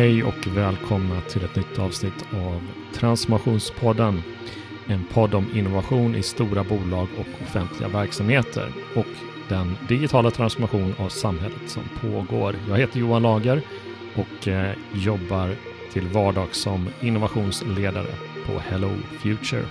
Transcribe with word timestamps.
Hej 0.00 0.24
och 0.24 0.46
välkomna 0.46 1.20
till 1.20 1.44
ett 1.44 1.56
nytt 1.56 1.78
avsnitt 1.78 2.26
av 2.34 2.62
Transformationspodden. 2.94 4.22
En 4.86 5.04
podd 5.12 5.34
om 5.34 5.46
innovation 5.54 6.14
i 6.14 6.22
stora 6.22 6.64
bolag 6.64 7.08
och 7.18 7.42
offentliga 7.42 7.88
verksamheter 7.88 8.72
och 8.96 9.06
den 9.48 9.76
digitala 9.88 10.30
transformation 10.30 10.94
av 10.98 11.08
samhället 11.08 11.62
som 11.66 11.82
pågår. 12.00 12.56
Jag 12.68 12.78
heter 12.78 12.98
Johan 13.00 13.22
Lager 13.22 13.62
och 14.14 14.48
eh, 14.48 14.74
jobbar 14.92 15.54
till 15.92 16.08
vardags 16.08 16.58
som 16.58 16.88
innovationsledare 17.00 18.14
på 18.46 18.58
Hello 18.58 18.90
Future. 19.22 19.64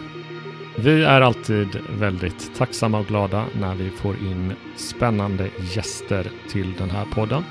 Vi 0.76 1.04
är 1.04 1.22
alltid 1.22 1.80
väldigt 2.00 2.56
tacksamma 2.58 3.00
och 3.00 3.08
glada 3.08 3.46
när 3.60 3.76
vi 3.76 3.90
får 3.90 4.16
in 4.16 4.54
spännande 4.76 5.50
gäster 5.76 6.32
till 6.50 6.74
den 6.78 6.90
här 6.90 7.06
podden. 7.06 7.44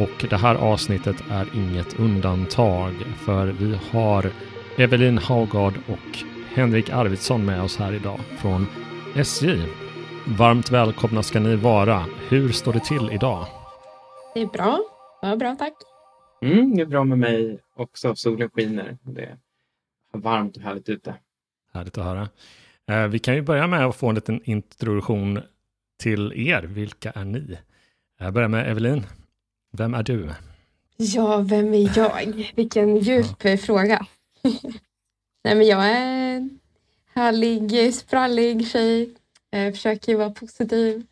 Och 0.00 0.26
det 0.30 0.36
här 0.36 0.54
avsnittet 0.54 1.16
är 1.30 1.48
inget 1.54 2.00
undantag 2.00 2.92
för 3.16 3.46
vi 3.46 3.78
har 3.90 4.32
Evelin 4.78 5.18
Haugard 5.18 5.74
och 5.88 6.18
Henrik 6.54 6.90
Arvidsson 6.90 7.44
med 7.44 7.62
oss 7.62 7.76
här 7.76 7.92
idag 7.92 8.20
från 8.38 8.66
SJ. 9.16 9.46
Varmt 10.38 10.70
välkomna 10.70 11.22
ska 11.22 11.40
ni 11.40 11.56
vara. 11.56 12.04
Hur 12.28 12.48
står 12.48 12.72
det 12.72 12.84
till 12.84 13.10
idag? 13.12 13.46
Det 14.34 14.40
är 14.40 14.46
bra. 14.46 14.80
Ja, 15.22 15.36
bra, 15.36 15.56
tack. 15.58 15.74
Mm, 16.42 16.76
det 16.76 16.82
är 16.82 16.86
bra 16.86 17.04
med 17.04 17.18
mig 17.18 17.58
också. 17.76 18.14
Solen 18.14 18.50
skiner. 18.50 18.98
Det 19.02 19.24
är 19.24 19.38
varmt 20.12 20.56
och 20.56 20.62
härligt 20.62 20.88
ute. 20.88 21.14
Härligt 21.72 21.98
att 21.98 22.04
höra. 22.04 22.28
Eh, 22.90 23.08
vi 23.08 23.18
kan 23.18 23.34
ju 23.34 23.42
börja 23.42 23.66
med 23.66 23.86
att 23.86 23.96
få 23.96 24.08
en 24.08 24.14
liten 24.14 24.40
introduktion 24.44 25.40
till 25.98 26.48
er. 26.48 26.62
Vilka 26.62 27.10
är 27.10 27.24
ni? 27.24 27.58
Jag 28.18 28.32
börjar 28.32 28.48
med 28.48 28.70
Evelin. 28.70 29.04
Vem 29.70 29.94
är 29.94 30.02
du? 30.02 30.30
Ja, 30.96 31.38
vem 31.38 31.74
är 31.74 31.98
jag? 31.98 32.52
Vilken 32.54 32.96
djup 32.96 33.44
ja. 33.44 33.56
fråga. 33.56 34.06
Nej, 35.44 35.54
men 35.54 35.66
jag 35.66 35.86
är 35.86 36.36
en 36.36 36.58
härlig, 37.14 37.94
sprallig 37.94 38.68
tjej. 38.68 39.14
Jag 39.50 39.74
försöker 39.74 40.16
vara 40.16 40.30
positiv. 40.30 41.06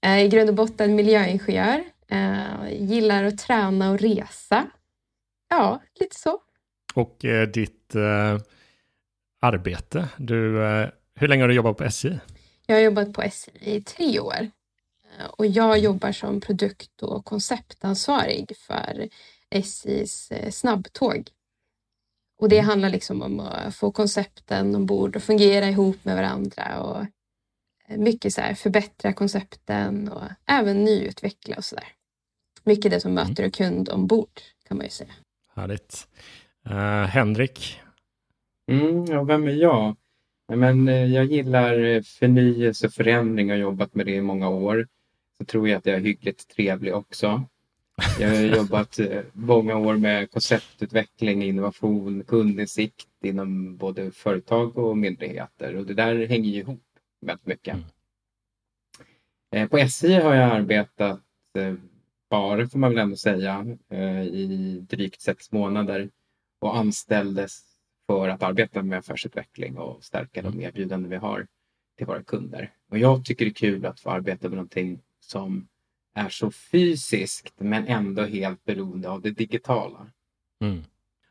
Jag 0.00 0.12
är 0.12 0.24
I 0.24 0.28
grund 0.28 0.48
och 0.48 0.54
botten 0.54 0.94
miljöingenjör. 0.94 1.84
Jag 2.08 2.74
gillar 2.74 3.24
att 3.24 3.38
träna 3.38 3.90
och 3.90 4.00
resa. 4.00 4.66
Ja, 5.48 5.82
lite 6.00 6.16
så. 6.16 6.40
Och 6.94 7.24
eh, 7.24 7.48
ditt 7.48 7.94
eh, 7.94 8.38
arbete? 9.40 10.08
Du, 10.16 10.64
eh, 10.64 10.88
hur 11.14 11.28
länge 11.28 11.42
har 11.42 11.48
du 11.48 11.54
jobbat 11.54 11.76
på 11.76 11.84
SJ? 11.84 12.18
Jag 12.66 12.76
har 12.76 12.82
jobbat 12.82 13.12
på 13.12 13.22
SJ 13.22 13.50
i 13.60 13.82
tre 13.82 14.20
år. 14.20 14.50
Och 15.36 15.46
jag 15.46 15.78
jobbar 15.78 16.12
som 16.12 16.40
produkt 16.40 17.02
och 17.02 17.24
konceptansvarig 17.24 18.56
för 18.56 19.08
SJs 19.50 20.30
eh, 20.30 20.50
snabbtåg. 20.50 21.30
Och 22.40 22.48
det 22.48 22.58
mm. 22.58 22.68
handlar 22.68 22.88
liksom 22.88 23.22
om 23.22 23.40
att 23.40 23.74
få 23.74 23.92
koncepten 23.92 24.74
ombord 24.74 25.16
att 25.16 25.22
fungera 25.22 25.68
ihop 25.68 26.04
med 26.04 26.16
varandra 26.16 26.82
och 26.82 27.00
eh, 27.88 27.98
mycket 27.98 28.34
så 28.34 28.40
här 28.40 28.54
förbättra 28.54 29.12
koncepten 29.12 30.08
och 30.08 30.22
även 30.46 30.84
nyutveckla 30.84 31.56
och 31.56 31.64
sådär. 31.64 31.88
Mycket 32.62 32.90
det 32.90 33.00
som 33.00 33.10
mm. 33.10 33.28
möter 33.28 33.46
och 33.46 33.54
kund 33.54 33.88
ombord 33.88 34.40
kan 34.68 34.76
man 34.76 34.86
ju 34.86 34.90
säga. 34.90 35.12
Härligt. 35.54 36.08
Uh, 36.66 37.04
Henrik? 37.04 37.80
Mm, 38.70 39.04
ja, 39.04 39.22
vem 39.24 39.48
är 39.48 39.52
jag? 39.52 39.96
Men, 40.48 40.86
jag 41.12 41.24
gillar 41.24 42.02
förnyelse 42.02 42.86
och 42.86 42.92
förändring 42.92 43.50
och 43.50 43.56
har 43.56 43.60
jobbat 43.60 43.94
med 43.94 44.06
det 44.06 44.14
i 44.14 44.20
många 44.20 44.48
år 44.48 44.86
så 45.38 45.44
tror 45.44 45.68
jag 45.68 45.78
att 45.78 45.86
jag 45.86 45.96
är 45.96 46.00
hyggligt 46.00 46.48
trevlig 46.48 46.94
också. 46.94 47.44
Jag 48.20 48.28
har 48.28 48.42
jobbat 48.56 48.98
eh, 48.98 49.22
många 49.32 49.76
år 49.76 49.96
med 49.96 50.30
konceptutveckling, 50.30 51.42
innovation, 51.42 52.24
kundinsikt 52.24 53.08
inom 53.22 53.76
både 53.76 54.10
företag 54.10 54.78
och 54.78 54.98
myndigheter 54.98 55.76
och 55.76 55.86
det 55.86 55.94
där 55.94 56.26
hänger 56.26 56.50
ju 56.50 56.58
ihop 56.58 56.82
väldigt 57.20 57.46
mycket. 57.46 57.74
Mm. 57.74 57.84
Eh, 59.54 59.68
på 59.68 59.78
SJ 59.78 60.14
har 60.14 60.34
jag 60.34 60.50
arbetat 60.52 61.20
eh, 61.58 61.74
bara, 62.30 62.68
får 62.68 62.78
man 62.78 62.90
väl 62.90 62.98
ändå 62.98 63.16
säga, 63.16 63.66
i 64.32 64.78
drygt 64.88 65.20
sex 65.20 65.52
månader 65.52 66.10
och 66.60 66.76
anställdes 66.76 67.74
för 68.06 68.28
att 68.28 68.42
arbeta 68.42 68.82
med 68.82 68.98
affärsutveckling 68.98 69.78
och 69.78 70.04
stärka 70.04 70.42
de 70.42 70.48
mm. 70.48 70.60
erbjudanden 70.60 71.10
vi 71.10 71.16
har 71.16 71.46
till 71.96 72.06
våra 72.06 72.22
kunder. 72.22 72.72
Och 72.90 72.98
jag 72.98 73.24
tycker 73.24 73.44
det 73.44 73.50
är 73.50 73.54
kul 73.54 73.86
att 73.86 74.00
få 74.00 74.10
arbeta 74.10 74.48
med 74.48 74.56
någonting 74.56 75.00
som 75.30 75.68
är 76.14 76.28
så 76.28 76.50
fysiskt 76.50 77.54
men 77.56 77.86
ändå 77.86 78.24
helt 78.24 78.64
beroende 78.64 79.08
av 79.08 79.22
det 79.22 79.30
digitala. 79.30 80.06
Mm. 80.60 80.82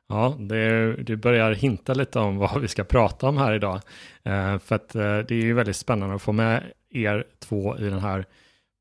Ja, 0.07 0.35
det, 0.39 0.95
du 0.95 1.15
börjar 1.15 1.51
hinta 1.53 1.93
lite 1.93 2.19
om 2.19 2.37
vad 2.37 2.61
vi 2.61 2.67
ska 2.67 2.83
prata 2.83 3.27
om 3.27 3.37
här 3.37 3.53
idag. 3.53 3.81
Eh, 4.23 4.59
för 4.59 4.75
att 4.75 4.95
eh, 4.95 5.01
det 5.01 5.31
är 5.31 5.43
ju 5.43 5.53
väldigt 5.53 5.75
spännande 5.75 6.15
att 6.15 6.21
få 6.21 6.31
med 6.31 6.63
er 6.89 7.25
två 7.39 7.77
i 7.77 7.83
den 7.83 7.99
här 7.99 8.25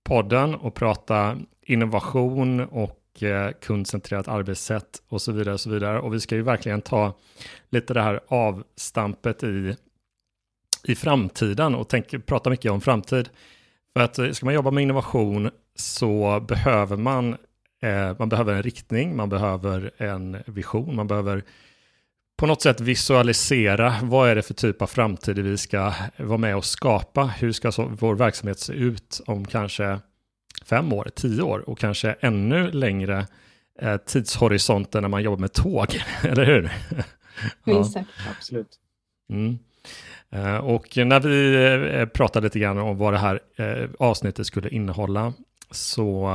podden 0.04 0.54
och 0.54 0.74
prata 0.74 1.38
innovation 1.62 2.60
och 2.60 3.22
eh, 3.22 3.52
kundcentrerat 3.52 4.28
arbetssätt 4.28 5.02
och 5.08 5.22
så 5.22 5.32
vidare. 5.32 5.54
Och 5.54 5.60
så 5.60 5.70
vidare. 5.70 6.00
Och 6.00 6.14
vi 6.14 6.20
ska 6.20 6.34
ju 6.34 6.42
verkligen 6.42 6.80
ta 6.80 7.14
lite 7.70 7.94
det 7.94 8.02
här 8.02 8.20
avstampet 8.28 9.42
i, 9.42 9.76
i 10.84 10.94
framtiden 10.94 11.74
och 11.74 11.88
tänk, 11.88 12.26
prata 12.26 12.50
mycket 12.50 12.70
om 12.70 12.80
framtid. 12.80 13.28
För 13.94 14.00
att 14.00 14.18
eh, 14.18 14.30
ska 14.30 14.46
man 14.46 14.54
jobba 14.54 14.70
med 14.70 14.82
innovation 14.82 15.50
så 15.76 16.40
behöver 16.40 16.96
man, 16.96 17.36
eh, 17.82 18.16
man 18.18 18.28
behöver 18.28 18.54
en 18.54 18.62
riktning, 18.62 19.16
man 19.16 19.28
behöver 19.28 19.90
en 19.96 20.36
vision, 20.46 20.96
man 20.96 21.06
behöver 21.06 21.44
på 22.36 22.46
något 22.46 22.62
sätt 22.62 22.80
visualisera 22.80 23.94
vad 24.02 24.28
är 24.28 24.34
det 24.34 24.42
för 24.42 24.54
typ 24.54 24.82
av 24.82 24.86
framtid 24.86 25.38
vi 25.38 25.58
ska 25.58 25.92
vara 26.16 26.38
med 26.38 26.56
och 26.56 26.64
skapa. 26.64 27.24
Hur 27.24 27.52
ska 27.52 27.72
så, 27.72 27.92
vår 27.98 28.14
verksamhet 28.14 28.58
se 28.58 28.72
ut 28.72 29.20
om 29.26 29.44
kanske 29.44 30.00
fem 30.64 30.92
år, 30.92 31.10
tio 31.14 31.42
år 31.42 31.68
och 31.68 31.78
kanske 31.78 32.16
ännu 32.20 32.70
längre 32.70 33.26
eh, 33.80 33.96
tidshorisonter 33.96 35.00
när 35.00 35.08
man 35.08 35.22
jobbar 35.22 35.38
med 35.38 35.52
tåg, 35.52 36.02
eller 36.22 36.44
hur? 36.44 36.72
ja. 37.64 37.84
Absolut. 38.36 38.78
Mm. 39.30 39.58
Eh, 40.32 40.56
och 40.56 40.96
när 40.96 41.20
vi 41.20 41.54
eh, 41.94 42.06
pratade 42.06 42.46
lite 42.46 42.58
grann 42.58 42.78
om 42.78 42.98
vad 42.98 43.12
det 43.12 43.18
här 43.18 43.40
eh, 43.56 43.90
avsnittet 43.98 44.46
skulle 44.46 44.68
innehålla 44.68 45.32
så, 45.70 46.30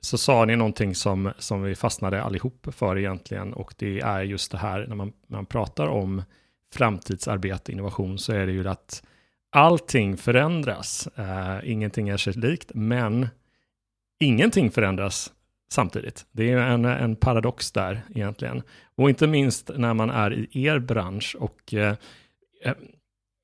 så 0.00 0.18
sa 0.18 0.44
ni 0.44 0.56
någonting 0.56 0.94
som, 0.94 1.32
som 1.38 1.62
vi 1.62 1.74
fastnade 1.74 2.22
allihop 2.22 2.66
för 2.70 2.98
egentligen 2.98 3.52
och 3.52 3.74
det 3.78 4.00
är 4.00 4.22
just 4.22 4.52
det 4.52 4.58
här 4.58 4.86
när 4.88 4.96
man, 4.96 5.12
när 5.26 5.38
man 5.38 5.46
pratar 5.46 5.86
om 5.86 6.22
framtidsarbete, 6.74 7.72
innovation 7.72 8.18
så 8.18 8.32
är 8.32 8.46
det 8.46 8.52
ju 8.52 8.68
att 8.68 9.02
allting 9.50 10.16
förändras. 10.16 11.08
ingenting 11.64 12.08
är 12.08 12.16
sig 12.16 12.32
likt, 12.32 12.70
men 12.74 13.28
ingenting 14.20 14.70
förändras 14.70 15.32
samtidigt. 15.72 16.26
Det 16.32 16.50
är 16.50 16.56
en, 16.56 16.84
en 16.84 17.16
paradox 17.16 17.72
där 17.72 18.02
egentligen. 18.14 18.62
Och 18.94 19.08
inte 19.08 19.26
minst 19.26 19.70
när 19.76 19.94
man 19.94 20.10
är 20.10 20.32
i 20.32 20.64
er 20.64 20.78
bransch 20.78 21.36
och 21.38 21.74
uh, 21.74 21.92
Eh, 22.64 22.72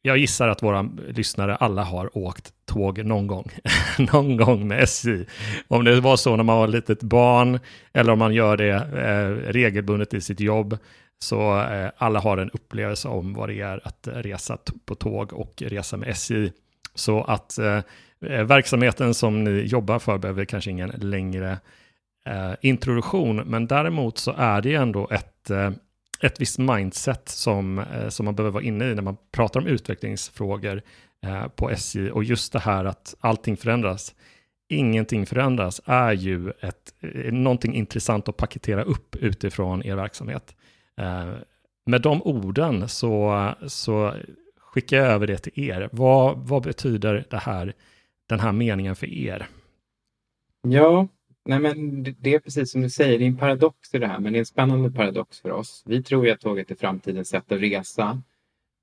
jag 0.02 0.18
gissar 0.18 0.48
att 0.48 0.62
våra 0.62 0.82
lyssnare 1.08 1.56
alla 1.56 1.84
har 1.84 2.18
åkt 2.18 2.52
tåg 2.66 3.04
någon 3.04 3.26
gång. 3.26 3.50
någon 4.12 4.36
gång 4.36 4.68
med 4.68 4.82
SJ. 4.82 5.24
Om 5.68 5.84
det 5.84 6.00
var 6.00 6.16
så 6.16 6.36
när 6.36 6.44
man 6.44 6.56
var 6.56 6.64
ett 6.64 6.74
litet 6.74 7.02
barn 7.02 7.60
eller 7.92 8.12
om 8.12 8.18
man 8.18 8.34
gör 8.34 8.56
det 8.56 8.74
eh, 8.74 9.52
regelbundet 9.52 10.14
i 10.14 10.20
sitt 10.20 10.40
jobb. 10.40 10.78
Så 11.18 11.60
eh, 11.60 11.90
alla 11.96 12.20
har 12.20 12.38
en 12.38 12.50
upplevelse 12.50 13.08
om 13.08 13.34
vad 13.34 13.48
det 13.48 13.60
är 13.60 13.80
att 13.84 14.08
resa 14.12 14.58
på 14.84 14.94
tåg 14.94 15.32
och 15.32 15.62
resa 15.66 15.96
med 15.96 16.08
SJ. 16.08 16.52
Så 16.94 17.24
att 17.24 17.58
eh, 17.58 17.80
eh, 18.26 18.44
verksamheten 18.44 19.14
som 19.14 19.44
ni 19.44 19.60
jobbar 19.60 19.98
för 19.98 20.18
behöver 20.18 20.44
kanske 20.44 20.70
ingen 20.70 20.90
längre 20.90 21.58
eh, 22.26 22.52
introduktion. 22.60 23.36
Men 23.36 23.66
däremot 23.66 24.18
så 24.18 24.34
är 24.36 24.62
det 24.62 24.74
ändå 24.74 25.08
ett 25.10 25.50
eh, 25.50 25.70
ett 26.20 26.40
visst 26.40 26.58
mindset 26.58 27.28
som, 27.28 27.78
eh, 27.78 28.08
som 28.08 28.24
man 28.24 28.34
behöver 28.34 28.52
vara 28.52 28.64
inne 28.64 28.90
i 28.90 28.94
när 28.94 29.02
man 29.02 29.16
pratar 29.32 29.60
om 29.60 29.66
utvecklingsfrågor 29.66 30.82
eh, 31.22 31.48
på 31.48 31.70
SJ. 31.70 32.10
Och 32.10 32.24
just 32.24 32.52
det 32.52 32.58
här 32.58 32.84
att 32.84 33.14
allting 33.20 33.56
förändras, 33.56 34.14
ingenting 34.68 35.26
förändras, 35.26 35.80
är 35.84 36.12
ju 36.12 36.50
ett, 36.50 36.94
eh, 37.00 37.32
någonting 37.32 37.74
intressant 37.74 38.28
att 38.28 38.36
paketera 38.36 38.82
upp 38.82 39.16
utifrån 39.16 39.86
er 39.86 39.96
verksamhet. 39.96 40.56
Eh, 40.96 41.32
med 41.86 42.02
de 42.02 42.22
orden 42.22 42.88
så, 42.88 43.52
så 43.66 44.14
skickar 44.60 44.96
jag 44.96 45.06
över 45.06 45.26
det 45.26 45.38
till 45.38 45.64
er. 45.70 45.88
Vad, 45.92 46.38
vad 46.38 46.62
betyder 46.62 47.24
det 47.30 47.38
här, 47.38 47.74
den 48.28 48.40
här 48.40 48.52
meningen 48.52 48.96
för 48.96 49.06
er? 49.06 49.46
Ja, 50.62 51.08
Nej, 51.48 51.58
men 51.60 52.02
det 52.20 52.34
är 52.34 52.38
precis 52.38 52.70
som 52.72 52.80
du 52.82 52.90
säger, 52.90 53.18
det 53.18 53.24
är 53.24 53.28
en 53.28 53.36
paradox 53.36 53.94
i 53.94 53.98
det 53.98 54.06
här, 54.06 54.18
men 54.18 54.32
det 54.32 54.36
är 54.36 54.40
en 54.40 54.46
spännande 54.46 54.90
paradox 54.90 55.40
för 55.40 55.50
oss. 55.50 55.82
Vi 55.86 56.02
tror 56.02 56.26
ju 56.26 56.32
att 56.32 56.40
tåget 56.40 56.70
är 56.70 56.74
framtidens 56.74 57.28
sätt 57.28 57.52
att 57.52 57.60
resa. 57.60 58.22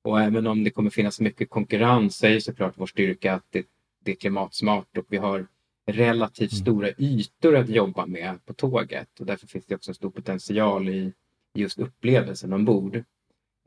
Och 0.03 0.21
även 0.21 0.47
om 0.47 0.63
det 0.63 0.69
kommer 0.69 0.89
finnas 0.89 1.19
mycket 1.19 1.49
konkurrens 1.49 2.17
så 2.17 2.25
är 2.25 2.29
ju 2.29 2.41
såklart 2.41 2.73
vår 2.77 2.85
styrka 2.85 3.33
att 3.33 3.43
det, 3.49 3.65
det 4.03 4.11
är 4.11 4.15
klimatsmart 4.15 4.97
och 4.97 5.05
vi 5.09 5.17
har 5.17 5.47
relativt 5.91 6.51
Mm. 6.51 6.61
stora 6.61 6.89
ytor 6.97 7.55
att 7.55 7.69
jobba 7.69 8.05
med 8.05 8.45
på 8.45 8.53
tåget 8.53 9.19
och 9.19 9.25
därför 9.25 9.47
finns 9.47 9.65
det 9.65 9.75
också 9.75 9.91
en 9.91 9.95
stor 9.95 10.09
potential 10.09 10.89
i 10.89 11.13
just 11.55 11.79
upplevelsen 11.79 12.53
ombord. 12.53 12.95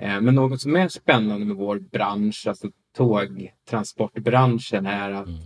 Eh, 0.02 0.20
Men 0.20 0.34
något 0.34 0.60
som 0.60 0.76
är 0.76 0.88
spännande 0.88 1.46
med 1.46 1.56
vår 1.56 1.78
bransch, 1.78 2.46
alltså 2.48 2.70
tågtransportbranschen, 2.96 4.86
är 4.86 5.10
att 5.10 5.26
Mm. 5.28 5.40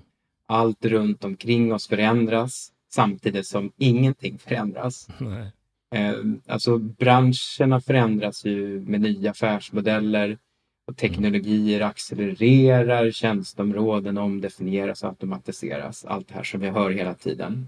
allt 0.47 0.85
runt 0.85 1.25
omkring 1.25 1.73
oss 1.73 1.89
förändras 1.89 2.72
samtidigt 2.95 3.47
som 3.47 3.73
ingenting 3.77 4.39
förändras. 4.39 5.09
Nej. 5.19 5.51
Eh, 5.95 6.15
Alltså 6.47 6.79
branscherna 6.79 7.81
förändras 7.81 8.45
ju 8.45 8.81
med 8.81 9.01
nya 9.01 9.31
affärsmodeller 9.31 10.39
och 10.87 10.97
teknologier 10.97 11.81
accelererar, 11.81 13.11
tjänsteområden 13.11 14.19
omdefinieras 14.19 15.03
och 15.03 15.09
automatiseras. 15.09 16.05
Allt 16.05 16.29
det 16.29 16.35
här 16.35 16.43
som 16.43 16.61
vi 16.61 16.69
hör 16.69 16.91
hela 16.91 17.15
tiden. 17.15 17.67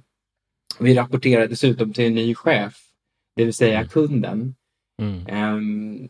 Vi 0.81 0.95
rapporterar 0.95 1.47
dessutom 1.49 1.93
till 1.93 2.05
en 2.05 2.15
ny 2.15 2.35
chef, 2.35 2.75
det 3.37 3.45
vill 3.45 3.55
säga 3.55 3.79
Mm. 3.79 3.89
kunden. 3.89 4.55
Mm. 5.03 5.27
Ehm, 5.27 6.09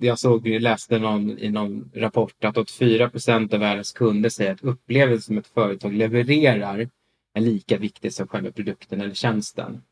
Jag 0.00 0.18
såg, 0.18 0.48
jag 0.48 0.62
läste 0.62 0.98
någon, 0.98 1.38
i 1.38 1.50
någon 1.50 1.90
rapport 1.94 2.44
att 2.44 2.56
84 2.56 3.10
procent 3.10 3.52
av 3.54 3.60
världens 3.60 3.92
kunder 3.92 4.28
säger 4.30 4.52
att 4.52 4.64
upplevelsen 4.64 5.20
som 5.22 5.38
ett 5.38 5.46
företag 5.46 5.92
levererar 5.92 6.88
är 7.34 7.40
lika 7.40 7.78
viktig 7.78 8.12
som 8.12 8.28
själva 8.28 8.50
produkten 8.52 9.00
eller 9.00 9.14
tjänsten. 9.14 9.82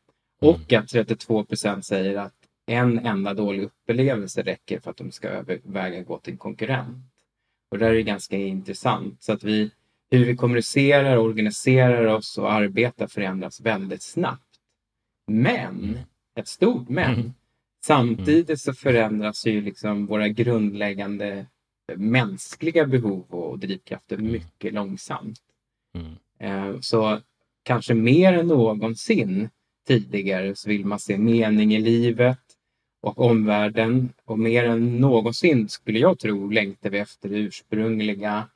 Och 0.41 0.73
att 0.73 0.87
32 0.87 1.43
procent 1.45 1.85
säger 1.85 2.15
att 2.17 2.33
en 2.65 2.99
enda 2.99 3.33
dålig 3.33 3.63
upplevelse 3.63 4.41
räcker 4.41 4.79
för 4.79 4.91
att 4.91 4.97
de 4.97 5.11
ska 5.11 5.27
överväga 5.27 5.99
att 6.01 6.07
gå 6.07 6.17
till 6.19 6.33
en 6.33 6.37
konkurrent. 6.37 7.05
Och 7.71 7.77
det 7.77 7.85
här 7.85 7.93
är 7.93 8.01
ganska 8.01 8.37
intressant. 8.37 9.23
Så 9.23 9.33
att 9.33 9.43
vi, 9.43 9.71
hur 10.11 10.25
vi 10.25 10.35
kommunicerar, 10.35 11.17
organiserar 11.17 12.05
oss 12.05 12.37
och 12.37 12.51
arbetar 12.53 13.07
förändras 13.07 13.61
väldigt 13.61 14.01
snabbt. 14.01 14.59
Men, 15.27 15.99
ett 16.35 16.47
stort 16.47 16.89
men, 16.89 17.13
Mm. 17.13 17.33
samtidigt 17.85 18.59
så 18.59 18.73
förändras 18.73 19.45
ju 19.45 19.61
liksom 19.61 20.05
våra 20.05 20.27
grundläggande 20.27 21.45
mänskliga 21.95 22.85
behov 22.85 23.25
och 23.29 23.59
drivkrafter 23.59 24.17
mycket 24.17 24.73
långsamt. 24.73 25.39
Mm. 25.95 26.15
Eh, 26.39 26.79
Så 26.79 27.21
kanske 27.63 27.93
mer 27.93 28.33
än 28.33 28.47
någonsin 28.47 29.49
tidigare 29.87 30.55
så 30.55 30.69
vill 30.69 30.85
man 30.85 30.99
se 30.99 31.17
mening 31.17 31.73
i 31.73 31.79
livet 31.79 32.39
och 33.01 33.19
omvärlden. 33.19 34.13
Och 34.25 34.39
mer 34.39 34.63
än 34.63 34.97
någonsin 34.97 35.69
skulle 35.69 35.99
jag 35.99 36.19
tro 36.19 36.49
längtar 36.49 36.89
vi 36.89 36.97
efter 36.99 37.29
det 37.29 37.37
ursprungliga. 37.37 38.49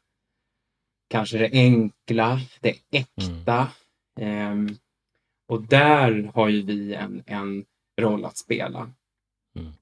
Kanske 1.09 1.37
det 1.37 1.49
enkla, 1.51 2.39
det 2.61 2.75
äkta. 2.91 3.67
Ehm, 4.19 4.77
Och 5.47 5.61
där 5.61 6.31
har 6.35 6.49
ju 6.49 6.61
vi 6.61 6.93
en, 6.93 7.23
en 7.25 7.65
roll 8.01 8.25
att 8.25 8.37
spela. 8.37 8.91
Mm. 9.55 9.73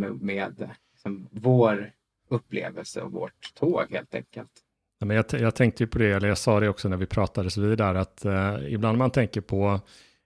Med, 0.00 0.22
med 0.22 0.70
liksom 0.92 1.28
vår 1.30 1.92
upplevelse 2.28 3.02
och 3.02 3.12
vårt 3.12 3.54
tåg 3.54 3.86
helt 3.90 4.14
enkelt. 4.14 4.61
Men 5.04 5.16
jag, 5.16 5.24
jag 5.40 5.54
tänkte 5.54 5.82
ju 5.82 5.86
på 5.86 5.98
det, 5.98 6.12
eller 6.12 6.28
jag 6.28 6.38
sa 6.38 6.60
det 6.60 6.68
också 6.68 6.88
när 6.88 6.96
vi 6.96 7.06
pratades 7.06 7.56
vid 7.56 7.78
där, 7.78 7.94
att 7.94 8.24
eh, 8.24 8.54
ibland 8.68 8.94
när 8.94 9.04
man 9.04 9.10
tänker 9.10 9.40
på 9.40 9.80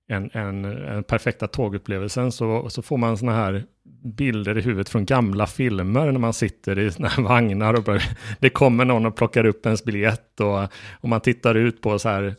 en, 0.08 0.30
en, 0.32 0.64
en 0.64 1.04
perfekta 1.04 1.46
tågupplevelsen 1.46 2.32
så, 2.32 2.70
så 2.70 2.82
får 2.82 2.96
man 2.96 3.18
såna 3.18 3.32
här 3.32 3.64
bilder 4.04 4.58
i 4.58 4.60
huvudet 4.60 4.88
från 4.88 5.04
gamla 5.04 5.46
filmer 5.46 6.12
när 6.12 6.18
man 6.18 6.32
sitter 6.32 6.78
i 6.78 6.90
såna 6.90 7.08
här 7.08 7.22
vagnar 7.22 7.74
och 7.74 7.82
börjar, 7.82 8.02
det 8.40 8.50
kommer 8.50 8.84
någon 8.84 9.06
och 9.06 9.16
plockar 9.16 9.46
upp 9.46 9.66
ens 9.66 9.84
biljett 9.84 10.40
och, 10.40 10.62
och 11.00 11.08
man 11.08 11.20
tittar 11.20 11.54
ut 11.54 11.80
på 11.80 11.98
så 11.98 12.08
här 12.08 12.34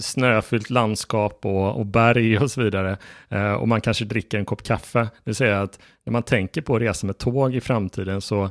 snöfyllt 0.00 0.70
landskap 0.70 1.46
och, 1.46 1.76
och 1.76 1.86
berg 1.86 2.38
och 2.38 2.50
så 2.50 2.62
vidare. 2.62 2.96
Eh, 3.28 3.52
och 3.52 3.68
man 3.68 3.80
kanske 3.80 4.04
dricker 4.04 4.38
en 4.38 4.44
kopp 4.44 4.62
kaffe. 4.62 4.98
Det 4.98 5.10
vill 5.24 5.34
säga 5.34 5.62
att 5.62 5.78
när 6.04 6.12
man 6.12 6.22
tänker 6.22 6.62
på 6.62 6.76
att 6.76 6.82
resa 6.82 7.06
med 7.06 7.18
tåg 7.18 7.54
i 7.54 7.60
framtiden 7.60 8.20
så 8.20 8.50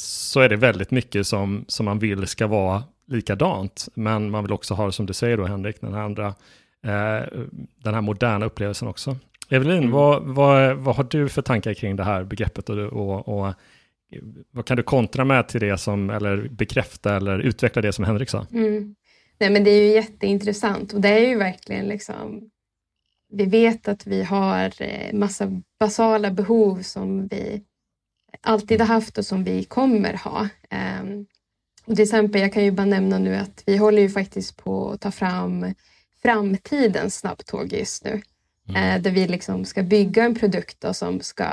så 0.00 0.40
är 0.40 0.48
det 0.48 0.56
väldigt 0.56 0.90
mycket 0.90 1.26
som, 1.26 1.64
som 1.68 1.86
man 1.86 1.98
vill 1.98 2.26
ska 2.26 2.46
vara 2.46 2.84
likadant. 3.06 3.88
Men 3.94 4.30
man 4.30 4.44
vill 4.44 4.52
också 4.52 4.74
ha, 4.74 4.92
som 4.92 5.06
du 5.06 5.12
säger 5.12 5.36
då 5.36 5.44
Henrik, 5.46 5.80
den 5.80 5.94
här 5.94 6.00
andra, 6.00 6.26
eh, 6.84 7.28
den 7.84 7.94
här 7.94 8.00
moderna 8.00 8.46
upplevelsen 8.46 8.88
också. 8.88 9.16
Evelin, 9.48 9.78
Mm. 9.78 9.90
vad, 9.90 10.22
vad, 10.22 10.76
vad 10.76 10.96
har 10.96 11.04
du 11.04 11.28
för 11.28 11.42
tankar 11.42 11.74
kring 11.74 11.96
det 11.96 12.04
här 12.04 12.24
begreppet 12.24 12.68
och, 12.68 12.78
och, 12.78 13.28
och 13.28 13.54
vad 14.50 14.64
kan 14.66 14.76
du 14.76 14.82
kontra 14.82 15.24
med 15.24 15.48
till 15.48 15.60
det 15.60 15.78
som, 15.78 16.10
eller 16.10 16.48
bekräfta 16.48 17.16
eller 17.16 17.38
utveckla 17.38 17.82
det 17.82 17.92
som 17.92 18.04
Henrik 18.04 18.28
sa? 18.30 18.46
Mm. 18.52 18.94
Nej, 19.40 19.50
men 19.50 19.64
det 19.64 19.70
är 19.70 19.82
ju 19.82 19.94
jätteintressant 19.94 20.92
och 20.92 21.00
det 21.00 21.08
är 21.08 21.28
ju 21.28 21.38
verkligen 21.38 21.86
liksom 21.86 22.50
vi 23.32 23.44
vet 23.44 23.88
att 23.88 24.06
vi 24.06 24.22
har 24.22 24.72
eh, 24.82 25.12
massa 25.14 25.60
basala 25.80 26.30
behov 26.30 26.82
som 26.82 27.26
vi 27.26 27.62
alltid 28.40 28.80
har 28.80 28.86
haft 28.86 29.18
och 29.18 29.26
som 29.26 29.44
vi 29.44 29.64
kommer 29.64 30.14
ha. 30.14 30.48
Ehm, 30.70 31.26
och 31.84 31.96
till 31.96 32.02
exempel, 32.02 32.40
jag 32.40 32.52
kan 32.52 32.64
ju 32.64 32.70
bara 32.70 32.86
nämna 32.86 33.18
nu 33.18 33.36
att 33.36 33.62
vi 33.66 33.76
håller 33.76 34.02
ju 34.02 34.10
faktiskt 34.10 34.56
på 34.56 34.90
att 34.90 35.00
ta 35.00 35.10
fram 35.10 35.74
framtidens 36.22 37.16
snabbtåg 37.16 37.72
just 37.72 38.04
nu. 38.04 38.22
Eh, 38.76 39.02
där 39.02 39.10
vi 39.10 39.28
liksom 39.28 39.64
ska 39.64 39.82
bygga 39.82 40.24
en 40.24 40.34
produkt 40.34 40.84
som 40.92 41.20
ska 41.20 41.44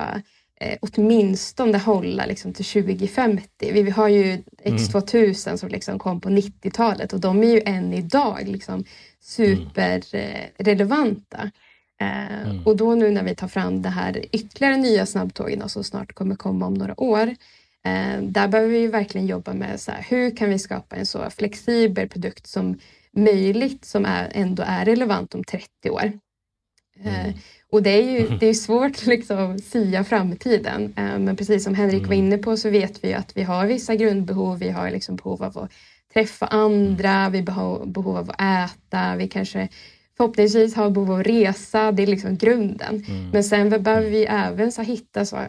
eh, 0.59 0.77
åtminstone 0.81 1.77
hålla 1.77 2.25
liksom 2.25 2.53
till 2.53 2.65
2050. 2.65 3.71
Vi, 3.71 3.89
har 3.89 4.07
ju 4.07 4.43
X2000 4.63 5.57
som 5.57 5.69
liksom 5.69 5.99
kom 5.99 6.21
på 6.21 6.29
90-talet 6.29 7.13
och 7.13 7.19
de 7.19 7.43
är 7.43 7.51
ju 7.51 7.61
än 7.65 7.93
idag 7.93 8.47
liksom 8.47 8.85
superrelevanta. 9.21 11.51
Eh, 12.01 12.41
Mm. 12.47 12.63
Och 12.65 12.77
då 12.77 12.95
nu 12.95 13.11
när 13.11 13.23
vi 13.23 13.35
tar 13.35 13.47
fram 13.47 13.81
det 13.81 13.89
här 13.89 14.25
ytterligare 14.31 14.77
nya 14.77 15.05
snabbtågen 15.05 15.69
som 15.69 15.83
snart 15.83 16.13
kommer 16.13 16.35
komma 16.35 16.65
om 16.65 16.73
några 16.73 17.01
år. 17.01 17.27
Eh, 17.85 18.21
där 18.21 18.47
behöver 18.47 18.71
vi 18.71 18.79
ju 18.79 18.87
verkligen 18.87 19.27
jobba 19.27 19.53
med 19.53 19.79
så 19.79 19.91
här, 19.91 20.05
hur 20.09 20.35
kan 20.35 20.49
vi 20.49 20.59
skapa 20.59 20.95
en 20.95 21.05
så 21.05 21.29
flexibel 21.29 22.09
produkt 22.09 22.47
som 22.47 22.79
möjligt 23.11 23.85
som 23.85 24.05
är, 24.05 24.31
ändå 24.33 24.63
är 24.67 24.85
relevant 24.85 25.35
om 25.35 25.43
30 25.43 25.89
år. 25.89 26.11
Eh, 27.03 27.19
Mm. 27.25 27.33
och 27.71 27.83
det 27.83 27.89
är 27.89 28.11
ju 28.11 28.27
det 28.39 28.47
är 28.47 28.53
svårt 28.53 29.05
liksom 29.05 29.37
att 29.55 29.63
sia 29.63 30.03
framtiden. 30.03 30.93
Men 30.95 31.35
precis 31.35 31.63
som 31.63 31.75
Henrik 31.75 32.01
var 32.07 32.13
Mm. 32.13 32.25
inne 32.25 32.37
på 32.37 32.57
så 32.57 32.69
vet 32.69 33.03
vi 33.03 33.13
att 33.13 33.37
vi 33.37 33.43
har 33.43 33.65
vissa 33.65 33.95
grundbehov. 33.95 34.59
Vi 34.59 34.69
har 34.69 34.91
liksom 34.91 35.15
behov 35.15 35.43
av 35.43 35.57
att 35.57 35.71
träffa 36.13 36.45
andra, 36.47 37.29
vi 37.29 37.41
har 37.51 37.85
behov 37.85 38.17
av 38.17 38.31
att 38.37 38.41
äta, 38.71 39.15
vi 39.15 39.27
kanske 39.27 39.67
förhoppningsvis 40.17 40.75
har 40.75 40.89
behov 40.89 41.11
av 41.11 41.23
resa. 41.23 41.91
Det 41.91 42.03
är 42.03 42.07
liksom 42.07 42.37
grunden. 42.37 43.05
Mm. 43.07 43.29
Men 43.29 43.43
sen 43.43 43.69
behöver 43.69 44.09
vi 44.09 44.25
även 44.25 44.71
så 44.71 44.81
hitta 44.81 45.25
så, 45.25 45.39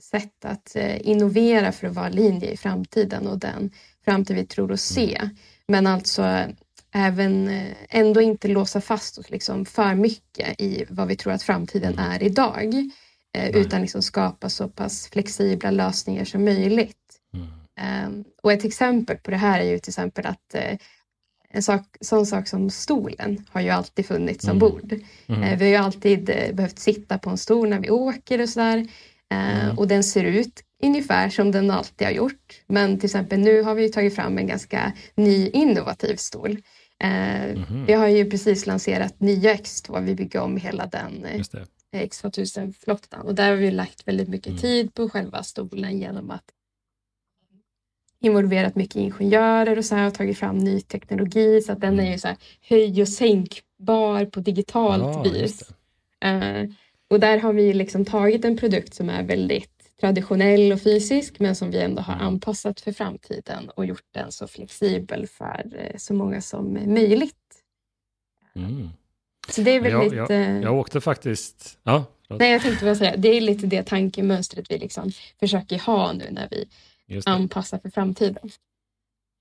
sätt 0.00 0.44
att 0.44 0.76
eh, 0.76 1.08
innovera 1.08 1.72
för 1.72 1.86
att 1.86 1.94
vara 1.94 2.08
linje 2.08 2.50
i 2.50 2.56
framtiden 2.56 3.26
och 3.26 3.38
den 3.38 3.70
framtid 4.04 4.36
vi 4.36 4.46
tror 4.46 4.72
oss 4.72 4.82
se. 4.82 5.20
Men 5.68 5.86
alltså 5.86 6.44
även 6.92 7.48
eh, 7.48 7.72
ändå 7.88 8.20
inte 8.20 8.48
låsa 8.48 8.80
fast 8.80 9.18
oss 9.18 9.30
liksom 9.30 9.66
för 9.66 9.94
mycket 9.94 10.60
i 10.60 10.84
vad 10.88 11.08
vi 11.08 11.16
tror 11.16 11.32
att 11.32 11.42
framtiden 11.42 11.98
är 11.98 12.22
idag. 12.22 12.74
Eh, 12.74 13.42
Nej. 13.42 13.52
utan 13.54 13.80
liksom 13.80 14.02
skapa 14.02 14.48
så 14.48 14.68
pass 14.68 15.08
flexibla 15.12 15.70
lösningar 15.70 16.24
som 16.24 16.44
möjligt. 16.44 16.96
Mm. 17.34 17.46
Um, 18.06 18.24
och 18.42 18.52
ett 18.52 18.64
exempel 18.64 19.16
på 19.16 19.30
det 19.30 19.36
här 19.36 19.60
är 19.60 19.64
ju 19.64 19.78
till 19.78 19.90
exempel 19.90 20.26
att 20.26 20.54
eh, 20.54 20.78
en 21.56 21.62
sak, 21.62 21.82
sån 22.00 22.26
sak 22.26 22.48
som 22.48 22.70
stolen 22.70 23.44
har 23.50 23.60
ju 23.60 23.68
alltid 23.70 24.06
funnits 24.06 24.44
Mm. 24.44 24.52
ombord. 24.54 24.92
Mm. 25.28 25.42
Eh, 25.42 25.58
vi 25.58 25.64
har 25.64 25.70
ju 25.70 25.76
alltid 25.76 26.30
eh, 26.30 26.52
behövt 26.52 26.78
sitta 26.78 27.18
på 27.18 27.30
en 27.30 27.36
stol 27.38 27.68
när 27.68 27.80
vi 27.80 27.90
åker 27.90 28.40
och 28.42 28.48
sådär. 28.48 28.78
Eh, 29.32 29.64
Mm. 29.64 29.78
Och 29.78 29.88
den 29.88 30.04
ser 30.04 30.24
ut 30.24 30.62
ungefär 30.82 31.28
som 31.30 31.52
den 31.52 31.70
alltid 31.70 32.06
har 32.06 32.12
gjort. 32.14 32.60
Men 32.66 32.98
till 32.98 33.06
exempel 33.06 33.40
nu 33.40 33.62
har 33.62 33.74
vi 33.74 33.88
tagit 33.88 34.14
fram 34.14 34.38
en 34.38 34.46
ganska 34.46 34.92
ny 35.14 35.48
innovativ 35.48 36.16
stol. 36.16 36.58
Mhm. 37.54 37.84
Vi 37.86 37.92
har 37.92 38.06
ju 38.08 38.30
precis 38.30 38.66
lanserat 38.66 39.20
nya 39.20 39.54
X2. 39.54 40.00
Vi 40.04 40.14
bygger 40.14 40.40
om 40.40 40.56
hela 40.56 40.86
den 40.86 41.24
eh, 41.24 41.36
Just 41.36 41.52
det. 41.52 41.66
X2000-flottan 41.96 43.26
och 43.26 43.34
där 43.34 43.48
har 43.48 43.56
vi 43.56 43.70
lagt 43.70 44.08
väldigt 44.08 44.28
mycket 44.28 44.46
Mm. 44.46 44.58
tid 44.60 44.94
på 44.94 45.08
själva 45.08 45.42
stolen 45.42 45.98
genom 45.98 46.30
att 46.30 46.44
involverat 48.20 48.74
mycket 48.76 48.96
ingenjörer 48.96 49.78
och 49.78 49.84
så 49.84 49.94
här 49.94 50.06
och 50.06 50.14
tagit 50.14 50.38
fram 50.38 50.58
ny 50.58 50.80
teknologi 50.80 51.60
så 51.60 51.72
att 51.72 51.80
den 51.80 52.00
är 52.00 52.12
ju 52.12 52.18
så 52.18 52.28
här 52.28 52.36
höj 52.68 53.02
och 53.02 53.08
sänkbar 53.08 54.24
på 54.24 54.40
digitalt 54.40 55.02
Ja, 55.02 55.22
vis. 55.22 55.70
Eh, 56.24 56.64
och 57.10 57.20
där 57.20 57.38
har 57.38 57.52
vi 57.52 57.72
liksom 57.74 58.04
tagit 58.04 58.44
en 58.44 58.56
produkt 58.56 58.94
som 58.94 59.10
är 59.10 59.22
väldigt 59.22 59.70
traditionell 60.00 60.72
och 60.72 60.82
fysisk 60.82 61.38
men 61.38 61.54
som 61.56 61.70
vi 61.70 61.78
ändå 61.80 62.02
har 62.02 62.14
Mm. 62.14 62.26
anpassat 62.26 62.80
för 62.80 62.92
framtiden 62.92 63.68
och 63.76 63.86
gjort 63.86 64.04
den 64.14 64.32
så 64.32 64.46
flexibel 64.46 65.26
för 65.26 65.66
eh, 65.78 65.96
så 65.96 66.14
många 66.14 66.40
som 66.40 66.72
möjligt. 66.72 67.34
Mm. 68.56 68.88
Så 69.48 69.60
det 69.60 69.70
är 69.70 69.74
Jag, 69.74 69.98
väldigt... 69.98 70.16
jag, 70.18 70.30
eh, 70.30 70.60
jag 70.60 70.74
åkte 70.78 71.00
faktiskt, 71.00 71.78
ja. 71.82 72.04
Nej, 72.28 72.52
jag 72.52 72.62
tänkte 72.62 72.84
bara 72.84 72.94
säga, 72.94 73.16
det 73.16 73.28
är 73.28 73.40
lite 73.40 73.66
det 73.66 73.82
tankemönstret 73.82 74.70
vi 74.70 74.78
liksom 74.78 75.10
försöker 75.40 75.78
ha 75.78 76.12
nu 76.12 76.24
när 76.30 76.48
vi 76.50 76.68
anpassar 77.26 77.78
för 77.78 77.90
framtiden. 77.90 78.50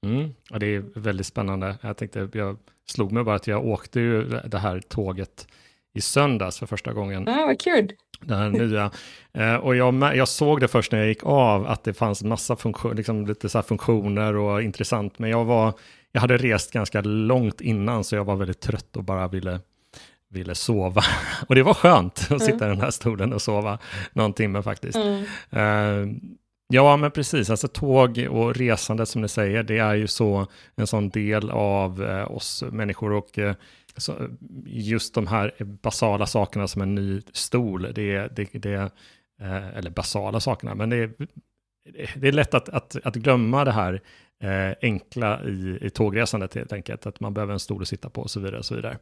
Mm, 0.05 0.33
ja, 0.49 0.59
det 0.59 0.75
är 0.75 0.83
väldigt 0.95 1.27
spännande. 1.27 1.77
Jag 1.81 1.97
tänkte, 1.97 2.29
jag 2.33 2.57
slog 2.87 3.11
mig 3.11 3.23
bara 3.23 3.35
att 3.35 3.47
jag 3.47 3.65
åkte 3.65 3.99
ju 3.99 4.23
det 4.45 4.57
här 4.57 4.79
tåget 4.79 5.47
i 5.93 6.01
söndags 6.01 6.59
för 6.59 6.65
första 6.65 6.93
gången. 6.93 7.23
Ja, 7.27 7.43
ah, 7.43 7.45
vad 7.45 7.59
kul. 7.59 7.91
Det 8.21 8.35
här 8.35 8.49
nya. 8.49 8.91
Eh, 9.37 9.55
och 9.55 9.75
jag, 9.75 10.15
jag 10.15 10.27
såg 10.27 10.59
det 10.59 10.67
först 10.67 10.91
när 10.91 10.99
jag 10.99 11.07
gick 11.07 11.23
av, 11.23 11.67
att 11.67 11.83
det 11.83 11.93
fanns 11.93 12.23
massa 12.23 12.55
funktion, 12.55 12.95
liksom 12.95 13.27
lite 13.27 13.49
så 13.49 13.61
funktioner 13.61 14.35
och 14.35 14.61
intressant. 14.61 15.19
Men 15.19 15.29
jag, 15.29 15.45
var, 15.45 15.73
jag 16.11 16.21
hade 16.21 16.37
rest 16.37 16.71
ganska 16.71 17.01
långt 17.01 17.61
innan, 17.61 18.03
så 18.03 18.15
jag 18.15 18.25
var 18.25 18.35
väldigt 18.35 18.59
trött 18.59 18.97
och 18.97 19.03
bara 19.03 19.27
ville, 19.27 19.59
ville 20.29 20.55
sova. 20.55 21.03
Och 21.47 21.55
det 21.55 21.63
var 21.63 21.73
skönt 21.73 22.27
att 22.29 22.41
sitta 22.41 22.65
mm. 22.65 22.71
i 22.71 22.75
den 22.75 22.81
här 22.81 22.91
stolen 22.91 23.33
och 23.33 23.41
sova 23.41 23.79
någon 24.13 24.33
timme 24.33 24.63
faktiskt. 24.63 24.97
Mm. 24.97 25.23
Uh, 25.53 26.17
Ja, 26.67 26.97
men 26.97 27.11
precis. 27.11 27.49
Alltså 27.49 27.67
tåg 27.67 28.27
och 28.29 28.55
resande 28.55 29.05
som 29.05 29.21
ni 29.21 29.27
säger, 29.27 29.63
det 29.63 29.77
är 29.77 29.95
ju 29.95 30.07
så 30.07 30.47
en 30.75 30.87
sån 30.87 31.09
del 31.09 31.49
av 31.49 32.03
eh, 32.03 32.31
oss 32.31 32.63
människor 32.71 33.11
och 33.11 33.39
eh, 33.39 33.55
så, 33.97 34.13
just 34.65 35.13
de 35.13 35.27
här 35.27 35.53
basala 35.59 36.25
sakerna 36.25 36.67
som 36.67 36.81
en 36.81 36.95
ny 36.95 37.21
stol, 37.33 37.81
det, 37.81 38.27
det, 38.35 38.49
det 38.53 38.91
eh, 39.41 39.77
eller 39.77 39.89
basala 39.89 40.39
sakerna, 40.39 40.75
men 40.75 40.89
det 40.89 40.97
är, 40.97 41.11
det 42.15 42.27
är 42.27 42.31
lätt 42.31 42.53
att, 42.53 42.69
att, 42.69 42.95
att 43.03 43.15
glömma 43.15 43.65
det 43.65 43.71
här 43.71 44.01
eh, 44.43 44.77
enkla 44.81 45.43
i, 45.43 45.79
i 45.81 45.89
tågresandet 45.89 46.55
helt 46.55 46.73
enkelt, 46.73 47.05
att 47.05 47.19
man 47.19 47.33
behöver 47.33 47.53
en 47.53 47.59
stol 47.59 47.81
att 47.81 47.87
sitta 47.87 48.09
på 48.09 48.21
och 48.21 48.31
så 48.31 48.39
vidare. 48.39 48.57
Och 48.57 48.65
så 48.65 48.75
vidare. 48.75 48.97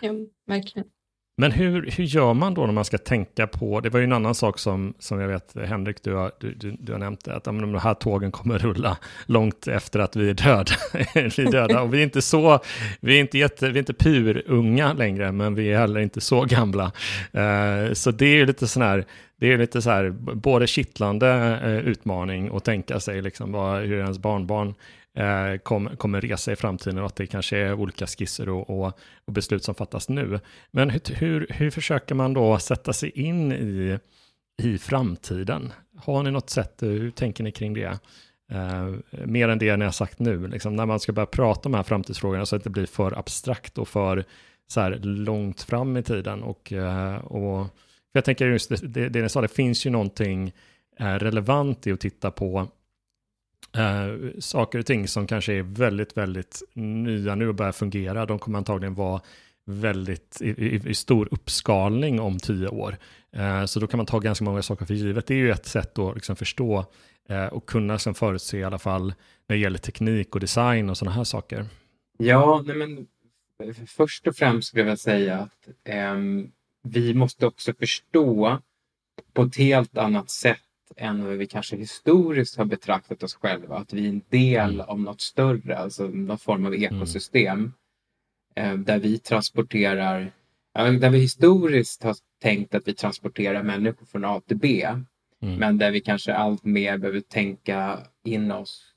Ja, 0.00 0.12
verkligen. 0.46 0.88
Men 1.38 1.52
hur, 1.52 1.90
hur 1.90 2.04
gör 2.04 2.34
man 2.34 2.54
då 2.54 2.66
när 2.66 2.72
man 2.72 2.84
ska 2.84 2.98
tänka 2.98 3.46
på, 3.46 3.80
det 3.80 3.90
var 3.90 4.00
ju 4.00 4.04
en 4.04 4.12
annan 4.12 4.34
sak 4.34 4.58
som, 4.58 4.94
som 4.98 5.20
jag 5.20 5.28
vet 5.28 5.56
Henrik, 5.66 6.02
du 6.02 6.14
har, 6.14 6.32
du, 6.40 6.54
du, 6.54 6.76
du 6.78 6.92
har 6.92 6.98
nämnt 6.98 7.24
det, 7.24 7.36
att 7.36 7.44
de 7.44 7.74
här 7.74 7.94
tågen 7.94 8.32
kommer 8.32 8.58
rulla 8.58 8.98
långt 9.26 9.68
efter 9.68 10.00
att 10.00 10.16
vi 10.16 10.30
är 10.30 10.34
döda. 10.34 10.72
vi 11.14 11.46
är 11.46 11.52
döda 11.52 11.82
och 11.82 11.94
vi 11.94 11.98
är 11.98 12.02
inte 12.02 12.22
så, 12.22 12.60
vi 13.00 13.16
är 13.16 13.20
inte, 13.20 13.38
jätte, 13.38 13.68
vi 13.68 13.74
är 13.74 13.78
inte 13.78 13.94
purunga 13.94 14.92
längre, 14.92 15.32
men 15.32 15.54
vi 15.54 15.72
är 15.72 15.78
heller 15.78 16.00
inte 16.00 16.20
så 16.20 16.44
gamla. 16.44 16.84
Uh, 16.84 17.92
så 17.92 18.10
det 18.10 18.26
är 18.26 18.36
ju 18.36 18.46
lite 18.46 18.68
sån 18.68 18.82
här, 18.82 19.04
det 19.40 19.52
är 19.52 19.58
lite 19.58 19.82
så 19.82 19.90
här, 19.90 20.10
både 20.34 20.66
kittlande 20.66 21.60
uh, 21.64 21.88
utmaning 21.88 22.56
att 22.56 22.64
tänka 22.64 23.00
sig 23.00 23.22
liksom 23.22 23.52
vad, 23.52 23.82
hur 23.82 23.98
ens 23.98 24.18
barnbarn 24.18 24.74
eh, 25.16 25.56
kom, 25.56 25.96
kommer 25.96 26.20
resa 26.20 26.52
i 26.52 26.56
framtiden 26.56 26.98
och 26.98 27.06
att 27.06 27.16
det 27.16 27.26
kanske 27.26 27.58
är 27.58 27.72
olika 27.72 28.06
skisser 28.06 28.48
och, 28.48 28.70
och, 28.70 28.98
och 29.24 29.32
beslut 29.32 29.64
som 29.64 29.74
fattas 29.74 30.08
nu. 30.08 30.40
Men 30.70 30.90
hur, 30.90 31.00
hur, 31.14 31.46
hur, 31.50 31.70
försöker 31.70 32.14
man 32.14 32.32
då 32.34 32.58
sätta 32.58 32.92
sig 32.92 33.10
in 33.10 33.52
i, 33.52 33.98
i 34.62 34.78
framtiden? 34.78 35.72
Har 35.96 36.22
ni 36.22 36.30
något 36.30 36.50
sätt, 36.50 36.76
hur 36.80 37.10
tänker 37.10 37.44
ni 37.44 37.52
kring 37.52 37.74
det? 37.74 37.98
Eh, 38.52 38.94
mer 39.26 39.48
än 39.48 39.58
det 39.58 39.76
ni 39.76 39.84
har 39.84 39.92
sagt 39.92 40.18
nu, 40.18 40.46
liksom, 40.46 40.76
när 40.76 40.86
man 40.86 41.00
ska 41.00 41.12
börja 41.12 41.26
prata 41.26 41.68
om 41.68 41.72
de 41.72 41.76
här 41.76 41.84
framtidsfrågorna 41.84 42.46
så 42.46 42.56
att 42.56 42.64
det 42.64 42.70
blir 42.70 42.86
för 42.86 43.18
abstrakt 43.18 43.78
och 43.78 43.88
för 43.88 44.24
så 44.68 44.80
här, 44.80 44.98
långt 45.02 45.62
fram 45.62 45.96
i 45.96 46.02
tiden. 46.02 46.42
Och, 46.42 46.72
eh, 46.72 47.16
och 47.16 47.66
jag 48.12 48.24
tänker 48.24 48.46
just 48.46 48.68
det, 48.68 48.76
det, 48.76 49.08
det 49.08 49.22
ni 49.22 49.28
sa, 49.28 49.40
det 49.40 49.48
finns 49.48 49.86
ju 49.86 49.90
någonting 49.90 50.52
eh, 50.98 51.14
relevant 51.14 51.86
i 51.86 51.92
att 51.92 52.00
titta 52.00 52.30
på 52.30 52.68
eh, 53.78 54.30
saker 54.38 54.78
och 54.78 54.86
ting 54.86 55.08
som 55.08 55.26
kanske 55.26 55.52
är 55.52 55.62
väldigt, 55.62 56.16
väldigt 56.16 56.62
nya 56.74 57.34
nu 57.34 57.48
och 57.48 57.54
börjar 57.54 57.72
fungera, 57.72 58.26
de 58.26 58.38
kommer 58.38 58.58
antagligen 58.58 58.94
vara 58.94 59.20
väldigt 59.66 60.38
i, 60.40 60.48
i, 60.48 60.88
i 60.88 60.94
stor 60.94 61.28
uppskalning 61.30 62.20
om 62.20 62.38
tio 62.38 62.68
år. 62.68 62.96
Eh, 63.32 63.64
så 63.64 63.80
då 63.80 63.86
kan 63.86 63.98
man 63.98 64.06
ta 64.06 64.18
ganska 64.18 64.44
många 64.44 64.62
saker 64.62 64.86
för 64.86 64.94
givet. 64.94 65.26
Det 65.26 65.34
är 65.34 65.38
ju 65.38 65.50
ett 65.50 65.66
sätt 65.66 65.98
att 65.98 66.14
liksom 66.14 66.36
förstå 66.36 66.84
eh, 67.28 67.46
och 67.46 67.66
kunna 67.66 67.92
liksom 67.92 68.14
förutse 68.14 68.58
i 68.58 68.64
alla 68.64 68.78
fall 68.78 69.14
när 69.46 69.56
det 69.56 69.62
gäller 69.62 69.78
teknik 69.78 70.34
och 70.34 70.40
design 70.40 70.90
och 70.90 70.98
sådana 70.98 71.16
här 71.16 71.24
saker. 71.24 71.66
Ja, 72.18 72.62
nej 72.66 72.76
men 72.76 73.06
först 73.86 74.26
och 74.26 74.36
främst 74.36 74.68
skulle 74.68 74.80
jag 74.80 74.84
vilja 74.84 74.96
säga 74.96 75.38
att 75.38 75.68
eh, 75.84 76.14
vi 76.82 77.14
måste 77.14 77.46
också 77.46 77.74
förstå 77.74 78.58
på 79.32 79.42
ett 79.42 79.56
helt 79.56 79.98
annat 79.98 80.30
sätt 80.30 80.60
än 80.96 81.24
vad 81.24 81.36
vi 81.36 81.46
kanske 81.46 81.76
historiskt 81.76 82.56
har 82.56 82.64
betraktat 82.64 83.22
oss 83.22 83.34
själva. 83.34 83.78
Att 83.78 83.92
vi 83.92 84.04
är 84.04 84.08
en 84.08 84.22
del 84.28 84.74
mm. 84.74 84.88
av 84.88 85.00
något 85.00 85.20
större, 85.20 85.78
alltså 85.78 86.06
någon 86.06 86.38
form 86.38 86.66
av 86.66 86.74
mm. 86.74 86.94
ekosystem. 86.94 87.72
Mm. 88.54 88.84
där 88.84 88.98
vi 88.98 89.18
transporterar, 89.18 90.32
där 90.74 91.10
vi 91.10 91.18
historiskt 91.18 92.02
har 92.02 92.16
tänkt 92.42 92.74
att 92.74 92.88
vi 92.88 92.94
transporterar 92.94 93.62
människor 93.62 94.06
från 94.06 94.24
A 94.24 94.40
till 94.46 94.56
B. 94.56 94.86
Mm. 95.42 95.56
Men 95.58 95.78
där 95.78 95.90
vi 95.90 96.00
kanske 96.00 96.34
allt 96.34 96.64
mer 96.64 96.98
behöver 96.98 97.20
tänka 97.20 97.98
in 98.24 98.50
oss 98.50 98.96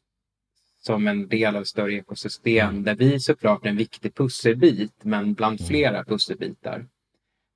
som 0.82 1.08
en 1.08 1.28
del 1.28 1.56
av 1.56 1.62
ett 1.62 1.68
större 1.68 1.94
ekosystem 1.94 2.70
mm. 2.70 2.84
där 2.84 2.96
vi 2.96 3.20
såklart 3.20 3.66
är 3.66 3.70
en 3.70 3.78
viktig 3.78 4.16
pusselbit 4.16 5.04
men 5.04 5.34
bland 5.34 5.60
mm. 5.60 5.68
flera 5.68 6.04
pusselbitar. 6.04 6.86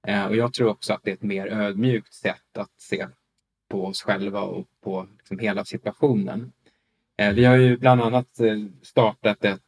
Eh, 0.08 0.26
och 0.26 0.36
jag 0.36 0.54
tror 0.54 0.70
också 0.70 0.94
att 0.94 1.04
det 1.04 1.12
är 1.12 1.16
ett 1.16 1.24
mer 1.24 1.48
ödmjukt 1.48 2.14
sätt 2.14 2.58
att 2.58 2.72
se 2.78 3.08
på 3.74 3.86
oss 3.86 4.02
själva 4.02 4.42
och 4.42 4.68
på 4.84 5.08
liksom 5.18 5.40
hela 5.40 5.66
situationen. 5.66 6.52
Eh, 7.18 7.34
vi 7.34 7.46
har 7.46 7.56
ju 7.56 7.78
bland 7.78 8.02
annat 8.02 8.40
eh, 8.40 8.58
startat 8.82 9.46
ett, 9.46 9.62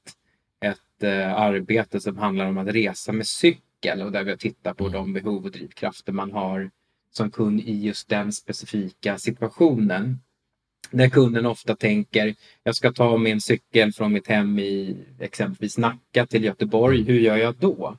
ett 0.62 1.04
eh, 1.04 1.34
arbete 1.34 2.00
som 2.00 2.18
handlar 2.18 2.46
om 2.46 2.58
att 2.58 2.68
resa 2.68 3.12
med 3.12 3.28
cykel 3.28 4.02
och 4.02 4.12
där 4.12 4.24
vi 4.24 4.30
har 4.30 4.38
tittat 4.38 4.78
på 4.78 4.84
mm. 4.88 4.94
de 4.94 5.14
behov 5.14 5.46
och 5.46 5.52
drivkrafter 5.52 6.12
man 6.14 6.32
har 6.32 6.72
som 7.12 7.32
kund 7.32 7.60
i 7.60 7.82
just 7.82 8.10
den 8.10 8.32
specifika 8.32 9.18
situationen. 9.18 10.20
Där 10.92 11.10
kunden 11.10 11.46
ofta 11.46 11.76
tänker, 11.76 12.36
jag 12.64 12.76
ska 12.76 12.92
ta 12.92 13.18
min 13.18 13.42
cykel 13.42 13.94
från 13.94 14.14
mitt 14.14 14.28
hem 14.28 14.60
i 14.60 14.98
exempelvis 15.20 15.78
Nacka 15.78 16.26
till 16.26 16.44
Göteborg, 16.44 17.04
hur 17.04 17.20
gör 17.20 17.38
jag 17.38 17.56
då? 17.56 17.98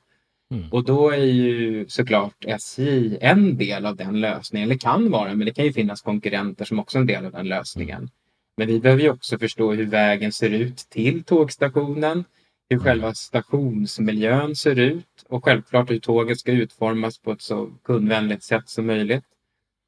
Mm. 0.54 0.72
Och 0.72 0.84
då 0.84 1.10
är 1.10 1.24
ju 1.24 1.88
såklart 1.88 2.44
SJ 2.46 3.18
en 3.20 3.56
del 3.56 3.86
av 3.86 3.96
den 3.96 4.20
lösningen, 4.20 4.68
eller 4.68 4.78
kan 4.78 5.10
vara, 5.10 5.34
men 5.34 5.46
det 5.46 5.54
kan 5.54 5.64
ju 5.64 5.72
finnas 5.72 6.02
konkurrenter 6.02 6.64
som 6.64 6.78
också 6.78 6.98
är 6.98 7.00
en 7.00 7.06
del 7.06 7.26
av 7.26 7.32
den 7.32 7.48
lösningen. 7.48 7.98
Mm. 7.98 8.10
Men 8.56 8.68
vi 8.68 8.80
behöver 8.80 9.02
ju 9.02 9.10
också 9.10 9.38
förstå 9.38 9.72
hur 9.72 9.86
vägen 9.86 10.32
ser 10.32 10.50
ut 10.50 10.76
till 10.76 11.24
tågstationen, 11.24 12.24
hur 12.68 12.76
mm. 12.76 12.84
själva 12.84 13.14
stationsmiljön 13.14 14.56
ser 14.56 14.78
ut 14.78 15.24
och 15.28 15.44
självklart 15.44 15.90
hur 15.90 15.98
tåget 15.98 16.38
ska 16.38 16.52
utformas 16.52 17.18
på 17.18 17.32
ett 17.32 17.42
så 17.42 17.70
kundvänligt 17.84 18.42
sätt 18.42 18.68
som 18.68 18.86
möjligt. 18.86 19.24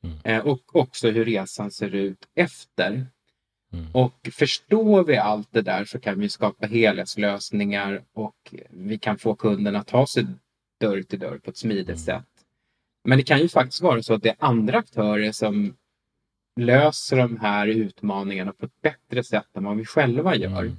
Mm. 0.04 0.18
Eh, 0.24 0.46
och 0.46 0.76
också 0.76 1.10
hur 1.10 1.24
resan 1.24 1.70
ser 1.70 1.94
ut 1.94 2.28
efter. 2.34 3.06
Mm. 3.72 3.86
Och 3.92 4.28
förstår 4.32 5.04
vi 5.04 5.16
allt 5.16 5.48
det 5.50 5.62
där 5.62 5.84
så 5.84 6.00
kan 6.00 6.20
vi 6.20 6.28
skapa 6.28 6.66
helhetslösningar 6.66 8.02
och 8.12 8.54
vi 8.70 8.98
kan 8.98 9.18
få 9.18 9.34
kunden 9.34 9.76
att 9.76 9.86
ta 9.86 10.06
sig 10.06 10.26
dörr 10.80 11.02
till 11.02 11.18
dörr 11.18 11.38
på 11.38 11.50
ett 11.50 11.56
smidigt 11.56 11.88
mm. 11.88 11.98
sätt. 11.98 12.28
Men 13.04 13.18
det 13.18 13.24
kan 13.24 13.40
ju 13.40 13.48
faktiskt 13.48 13.82
vara 13.82 14.02
så 14.02 14.14
att 14.14 14.22
det 14.22 14.28
är 14.28 14.36
andra 14.38 14.78
aktörer 14.78 15.32
som 15.32 15.74
löser 16.60 17.16
de 17.16 17.40
här 17.40 17.66
utmaningarna 17.66 18.52
på 18.52 18.66
ett 18.66 18.80
bättre 18.82 19.24
sätt 19.24 19.56
än 19.56 19.64
vad 19.64 19.76
vi 19.76 19.84
själva 19.84 20.36
gör. 20.36 20.62
Mm. 20.62 20.76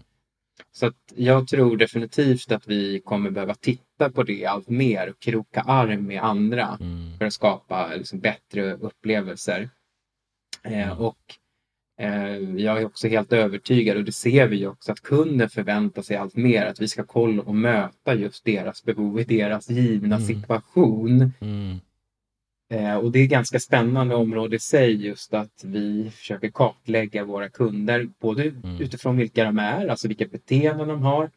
Så 0.71 0.87
att 0.87 1.13
jag 1.15 1.47
tror 1.47 1.77
definitivt 1.77 2.51
att 2.51 2.67
vi 2.67 2.99
kommer 2.99 3.29
behöva 3.29 3.55
titta 3.55 4.09
på 4.09 4.23
det 4.23 4.45
allt 4.45 4.69
mer 4.69 5.09
och 5.09 5.19
kroka 5.19 5.61
arm 5.61 6.05
med 6.05 6.23
andra 6.23 6.77
mm. 6.81 7.17
för 7.17 7.25
att 7.25 7.33
skapa 7.33 7.95
liksom, 7.95 8.19
bättre 8.19 8.73
upplevelser. 8.73 9.69
Eh, 10.63 11.01
och 11.01 11.17
Eh, 11.27 11.48
jag 12.57 12.81
är 12.81 12.85
också 12.85 13.07
helt 13.07 13.33
övertygad 13.33 13.97
och 13.97 14.03
det 14.03 14.11
ser 14.11 14.47
vi 14.47 14.67
också 14.67 14.91
att 14.91 15.01
kunden 15.01 15.49
förväntar 15.49 16.01
sig 16.01 16.17
allt 16.17 16.35
mer 16.35 16.65
att 16.65 16.81
vi 16.81 16.87
ska 16.87 17.03
kolla 17.03 17.43
och 17.43 17.55
möta 17.55 18.15
just 18.15 18.45
deras 18.45 18.83
behov 18.83 19.19
i 19.19 19.23
deras 19.23 19.69
givna 19.69 20.15
mm. 20.15 20.27
situation. 20.27 21.33
Mm. 21.39 21.79
Eh, 22.71 22.95
och 22.95 23.11
det 23.11 23.19
är 23.19 23.27
ganska 23.27 23.59
spännande 23.59 24.15
område 24.15 24.55
i 24.55 24.59
sig 24.59 25.05
just 25.05 25.33
att 25.33 25.63
vi 25.63 26.11
försöker 26.15 26.49
kartlägga 26.49 27.23
våra 27.23 27.49
kunder 27.49 28.09
både 28.19 28.43
mm. 28.43 28.81
utifrån 28.81 29.17
vilka 29.17 29.43
de 29.43 29.59
är, 29.59 29.87
alltså 29.87 30.07
vilka 30.07 30.27
beteenden 30.27 30.87
de 30.87 31.01
har 31.01 31.31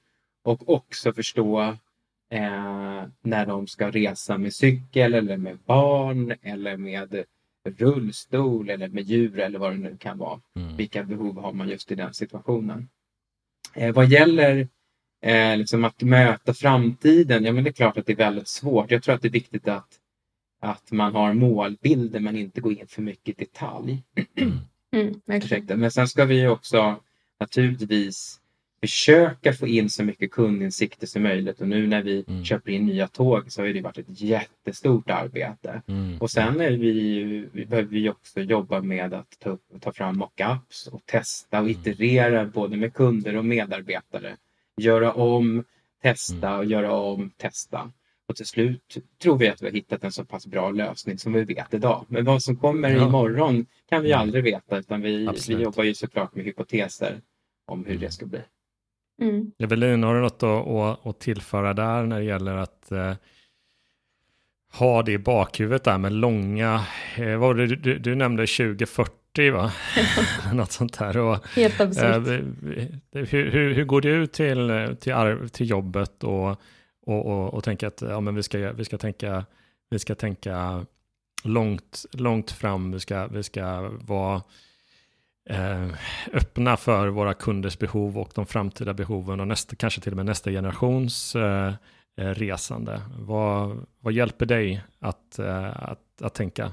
och 0.44 0.68
också 0.68 1.12
förstå 1.12 1.60
eh, 2.30 3.02
när 3.22 3.46
de 3.46 3.66
ska 3.66 3.90
resa 3.90 4.38
med 4.38 4.54
cykel 4.54 5.14
eller 5.14 5.36
med 5.36 5.58
barn 5.66 6.34
eller 6.42 6.76
med 6.76 7.24
rullstol 7.64 8.70
eller 8.70 8.88
med 8.88 9.04
djur 9.04 9.38
eller 9.38 9.58
vad 9.58 9.72
det 9.72 9.78
nu 9.78 9.96
kan 9.96 10.18
vara. 10.18 10.40
Mm. 10.56 10.76
Vilka 10.76 11.02
behov 11.02 11.40
har 11.40 11.52
man 11.52 11.68
just 11.68 11.92
i 11.92 11.94
den 11.94 12.14
situationen? 12.14 12.88
Eh, 13.74 13.94
vad 13.94 14.08
gäller 14.08 14.68
eh, 15.22 15.56
liksom 15.56 15.84
att 15.84 16.02
möta 16.02 16.54
framtiden, 16.54 17.44
ja 17.44 17.52
men 17.52 17.64
det 17.64 17.70
är 17.70 17.72
klart 17.72 17.96
att 17.96 18.06
det 18.06 18.12
är 18.12 18.16
väldigt 18.16 18.48
svårt. 18.48 18.90
Jag 18.90 19.02
tror 19.02 19.14
att 19.14 19.22
det 19.22 19.28
är 19.28 19.32
viktigt 19.32 19.68
att, 19.68 19.98
att 20.60 20.92
man 20.92 21.14
har 21.14 21.34
målbilder 21.34 22.20
men 22.20 22.36
inte 22.36 22.60
går 22.60 22.72
in 22.72 22.86
för 22.86 23.02
mycket 23.02 23.40
i 23.40 23.44
detalj. 23.44 24.02
Mm, 24.94 25.20
men 25.78 25.90
sen 25.90 26.08
ska 26.08 26.24
vi 26.24 26.46
också 26.46 27.00
naturligtvis 27.40 28.41
försöka 28.86 29.52
få 29.52 29.66
in 29.68 29.90
så 29.90 30.04
mycket 30.04 30.30
kundinsikter 30.30 31.06
som 31.06 31.22
möjligt. 31.22 31.60
Och 31.60 31.68
nu 31.68 31.86
när 31.86 32.02
vi 32.02 32.24
Mm. 32.28 32.44
köper 32.44 32.72
in 32.72 32.86
nya 32.86 33.08
tåg 33.08 33.52
så 33.52 33.62
har 33.62 33.68
det 33.68 33.80
varit 33.82 33.98
ett 33.98 34.20
jättestort 34.20 35.10
arbete. 35.10 35.82
Mm. 35.86 36.18
Och 36.18 36.30
sen 36.30 36.60
är 36.60 36.70
vi, 36.70 37.22
vi 37.52 37.66
behöver 37.66 37.88
vi 37.88 38.08
också 38.10 38.40
jobba 38.40 38.80
med 38.82 39.14
att 39.14 39.38
ta, 39.38 39.50
upp, 39.50 39.62
ta 39.80 39.92
fram 39.92 40.18
mockups 40.18 40.86
och 40.86 41.06
testa 41.06 41.60
och 41.60 41.70
iterera 41.70 42.44
både 42.46 42.76
med 42.76 42.94
kunder 42.94 43.36
och 43.36 43.44
medarbetare. 43.44 44.36
Göra 44.76 45.12
om, 45.12 45.64
testa 46.02 46.56
och 46.58 46.64
göra 46.64 46.92
om, 46.92 47.30
testa. 47.36 47.92
Och 48.28 48.36
till 48.36 48.46
slut 48.46 48.98
tror 49.22 49.38
vi 49.38 49.48
att 49.48 49.62
vi 49.62 49.66
har 49.66 49.72
hittat 49.72 50.04
en 50.04 50.12
så 50.12 50.24
pass 50.24 50.46
bra 50.46 50.70
lösning 50.70 51.18
som 51.18 51.32
vi 51.32 51.44
vet 51.44 51.74
idag. 51.74 52.04
Men 52.08 52.24
vad 52.24 52.42
som 52.42 52.56
kommer 52.56 52.90
Ja. 52.90 53.06
imorgon 53.08 53.66
kan 53.88 54.02
vi 54.02 54.08
Mm. 54.12 54.20
aldrig 54.20 54.44
veta 54.44 54.78
utan 54.78 55.00
vi, 55.02 55.28
vi 55.48 55.54
jobbar 55.54 55.84
ju 55.84 55.94
såklart 55.94 56.34
med 56.34 56.44
hypoteser 56.44 57.20
om 57.66 57.84
hur 57.84 57.90
Mm. 57.92 58.00
det 58.00 58.10
ska 58.10 58.26
bli. 58.26 58.38
Mm. 59.20 59.52
Evelin, 59.58 60.02
har 60.02 60.14
du 60.14 60.20
något 60.20 60.42
att, 60.42 61.06
att, 61.06 61.20
tillföra 61.20 61.74
där 61.74 62.06
när 62.06 62.18
det 62.18 62.24
gäller 62.24 62.56
att 62.56 62.92
eh, 62.92 63.14
ha 64.72 65.02
det 65.02 65.12
i 65.12 65.18
bakhuvudet 65.18 65.84
där 65.84 65.98
med 65.98 66.12
långa, 66.12 66.84
eh, 67.16 67.26
vad 67.26 67.40
var 67.40 67.54
det, 67.54 67.76
du, 67.76 67.98
du 67.98 68.14
nämnde 68.14 68.46
2040 68.46 69.52
va? 69.52 69.72
något 70.54 70.72
sånt 70.72 70.98
där. 70.98 71.16
Och, 71.16 71.46
Helt 71.46 71.80
eh, 71.80 71.86
absurt. 71.86 72.22
vi- 72.62 73.00
hur, 73.12 73.50
hur, 73.50 73.74
hur 73.74 73.84
går 73.84 74.00
du 74.00 74.26
till, 74.26 74.96
till, 75.00 75.12
arv, 75.12 75.48
till 75.48 75.70
jobbet 75.70 76.24
och, 76.24 76.50
och, 77.06 77.26
och, 77.26 77.54
och 77.54 77.64
tänker 77.64 77.86
att 77.86 78.02
ja, 78.02 78.20
men 78.20 78.34
vi, 78.34 78.42
ska, 78.42 78.72
vi, 78.72 78.84
ska 78.84 78.98
tänka, 78.98 79.44
vi 79.90 79.98
ska 79.98 80.14
tänka 80.14 80.86
långt, 81.44 82.04
långt 82.12 82.50
fram, 82.50 82.92
vi 82.92 83.00
ska, 83.00 83.26
vi 83.26 83.42
ska 83.42 83.90
vara 84.00 84.36
eh, 84.36 84.42
öppna 86.32 86.76
för 86.76 87.08
våra 87.08 87.34
kunders 87.34 87.78
behov 87.78 88.18
och 88.18 88.30
de 88.34 88.46
framtida 88.46 88.94
behoven 88.94 89.40
och 89.40 89.48
nästa, 89.48 89.76
kanske 89.76 90.00
till 90.00 90.12
och 90.12 90.16
med 90.16 90.26
nästa 90.26 90.50
generations 90.50 91.36
eh, 91.36 91.74
eh, 92.20 92.24
resande. 92.30 93.00
Vad, 93.18 93.86
vad 94.00 94.12
hjälper 94.12 94.46
dig 94.46 94.82
att, 95.00 95.38
eh, 95.38 95.82
att, 95.90 96.22
att 96.22 96.34
tänka? 96.34 96.72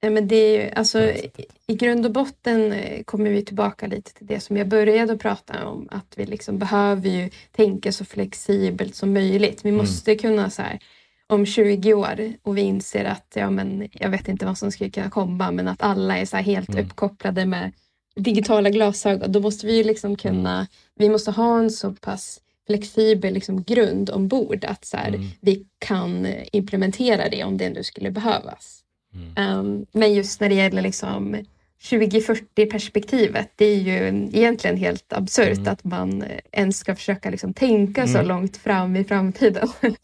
Ja, 0.00 0.10
men 0.10 0.28
det 0.28 0.36
är 0.36 0.64
ju, 0.64 0.70
alltså, 0.70 0.98
sättet? 0.98 1.46
I 1.66 1.74
grund 1.74 2.06
och 2.06 2.12
botten 2.12 2.72
eh, 2.72 3.02
kommer 3.04 3.30
vi 3.30 3.44
tillbaka 3.44 3.86
lite 3.86 4.14
till 4.14 4.26
det 4.26 4.40
som 4.40 4.56
jag 4.56 4.68
började 4.68 5.12
att 5.12 5.20
prata 5.20 5.66
om. 5.66 5.88
Att 5.90 6.12
vi 6.16 6.26
liksom 6.26 6.58
behöver 6.58 7.08
ju 7.08 7.30
tänka 7.52 7.92
så 7.92 8.04
flexibelt 8.04 8.94
som 8.94 9.12
möjligt. 9.12 9.64
Vi 9.64 9.68
Mm. 9.68 9.78
måste 9.78 10.14
kunna 10.14 10.50
så 10.50 10.62
här, 10.62 10.78
om 11.26 11.46
20 11.46 11.94
år 11.94 12.32
och 12.42 12.56
vi 12.56 12.60
inser 12.60 13.04
att, 13.04 13.32
ja 13.34 13.50
men 13.50 13.88
jag 13.92 14.08
vet 14.10 14.28
inte 14.28 14.46
vad 14.46 14.58
som 14.58 14.72
skulle 14.72 14.90
kunna 14.90 15.10
komma, 15.10 15.50
men 15.50 15.68
att 15.68 15.82
alla 15.82 16.18
är 16.18 16.24
så 16.24 16.36
här 16.36 16.44
helt 16.44 16.68
Mm. 16.68 16.84
uppkopplade 16.84 17.46
med 17.46 17.72
digitala 18.18 18.70
glasögon. 18.70 19.32
Då 19.32 19.40
måste 19.40 19.66
vi 19.66 19.76
ju 19.76 19.84
liksom 19.84 20.16
kunna, 20.16 20.66
vi 20.98 21.08
måste 21.08 21.30
ha 21.30 21.58
en 21.58 21.70
så 21.70 21.92
pass 21.92 22.40
flexibel 22.66 23.34
liksom 23.34 23.62
grund 23.62 24.10
ombord 24.10 24.64
att 24.64 24.84
så 24.84 24.96
här, 24.96 25.08
Mm. 25.08 25.26
vi 25.40 25.66
kan 25.78 26.26
implementera 26.52 27.28
det 27.28 27.44
om 27.44 27.56
det 27.56 27.70
nu 27.70 27.82
skulle 27.82 28.10
behövas. 28.10 28.80
Mm. 29.14 29.58
Um, 29.58 29.86
men 29.92 30.14
just 30.14 30.40
när 30.40 30.48
det 30.48 30.54
gäller 30.54 30.82
liksom 30.82 31.36
2040-perspektivet, 31.82 33.48
det 33.56 33.64
är 33.64 33.76
ju 33.76 34.28
egentligen 34.32 34.76
helt 34.76 35.12
absurt 35.12 35.58
Mm. 35.58 35.72
att 35.72 35.84
man 35.84 36.24
ens 36.52 36.78
ska 36.78 36.94
försöka 36.96 37.30
liksom 37.30 37.54
tänka 37.54 38.06
så 38.06 38.14
Mm. 38.18 38.28
långt 38.28 38.56
fram 38.56 38.96
i 38.96 39.04
framtiden. 39.04 39.68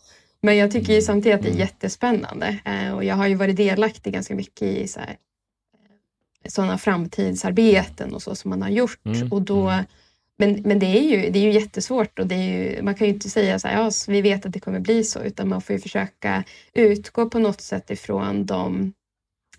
men 0.43 0.57
jag 0.57 0.71
tycker 0.73 0.89
ju 0.89 0.95
Mm. 0.99 1.03
samtidigt 1.03 1.37
att 1.37 1.43
det 1.43 1.49
är 1.49 1.53
Mm. 1.53 1.61
jättespännande 1.61 2.59
eh, 2.65 2.95
och 2.95 3.05
jag 3.05 3.15
har 3.15 3.27
ju 3.27 3.35
varit 3.35 3.57
delaktig 3.57 4.13
ganska 4.13 4.35
mycket 4.35 4.63
i 4.63 4.89
så 4.89 5.01
här, 5.01 5.17
sådana 6.49 6.79
framtidsarbeten 6.79 8.15
och 8.15 8.23
så 8.23 8.35
som 8.35 8.51
man 8.51 8.63
har 8.63 8.71
gjort. 8.71 9.07
Mm. 9.07 9.33
Och 9.33 9.43
då, 9.43 9.69
Mm. 9.69 9.85
men 10.39 10.63
men 10.65 10.79
det, 10.79 10.87
är 10.87 11.03
ju, 11.03 11.31
det 11.31 11.39
är 11.39 11.43
ju 11.43 11.53
jättesvårt 11.53 12.19
och 12.19 12.27
det 12.27 12.35
är 12.35 12.53
ju, 12.77 12.83
man 12.83 12.95
kan 12.95 13.07
ju 13.07 13.13
inte 13.15 13.31
säga 13.31 13.59
så 13.59 13.69
här, 13.69 13.81
ja, 13.83 13.91
vi 14.09 14.23
vet 14.23 14.47
att 14.47 14.53
det 14.53 14.61
kommer 14.61 14.81
bli 14.81 15.05
så, 15.05 15.21
utan 15.23 15.49
man 15.49 15.61
får 15.63 15.75
ju 15.77 15.81
försöka 15.81 16.45
utgå 16.75 17.31
på 17.31 17.39
något 17.39 17.61
sätt 17.61 17.91
ifrån 17.91 18.47
de 18.47 18.93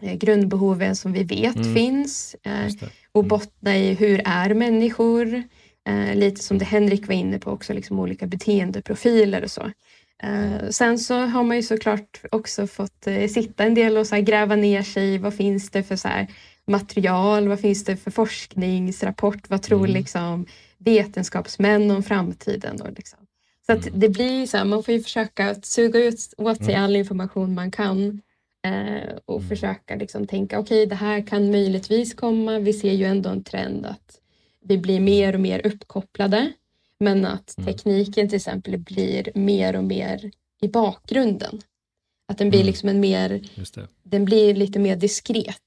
eh, 0.02 0.14
grundbehoven 0.14 0.96
som 0.96 1.14
vi 1.14 1.24
vet 1.24 1.56
Mm. 1.56 1.74
finns 1.76 2.36
eh, 2.44 2.66
och 3.12 3.20
Mm. 3.24 3.28
bottna 3.30 3.78
i 3.78 3.94
hur 3.94 4.22
är 4.26 4.54
människor? 4.54 5.44
Eh, 5.90 6.16
lite 6.16 6.44
som 6.44 6.58
det 6.58 6.66
Henrik 6.66 7.08
var 7.08 7.16
inne 7.16 7.40
på 7.40 7.52
också, 7.52 7.74
liksom 7.74 8.00
olika 8.00 8.28
beteendeprofiler 8.28 9.44
och 9.44 9.52
så. 9.52 9.72
Eh, 10.24 10.70
sen 10.70 11.00
så 11.00 11.16
har 11.16 11.44
man 11.44 11.56
ju 11.58 11.64
såklart 11.64 12.22
också 12.32 12.68
fått 12.68 13.08
eh, 13.08 13.28
sitta 13.28 13.64
en 13.64 13.74
del 13.74 13.98
och 13.98 14.08
så 14.08 14.16
gräva 14.16 14.56
ner 14.56 14.84
sig 14.84 15.14
i 15.14 15.18
vad 15.18 15.34
finns 15.34 15.70
det 15.70 15.84
för 15.84 15.96
så 15.96 16.08
här 16.08 16.28
material, 16.68 17.48
vad 17.48 17.60
finns 17.60 17.84
det 17.86 17.98
för 17.98 18.12
forskningsrapport, 18.12 19.50
vad 19.50 19.62
tror 19.62 19.80
Mm. 19.80 19.94
liksom 19.94 20.46
vetenskapsmän 20.78 21.92
om 21.92 22.04
framtiden? 22.04 22.82
Och 22.82 22.94
liksom. 22.98 23.20
Så 23.66 23.72
att 23.72 23.88
Mm. 23.88 24.00
det 24.00 24.10
blir 24.10 24.46
så 24.46 24.58
här, 24.58 24.66
man 24.66 24.84
får 24.84 24.94
ju 24.94 25.04
försöka 25.04 25.50
att 25.50 25.66
suga 25.66 26.00
ut 26.00 26.34
åt 26.38 26.58
sig 26.58 26.74
Mm. 26.74 26.84
all 26.84 26.96
information 26.96 27.54
man 27.54 27.72
kan 27.72 28.22
eh, 28.64 29.16
och 29.26 29.38
Mm. 29.38 29.50
försöka 29.50 29.96
liksom 29.96 30.28
tänka 30.28 30.60
okej, 30.60 30.86
det 30.86 30.96
här 30.96 31.28
kan 31.28 31.52
möjligtvis 31.52 32.14
komma. 32.14 32.60
Vi 32.60 32.74
ser 32.74 32.92
ju 32.94 33.06
ändå 33.06 33.30
en 33.30 33.44
trend 33.44 33.86
att 33.86 34.20
vi 34.62 34.78
blir 34.78 35.00
mer 35.00 35.34
och 35.34 35.40
mer 35.40 35.68
uppkopplade, 35.68 36.52
men 37.00 37.26
att 37.26 37.58
Mm. 37.58 37.66
tekniken 37.74 38.30
till 38.30 38.36
exempel 38.36 38.78
blir 38.78 39.32
mer 39.36 39.76
och 39.76 39.84
mer 39.84 40.32
i 40.62 40.68
bakgrunden. 40.68 41.62
Att 42.28 42.38
den 42.38 42.50
blir 42.50 42.60
Mm. 42.60 42.68
liksom 42.68 42.90
en 42.90 43.00
mer, 43.00 43.42
den 44.04 44.26
blir 44.26 44.56
lite 44.56 44.80
mer 44.80 44.96
diskret. 44.96 45.62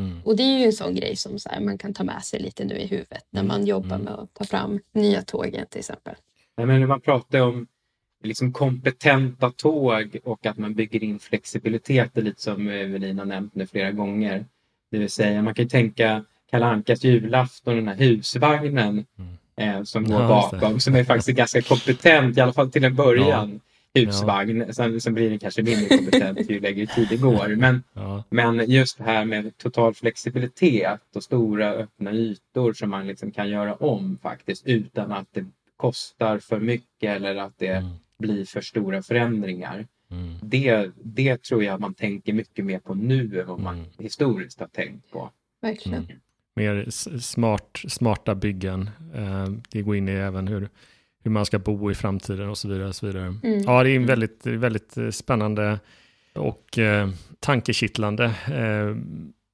Mm. 0.00 0.20
Och 0.24 0.36
det 0.36 0.42
är 0.42 0.58
ju 0.58 0.64
en 0.64 0.72
sån 0.72 0.94
grej 0.94 1.16
som 1.16 1.38
så 1.38 1.48
här, 1.48 1.60
man 1.60 1.78
kan 1.78 1.94
ta 1.94 2.04
med 2.04 2.22
sig 2.24 2.40
lite 2.40 2.64
nu 2.64 2.74
i 2.74 2.86
huvudet 2.86 3.24
när 3.30 3.40
Mm. 3.40 3.48
man 3.48 3.66
jobbar 3.66 3.96
Mm. 3.96 4.04
med 4.04 4.14
att 4.14 4.34
ta 4.34 4.44
fram 4.44 4.80
nya 4.92 5.22
tågen 5.22 5.66
till 5.70 5.78
exempel. 5.78 6.14
Nej, 6.56 6.66
men 6.66 6.80
när 6.80 6.86
man 6.86 7.00
pratar 7.00 7.40
om 7.40 7.66
liksom 8.24 8.52
kompetenta 8.52 9.50
tåg 9.50 10.16
och 10.24 10.46
att 10.46 10.58
man 10.58 10.74
bygger 10.74 11.04
in 11.04 11.18
flexibilitet, 11.18 12.16
lite 12.16 12.42
som 12.42 12.68
Evelina 12.68 13.20
har 13.22 13.26
nämnt 13.26 13.54
nu 13.54 13.66
flera 13.66 13.90
gånger. 13.92 14.44
Det 14.90 14.98
vill 14.98 15.10
säga, 15.10 15.42
man 15.42 15.54
kan 15.54 15.62
ju 15.64 15.68
tänka 15.68 16.24
Kalle 16.50 16.66
Ankas 16.66 17.04
julafton, 17.04 17.76
den 17.76 17.88
här 17.88 17.94
husvagnen 17.96 19.04
eh, 19.56 19.82
som 19.82 20.04
går 20.04 20.20
Ja, 20.22 20.28
bakom, 20.28 20.80
som 20.80 20.94
är 20.94 21.04
faktiskt 21.04 21.38
ganska 21.38 21.62
kompetent, 21.62 22.38
i 22.38 22.40
alla 22.40 22.52
fall 22.52 22.70
till 22.70 22.84
en 22.84 22.94
början. 22.94 23.60
Husvagn, 23.94 24.74
sen, 24.74 25.00
sen 25.00 25.14
blir 25.14 25.30
den 25.30 25.38
kanske 25.38 25.62
mindre 25.62 25.96
kompetent 25.96 26.50
ju 26.50 26.60
längre 26.60 26.86
tid 26.86 27.06
det 27.10 27.16
går. 27.16 27.56
Men, 27.56 27.82
Ja. 27.92 28.24
men 28.30 28.70
just 28.70 28.98
det 28.98 29.04
här 29.04 29.24
med 29.24 29.56
total 29.58 29.94
flexibilitet 29.94 31.00
och 31.16 31.22
stora 31.22 31.70
öppna 31.72 32.12
ytor 32.12 32.72
som 32.72 32.90
man 32.90 33.06
liksom 33.06 33.30
kan 33.30 33.48
göra 33.48 33.74
om 33.74 34.18
faktiskt 34.22 34.66
utan 34.66 35.12
att 35.12 35.26
det 35.32 35.44
kostar 35.76 36.38
för 36.38 36.60
mycket 36.60 37.16
eller 37.16 37.36
att 37.36 37.58
det 37.58 37.66
Mm. 37.68 37.90
blir 38.18 38.44
för 38.44 38.60
stora 38.60 39.02
förändringar. 39.02 39.86
Mm. 40.10 40.34
Det, 40.42 40.90
det 41.02 41.42
tror 41.42 41.64
jag 41.64 41.80
man 41.80 41.94
tänker 41.94 42.32
mycket 42.32 42.64
mer 42.64 42.78
på 42.78 42.94
nu 42.94 43.40
än 43.40 43.46
vad 43.46 43.60
man 43.60 43.74
Mm. 43.74 43.86
historiskt 43.98 44.60
har 44.60 44.66
tänkt 44.66 45.10
på. 45.10 45.30
Verkligen. 45.62 46.04
Mm. 46.04 46.16
Mer 46.56 46.86
smart, 47.20 47.80
smarta 47.88 48.34
byggen. 48.34 48.90
Eh, 49.14 49.46
det 49.70 49.82
går 49.82 49.96
in 49.96 50.08
i 50.08 50.12
även 50.12 50.48
hur, 50.48 50.68
hur 51.22 51.30
man 51.30 51.46
ska 51.46 51.58
bo 51.58 51.90
i 51.90 51.94
framtiden 51.94 52.48
och 52.48 52.58
så 52.58 52.68
vidare. 52.68 52.88
Och 52.88 52.96
så 52.96 53.06
vidare. 53.06 53.24
Mm. 53.24 53.62
Ja, 53.66 53.82
det 53.82 53.90
är 53.90 53.96
en 53.96 54.06
väldigt, 54.06 54.46
väldigt 54.46 54.96
eh, 54.96 55.10
spännande 55.10 55.78
och 56.34 56.78
eh, 56.78 57.08
tankekittlande 57.40 58.24
eh, 58.46 58.96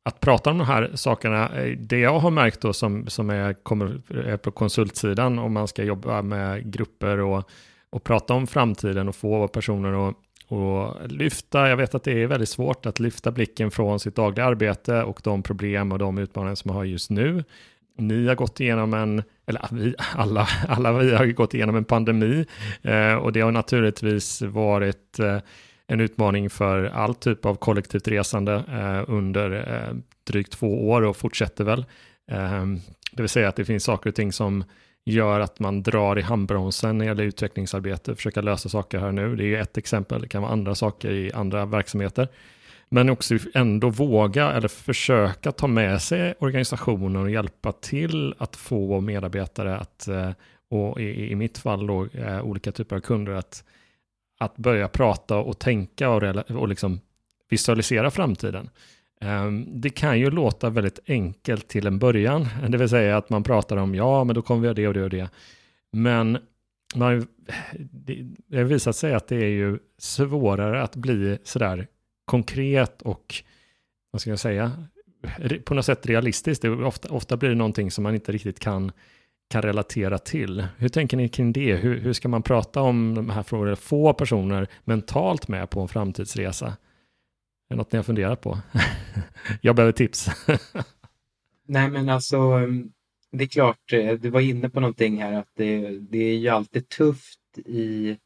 att 0.03 0.21
prata 0.21 0.51
om 0.51 0.59
de 0.59 0.65
här 0.65 0.91
sakerna. 0.95 1.49
Eh, 1.57 1.79
Det 1.79 1.99
jag 1.99 2.19
har 2.19 2.31
märkt 2.31 2.61
då 2.61 2.73
som, 2.73 3.07
som 3.07 3.31
är, 3.31 3.53
kommer, 3.53 4.01
är 4.27 4.37
på 4.37 4.51
konsultsidan 4.51 5.39
om 5.39 5.53
man 5.53 5.69
ska 5.69 5.85
jobba 5.85 6.23
med 6.23 6.73
grupper 6.73 7.21
och, 7.21 7.51
och 7.91 8.05
prata 8.05 8.35
om 8.35 8.47
framtiden 8.47 9.09
och 9.09 9.17
få 9.17 9.49
personer 9.49 10.09
att 10.09 10.17
och 10.49 11.11
lyfta, 11.11 11.69
jag 11.69 11.77
vet 11.77 11.95
att 11.95 12.05
det 12.05 12.23
är 12.23 12.27
väldigt 12.27 12.49
svårt 12.49 12.87
att 12.87 13.01
lyfta 13.01 13.31
blicken 13.31 13.71
från 13.71 14.01
sitt 14.01 14.15
dagliga 14.15 14.47
arbete 14.47 15.03
och 15.03 15.21
de 15.25 15.43
problem 15.43 15.93
och 15.93 15.99
de 15.99 16.19
utmaningar 16.19 16.55
som 16.55 16.69
man 16.69 16.77
har 16.77 16.85
just 16.85 17.11
nu. 17.11 17.45
Ni 17.99 18.27
har 18.27 18.35
gått 18.35 18.61
igenom 18.61 18.95
en, 18.95 19.23
eller 19.47 19.69
vi, 19.73 19.95
alla, 20.15 20.49
alla 20.69 20.93
vi 20.93 21.15
har 21.15 21.25
ju 21.25 21.33
gått 21.33 21.55
igenom 21.55 21.77
en 21.77 21.85
pandemi 21.85 22.47
eh, 22.83 23.15
och 23.15 23.33
det 23.33 23.41
har 23.41 23.53
naturligtvis 23.53 24.43
varit 24.43 25.19
eh, 25.19 25.39
en 25.87 26.01
utmaning 26.01 26.51
för 26.51 26.85
all 26.85 27.15
typ 27.15 27.45
av 27.45 27.55
kollektivt 27.55 28.09
resande 28.09 28.55
eh, 28.55 29.15
under 29.15 29.51
eh, 29.53 29.97
drygt 30.25 30.53
två 30.53 30.91
år 30.91 31.03
och 31.03 31.17
fortsätter 31.17 31.65
väl. 31.65 31.85
Eh, 32.31 32.67
det 33.13 33.23
vill 33.23 33.29
säga 33.29 33.49
att 33.49 33.57
det 33.57 33.65
finns 33.65 33.85
saker 33.85 34.11
och 34.11 34.17
ting 34.17 34.33
som 34.33 34.65
gör 35.05 35.41
att 35.41 35.59
man 35.59 35.83
drar 35.83 36.19
i 36.19 36.23
handbromsen 36.23 36.99
när 36.99 37.05
det 37.05 37.09
gäller 37.09 37.25
utvecklingsarbete, 37.25 38.17
försöka 38.17 38.41
lösa 38.41 38.69
saker 38.69 38.99
här 38.99 39.13
nu. 39.13 39.37
Det 39.37 39.45
är 39.45 39.47
ju 39.47 39.57
ett 39.57 39.77
exempel, 39.79 40.23
det 40.23 40.29
kan 40.29 40.43
vara 40.43 40.53
andra 40.53 40.75
saker 40.75 41.11
i 41.11 41.33
andra 41.33 41.67
verksamheter. 41.67 42.29
Men 42.89 43.11
också 43.11 43.39
ändå 43.55 43.91
våga 43.91 44.53
eller 44.53 44.69
försöka 44.69 45.53
ta 45.53 45.67
med 45.67 46.03
sig 46.03 46.35
organisationen 46.39 47.23
och 47.23 47.31
hjälpa 47.31 47.73
till 47.73 48.35
att 48.39 48.57
få 48.57 49.01
medarbetare 49.01 49.77
att, 49.77 50.09
eh, 50.09 50.31
och 50.71 51.01
i, 51.01 51.31
i 51.31 51.35
mitt 51.35 51.59
fall 51.59 51.87
då, 51.87 52.07
eh, 52.07 52.43
olika 52.43 52.73
typer 52.73 52.97
av 52.97 53.01
kunder, 53.01 53.33
att, 53.33 53.65
att 54.39 54.57
börja 54.57 54.89
prata 54.89 55.37
och 55.37 55.59
tänka 55.59 56.11
och, 56.11 56.23
och 56.51 56.69
liksom 56.69 57.01
visualisera 57.49 58.11
framtiden. 58.11 58.71
Ehm, 59.21 59.81
det 59.81 59.91
kan 59.91 60.19
ju 60.19 60.31
låta 60.31 60.71
väldigt 60.71 60.99
enkelt 61.07 61.69
till 61.69 61.87
en 61.87 61.99
början, 61.99 62.49
det 62.69 62.79
vill 62.79 62.89
säga 62.89 63.17
att 63.17 63.31
man 63.31 63.43
pratar 63.43 63.77
om 63.77 63.95
ja, 63.95 64.25
men 64.25 64.35
då 64.35 64.43
kommer 64.43 64.61
vi 64.61 64.67
göra 64.67 64.75
det 64.75 64.89
och 64.89 64.95
det 64.95 65.03
och 65.03 65.11
det. 65.11 65.31
Men 65.93 66.39
man, 66.95 67.27
det, 67.79 68.27
det 68.47 68.57
har 68.57 68.65
visat 68.65 68.97
sig 68.97 69.15
att 69.15 69.29
det 69.29 69.37
är 69.37 69.49
ju 69.49 69.79
svårare 69.99 70.83
att 70.83 70.97
bli 70.97 71.39
sådär 71.45 71.87
konkret 72.27 73.03
och, 73.03 73.35
vad 74.11 74.21
ska 74.21 74.31
jag 74.31 74.39
säga, 74.39 74.73
på 75.65 75.75
något 75.75 75.85
sätt 75.85 76.07
realistiskt. 76.07 76.63
Det 76.63 76.71
ofta, 76.71 77.09
ofta 77.09 77.37
blir 77.37 77.49
det 77.49 77.55
någonting 77.55 77.91
som 77.91 78.03
man 78.03 78.15
inte 78.15 78.33
riktigt 78.33 78.61
kan, 78.61 78.93
kan 79.51 79.63
relatera 79.63 80.19
till. 80.19 80.67
Hur 80.77 80.89
tänker 80.89 81.17
ni 81.17 81.29
kring 81.29 81.53
det? 81.53 81.77
Hur, 81.77 82.01
hur 82.01 82.13
ska 82.13 82.29
man 82.29 82.43
prata 82.43 82.81
om 82.81 83.15
de 83.15 83.31
här 83.31 83.43
frågorna? 83.43 83.77
Få 83.77 84.13
personer 84.13 84.69
mentalt 84.85 85.49
med 85.49 85.71
på 85.71 85.81
en 85.81 85.89
framtidsresa? 85.89 86.67
Är 86.67 86.75
det 87.69 87.77
något 87.77 87.93
ni 87.93 87.97
har 87.97 88.05
funderat 88.05 88.41
på? 88.41 88.59
jag 89.61 89.77
behöver 89.77 89.93
tips. 89.93 90.29
Nej, 91.69 91.91
men 91.91 92.09
alltså, 92.09 92.61
det 93.33 93.45
är 93.45 93.49
klart, 93.49 93.93
eh, 93.93 94.13
du 94.13 94.31
var 94.31 94.41
inne 94.41 94.71
på 94.71 94.81
någonting 94.81 95.23
här 95.23 95.33
att 95.33 95.51
det, 95.57 95.99
det 95.99 96.19
är 96.19 96.37
ju 96.37 96.49
alltid 96.49 96.89
tufft 96.89 97.59
i 97.67 98.17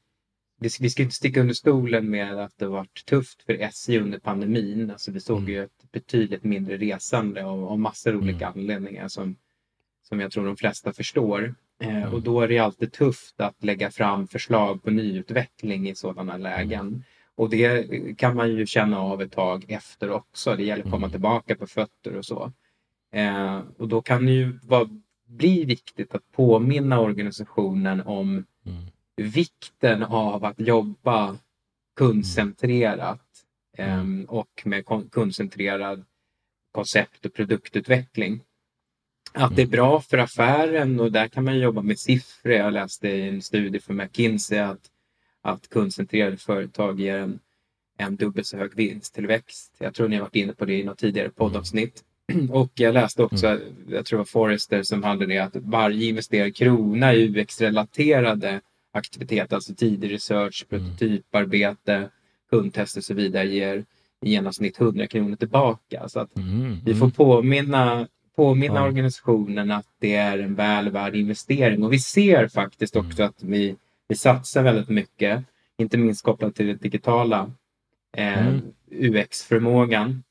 vi 0.60 0.90
ska 0.90 1.02
inte 1.02 1.14
sticka 1.14 1.40
under 1.40 1.54
stolen 1.54 2.10
med 2.10 2.38
att 2.38 2.58
det 2.58 2.66
varit 2.66 3.04
tufft 3.04 3.42
för 3.42 3.52
SJ 3.52 3.98
under 3.98 4.18
pandemin. 4.18 4.90
Alltså 4.90 5.12
vi 5.12 5.20
såg 5.20 5.38
mm. 5.38 5.50
ju 5.50 5.64
ett 5.64 5.92
betydligt 5.92 6.44
mindre 6.44 6.76
resande 6.76 7.44
av, 7.44 7.64
av 7.64 7.78
massor 7.78 8.14
av 8.14 8.20
olika 8.20 8.46
mm. 8.46 8.58
anledningar 8.58 9.08
som, 9.08 9.36
som 10.02 10.20
jag 10.20 10.32
tror 10.32 10.46
de 10.46 10.56
flesta 10.56 10.92
förstår. 10.92 11.54
Eh, 11.80 11.96
mm. 11.96 12.14
och 12.14 12.22
då 12.22 12.40
är 12.40 12.48
det 12.48 12.58
alltid 12.58 12.92
tufft 12.92 13.40
att 13.40 13.64
lägga 13.64 13.90
fram 13.90 14.26
förslag 14.28 14.82
på 14.82 14.90
nyutveckling 14.90 15.88
i 15.88 15.94
sådana 15.94 16.36
lägen. 16.36 16.80
Mm. 16.80 17.02
Och 17.34 17.50
det 17.50 17.86
kan 18.18 18.36
man 18.36 18.50
ju 18.50 18.66
känna 18.66 19.00
av 19.00 19.22
ett 19.22 19.32
tag 19.32 19.64
efter 19.68 20.10
också. 20.10 20.56
Det 20.56 20.64
gäller 20.64 20.84
att 20.84 20.90
komma 20.90 21.06
mm. 21.06 21.10
tillbaka 21.10 21.54
på 21.54 21.66
fötter 21.66 22.16
och 22.16 22.24
så. 22.24 22.52
Eh, 23.12 23.60
och 23.78 23.88
då 23.88 24.02
kan 24.02 24.26
det 24.26 24.32
ju 24.32 24.58
vara, 24.62 24.88
bli 25.26 25.64
viktigt 25.64 26.14
att 26.14 26.32
påminna 26.32 27.00
organisationen 27.00 28.00
om 28.00 28.44
mm. 28.66 28.86
Vikten 29.20 30.02
av 30.02 30.44
att 30.44 30.60
jobba 30.60 31.36
kundcentrerat 31.96 33.26
mm. 33.78 34.20
eh, 34.20 34.30
och 34.30 34.62
med 34.64 34.84
kundcentrerad 35.10 36.04
koncept 36.72 37.26
och 37.26 37.34
produktutveckling. 37.34 38.40
Att 39.32 39.56
det 39.56 39.62
är 39.62 39.66
mm. 39.66 39.70
bra 39.70 40.00
för 40.00 40.18
affären 40.18 41.00
och 41.00 41.12
där 41.12 41.28
kan 41.28 41.44
man 41.44 41.58
jobba 41.58 41.82
med 41.82 41.98
siffror. 41.98 42.52
Jag 42.52 42.72
läste 42.72 43.08
i 43.08 43.28
en 43.28 43.42
studie 43.42 43.80
från 43.80 43.96
McKinsey 43.96 44.58
att, 44.58 44.90
att 45.42 45.68
kundcentrerade 45.68 46.36
företag 46.36 47.00
ger 47.00 47.18
en, 47.18 47.38
en 47.98 48.16
dubbelt 48.16 48.46
så 48.46 48.56
hög 48.56 48.74
vinsttillväxt. 48.74 49.76
Jag 49.78 49.94
tror 49.94 50.08
ni 50.08 50.16
har 50.16 50.22
varit 50.22 50.36
inne 50.36 50.52
på 50.52 50.64
det 50.64 50.78
i 50.78 50.84
något 50.84 50.98
tidigare 50.98 51.30
poddavsnitt. 51.30 52.04
Och 52.50 52.72
jag 52.74 52.94
läste 52.94 53.22
också, 53.22 53.46
mm. 53.46 53.62
jag 53.88 54.06
tror 54.06 54.16
det 54.16 54.20
var 54.20 54.24
Forrester 54.24 54.82
som 54.82 55.02
hade 55.02 55.26
det, 55.26 55.38
att 55.38 55.56
varje 55.56 56.08
investerad 56.08 56.56
krona 56.56 57.14
i 57.14 57.28
UX-relaterade 57.28 58.60
aktiviteter, 58.92 59.56
alltså 59.56 59.74
tidig 59.74 60.12
research, 60.12 60.66
mm. 60.70 60.84
prototyparbete, 60.84 62.10
kundtester 62.50 63.00
och 63.00 63.04
så 63.04 63.14
vidare, 63.14 63.48
ger 63.48 63.84
i 64.22 64.30
genomsnitt 64.30 64.80
100 64.80 65.06
kronor 65.06 65.36
tillbaka. 65.36 66.08
Så 66.08 66.20
att 66.20 66.36
mm. 66.36 66.80
vi 66.84 66.94
får 66.94 67.06
mm. 67.06 67.10
påminna, 67.12 68.08
påminna 68.36 68.74
ja. 68.74 68.86
organisationen 68.86 69.70
att 69.70 69.86
det 69.98 70.14
är 70.14 70.38
en 70.38 70.54
väl 70.54 70.90
värd 70.90 71.16
investering. 71.16 71.84
Och 71.84 71.92
vi 71.92 71.98
ser 71.98 72.48
faktiskt 72.48 72.96
mm. 72.96 73.06
också 73.06 73.22
att 73.22 73.42
vi, 73.42 73.76
vi 74.08 74.16
satsar 74.16 74.62
väldigt 74.62 74.88
mycket, 74.88 75.44
inte 75.78 75.98
minst 75.98 76.24
kopplat 76.24 76.54
till 76.54 76.66
den 76.66 76.78
digitala 76.78 77.52
eh, 78.16 78.48
mm. 78.48 78.62
UX-förmågan 78.90 80.22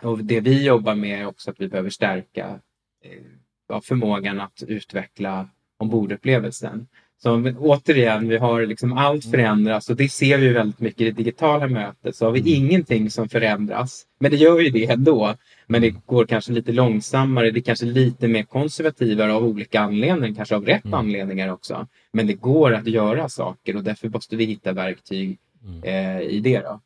och 0.00 0.24
det 0.24 0.40
vi 0.40 0.64
jobbar 0.64 0.94
med 0.94 1.20
är 1.20 1.26
också 1.26 1.50
att 1.50 1.60
vi 1.60 1.68
behöver 1.68 1.90
stärka 1.90 2.60
eh, 3.04 3.80
förmågan 3.80 4.40
att 4.40 4.62
utveckla 4.62 5.48
ombordupplevelsen. 5.76 6.88
Så 7.22 7.52
återigen, 7.58 8.28
vi 8.28 8.36
har 8.36 8.66
liksom 8.66 8.92
allt 8.92 9.24
mm. 9.24 9.32
förändras 9.32 9.90
och 9.90 9.96
det 9.96 10.08
ser 10.08 10.38
vi 10.38 10.48
väldigt 10.48 10.80
mycket 10.80 11.00
i 11.00 11.04
det 11.04 11.10
digitala 11.10 11.66
mötet. 11.66 12.16
Så 12.16 12.24
har 12.24 12.32
vi 12.32 12.40
mm. 12.40 12.64
ingenting 12.64 13.10
som 13.10 13.28
förändras, 13.28 14.04
men 14.20 14.30
det 14.30 14.36
gör 14.36 14.60
ju 14.60 14.70
det 14.70 14.90
ändå. 14.90 15.34
Men 15.66 15.82
det 15.82 15.90
går 16.06 16.26
kanske 16.26 16.52
lite 16.52 16.72
långsammare, 16.72 17.50
det 17.50 17.58
är 17.58 17.62
kanske 17.62 17.86
lite 17.86 18.28
mer 18.28 18.42
konservativare 18.42 19.32
av 19.32 19.44
olika 19.44 19.80
anledningar, 19.80 20.36
kanske 20.36 20.56
av 20.56 20.66
rätt 20.66 20.84
mm. 20.84 20.94
anledningar 20.94 21.52
också. 21.52 21.86
Men 22.12 22.26
det 22.26 22.34
går 22.34 22.74
att 22.74 22.86
göra 22.86 23.28
saker 23.28 23.76
och 23.76 23.84
därför 23.84 24.08
måste 24.08 24.36
vi 24.36 24.44
hitta 24.44 24.72
verktyg 24.72 25.38
mm. 25.64 25.82
eh, 25.82 26.20
i 26.20 26.40
det. 26.40 26.60
Då. 26.60 26.80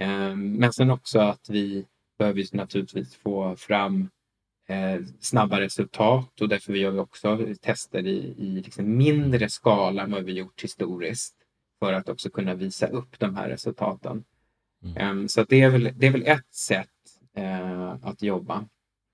Eh, 0.00 0.36
men 0.36 0.72
sen 0.72 0.90
också 0.90 1.18
att 1.18 1.46
vi 1.48 1.84
behöver 2.18 2.36
vi 2.36 2.48
naturligtvis 2.52 3.14
få 3.14 3.56
fram 3.56 4.08
eh, 4.66 5.00
snabba 5.20 5.60
resultat 5.60 6.40
och 6.40 6.48
därför 6.48 6.72
gör 6.72 6.90
vi 6.90 6.98
också 6.98 7.38
tester 7.60 8.06
i, 8.06 8.34
i 8.38 8.62
liksom 8.64 8.96
mindre 8.96 9.48
skala 9.48 10.02
än 10.02 10.10
vad 10.10 10.24
vi 10.24 10.32
gjort 10.32 10.64
historiskt 10.64 11.34
för 11.78 11.92
att 11.92 12.08
också 12.08 12.30
kunna 12.30 12.54
visa 12.54 12.86
upp 12.86 13.18
de 13.18 13.36
här 13.36 13.48
resultaten. 13.48 14.24
Mm. 14.84 15.18
Um, 15.18 15.28
så 15.28 15.44
det, 15.44 15.60
är 15.60 15.70
väl, 15.70 15.90
det 15.96 16.06
är 16.06 16.10
väl 16.10 16.26
ett 16.26 16.54
sätt 16.54 16.88
uh, 17.38 17.90
att 18.02 18.22
jobba. 18.22 18.64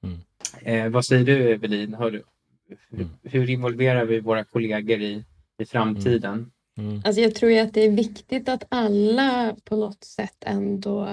Mm. 0.02 0.84
Uh, 0.86 0.92
vad 0.92 1.04
säger 1.04 1.24
du 1.24 1.52
Evelin? 1.52 1.94
Hur, 1.94 2.24
mm. 2.92 3.08
hur 3.22 3.50
involverar 3.50 4.04
vi 4.04 4.20
våra 4.20 4.44
kollegor 4.44 5.00
i, 5.00 5.24
i 5.58 5.64
framtiden? 5.64 6.50
Mm. 6.78 6.90
mm. 6.90 7.02
Alltså 7.04 7.20
jag 7.20 7.34
tror 7.34 7.50
ju 7.50 7.58
att 7.58 7.74
det 7.74 7.80
är 7.80 7.90
viktigt 7.90 8.48
att 8.48 8.64
alla 8.68 9.56
på 9.64 9.76
något 9.76 10.04
sätt 10.04 10.36
ändå 10.40 11.08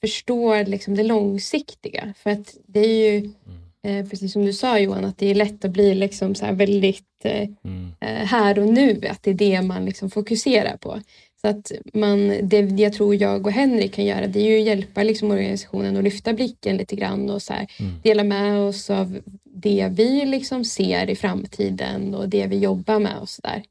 förstår 0.00 0.64
liksom 0.64 0.94
det 0.94 1.02
långsiktiga. 1.02 2.14
För 2.18 2.30
att 2.30 2.56
det 2.66 2.80
är 2.80 3.10
ju, 3.10 3.18
mm. 3.18 3.34
eh, 3.82 4.10
precis 4.10 4.32
som 4.32 4.44
du 4.44 4.52
sa 4.52 4.78
Johan, 4.78 5.04
att 5.04 5.18
det 5.18 5.26
är 5.26 5.34
lätt 5.34 5.64
att 5.64 5.70
bli 5.70 5.94
liksom 5.94 6.34
så 6.34 6.52
väldigt 6.52 7.24
eh, 7.24 7.48
mm. 7.64 7.92
Eh, 8.00 8.26
här 8.26 8.58
och 8.58 8.68
nu, 8.68 9.00
att 9.10 9.22
det 9.22 9.30
är 9.30 9.34
det 9.34 9.62
man 9.62 9.84
liksom 9.84 10.10
fokuserar 10.10 10.76
på. 10.76 11.00
Så 11.40 11.48
att 11.48 11.72
man, 11.94 12.48
det 12.48 12.60
jag 12.60 12.92
tror 12.92 13.14
jag 13.14 13.46
och 13.46 13.52
Henrik 13.52 13.94
kan 13.94 14.04
göra 14.04 14.26
det 14.26 14.40
är 14.40 14.50
ju 14.50 14.58
att 14.58 14.66
hjälpa 14.66 15.02
liksom 15.02 15.30
organisationen 15.30 15.96
att 15.96 16.04
lyfta 16.04 16.32
blicken 16.32 16.76
lite 16.76 16.96
grann 16.96 17.30
och 17.30 17.42
så 17.42 17.52
här, 17.52 17.66
mm. 17.80 17.92
dela 18.02 18.24
med 18.24 18.58
oss 18.58 18.90
av 18.90 19.20
det 19.44 19.88
vi 19.92 20.24
liksom 20.24 20.64
ser 20.64 21.10
i 21.10 21.16
framtiden 21.16 22.14
och 22.14 22.28
det 22.28 22.46
vi 22.46 22.58
jobbar 22.58 22.98
med 22.98 23.18
och 23.18 23.28
sådär. 23.28 23.62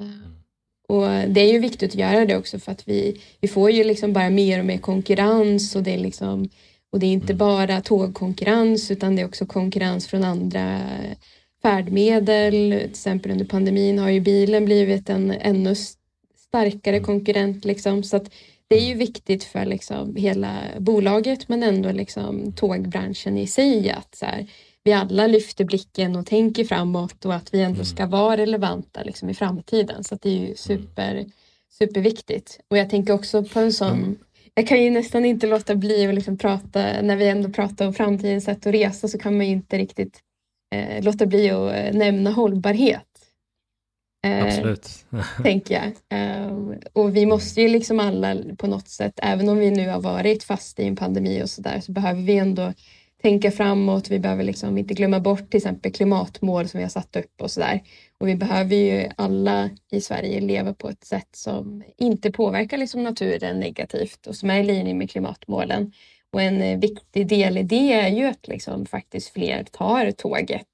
Mm. 0.00 0.38
Och 0.88 1.06
det 1.28 1.40
är 1.40 1.52
ju 1.52 1.58
viktigt 1.58 1.90
att 1.90 1.98
göra 1.98 2.24
det 2.24 2.36
också 2.36 2.58
för 2.58 2.72
att 2.72 2.88
vi, 2.88 3.20
vi 3.40 3.48
får 3.48 3.70
ju 3.70 3.84
liksom 3.84 4.12
bara 4.12 4.30
mer 4.30 4.58
och 4.58 4.64
mer 4.64 4.78
konkurrens 4.78 5.76
och 5.76 5.82
det 5.82 5.94
är 5.94 5.98
liksom 5.98 6.48
och 6.90 6.98
det 6.98 7.06
är 7.06 7.12
inte 7.12 7.32
mm. 7.32 7.38
bara 7.38 7.80
tågkonkurrens 7.80 8.90
utan 8.90 9.16
det 9.16 9.22
är 9.22 9.26
också 9.26 9.46
konkurrens 9.46 10.06
från 10.06 10.24
andra 10.24 10.80
färdmedel. 11.62 12.52
Till 12.52 12.90
exempel 12.90 13.32
under 13.32 13.44
pandemin 13.44 13.98
har 13.98 14.10
ju 14.10 14.20
bilen 14.20 14.64
blivit 14.64 15.08
en 15.08 15.30
ännu 15.30 15.74
starkare 16.48 16.96
mm. 16.96 17.04
konkurrent. 17.06 17.64
Liksom. 17.64 18.02
Så 18.02 18.16
att 18.16 18.30
det 18.68 18.76
är 18.76 18.88
ju 18.88 18.94
viktigt 18.94 19.44
för 19.44 19.64
liksom 19.64 20.16
hela 20.16 20.58
bolaget 20.78 21.48
men 21.48 21.62
ändå 21.62 21.92
liksom 21.92 22.52
tågbranschen 22.52 23.38
i 23.38 23.46
sig 23.46 23.90
att 23.90 24.14
så 24.14 24.26
här, 24.26 24.46
vi 24.88 24.92
alla 24.92 25.26
lyfter 25.26 25.64
blicken 25.64 26.16
och 26.16 26.26
tänker 26.26 26.64
framåt 26.64 27.24
och 27.24 27.34
att 27.34 27.54
vi 27.54 27.60
ändå 27.60 27.74
mm. 27.74 27.84
ska 27.84 28.06
vara 28.06 28.36
relevanta 28.36 29.02
liksom, 29.02 29.30
i 29.30 29.34
framtiden. 29.34 30.04
Så 30.04 30.18
det 30.22 30.28
är 30.28 30.34
ju 30.34 30.44
mm. 30.44 30.56
super, 30.56 31.26
superviktigt. 31.78 32.60
Och 32.70 32.78
jag 32.78 32.90
tänker 32.90 33.12
också 33.12 33.44
på 33.44 33.60
en 33.60 33.72
sån 33.72 33.92
mm. 33.92 34.16
Jag 34.54 34.66
kan 34.66 34.82
ju 34.82 34.90
nästan 34.90 35.24
inte 35.24 35.46
låta 35.46 35.74
bli 35.74 36.06
att 36.06 36.14
liksom 36.14 36.38
prata, 36.38 37.02
när 37.02 37.16
vi 37.16 37.28
ändå 37.28 37.48
pratar 37.48 37.86
om 37.86 37.94
framtidens 37.94 38.44
sätt 38.44 38.66
att 38.66 38.74
resa 38.74 39.08
så 39.08 39.18
kan 39.18 39.36
man 39.36 39.46
ju 39.46 39.52
inte 39.52 39.78
riktigt 39.78 40.20
eh, 40.74 41.04
låta 41.04 41.26
bli 41.26 41.50
att 41.50 41.74
eh, 41.74 41.92
nämna 41.92 42.30
hållbarhet. 42.30 43.04
Eh, 44.26 44.44
Absolut. 44.44 45.06
tänker 45.42 45.74
jag. 45.74 46.18
Eh, 46.20 46.52
och 46.92 47.16
vi 47.16 47.26
måste 47.26 47.60
ju 47.62 47.68
liksom 47.68 48.00
alla 48.00 48.36
på 48.58 48.66
något 48.66 48.88
sätt, 48.88 49.14
även 49.22 49.48
om 49.48 49.58
vi 49.58 49.70
nu 49.70 49.88
har 49.88 50.00
varit 50.00 50.44
fast 50.44 50.80
i 50.80 50.84
en 50.84 50.96
pandemi 50.96 51.42
och 51.42 51.50
sådär, 51.50 51.80
så 51.80 51.92
behöver 51.92 52.22
vi 52.22 52.38
ändå 52.38 52.72
tänka 53.22 53.50
framåt. 53.50 54.10
Vi 54.10 54.18
behöver 54.18 54.44
liksom 54.44 54.78
inte 54.78 54.94
glömma 54.94 55.20
bort 55.20 55.50
till 55.50 55.58
exempel 55.58 55.92
klimatmål 55.92 56.68
som 56.68 56.78
vi 56.78 56.84
har 56.84 56.90
satt 56.90 57.16
upp 57.16 57.40
och 57.42 57.50
sådär. 57.50 57.82
Och 58.20 58.28
vi 58.28 58.36
behöver 58.36 58.76
ju 58.76 59.08
alla 59.16 59.70
i 59.90 60.00
Sverige 60.00 60.40
leva 60.40 60.74
på 60.74 60.88
ett 60.88 61.04
sätt 61.04 61.28
som 61.32 61.82
inte 61.96 62.32
påverkar 62.32 62.76
liksom 62.76 63.02
naturen 63.02 63.60
negativt 63.60 64.26
och 64.26 64.36
som 64.36 64.50
är 64.50 64.60
i 64.60 64.64
linje 64.64 64.94
med 64.94 65.10
klimatmålen. 65.10 65.92
Och 66.32 66.42
en 66.42 66.62
eh, 66.62 66.78
viktig 66.78 67.26
del 67.28 67.58
i 67.58 67.62
det 67.62 67.92
är 67.92 68.08
ju 68.08 68.24
att 68.24 68.48
liksom 68.48 68.86
faktiskt 68.86 69.32
fler 69.32 69.64
tar 69.64 70.10
tåget 70.10 70.66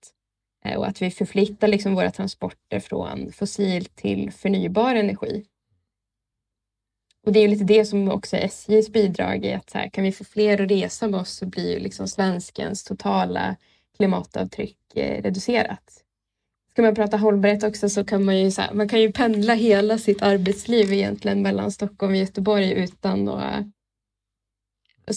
eh, 0.65 0.77
och 0.77 0.87
att 0.87 1.03
vi 1.03 1.11
förflyttar 1.11 1.69
liksom 1.69 1.95
våra 1.95 2.11
transporter 2.11 2.81
från 2.81 3.33
fossil 3.33 3.85
till 3.85 4.33
förnybar 4.33 4.95
energi. 4.95 5.45
Och 7.25 7.33
det 7.33 7.41
är 7.41 7.49
lite 7.49 7.65
det 7.65 7.85
som 7.85 8.11
också 8.11 8.37
är 8.37 8.45
SJs 8.45 8.93
bidrag 8.93 9.45
är 9.45 9.57
att 9.57 9.71
så 9.71 9.79
här, 9.79 9.89
kan 9.89 10.05
vi 10.05 10.13
få 10.13 10.25
fler 10.25 10.61
att 10.61 10.71
resa 10.71 11.09
med 11.09 11.21
oss 11.21 11.31
så 11.31 11.47
blir 11.47 11.73
ju 11.73 11.79
liksom 11.79 12.09
svenskens 12.09 12.85
totala 12.85 13.57
klimatavtryck 13.97 14.79
eh, 14.95 15.23
reducerat. 15.23 16.05
Ska 16.71 16.83
man 16.83 16.95
prata 16.95 17.17
hållbarhet 17.17 17.63
också 17.63 17.89
så 17.89 18.05
kan 18.05 18.25
man 18.25 18.39
ju, 18.39 18.51
så 18.51 18.63
här, 18.63 18.75
man 18.75 18.89
kan 18.89 19.01
ju 19.01 19.13
pendla 19.13 19.55
hela 19.55 19.99
sitt 19.99 20.23
arbetsliv 20.23 20.93
egentligen 20.93 21.43
mellan 21.43 21.73
Stockholm 21.73 22.13
och 22.13 22.19
Göteborg 22.19 22.73
utan 22.73 23.29
att 23.29 23.67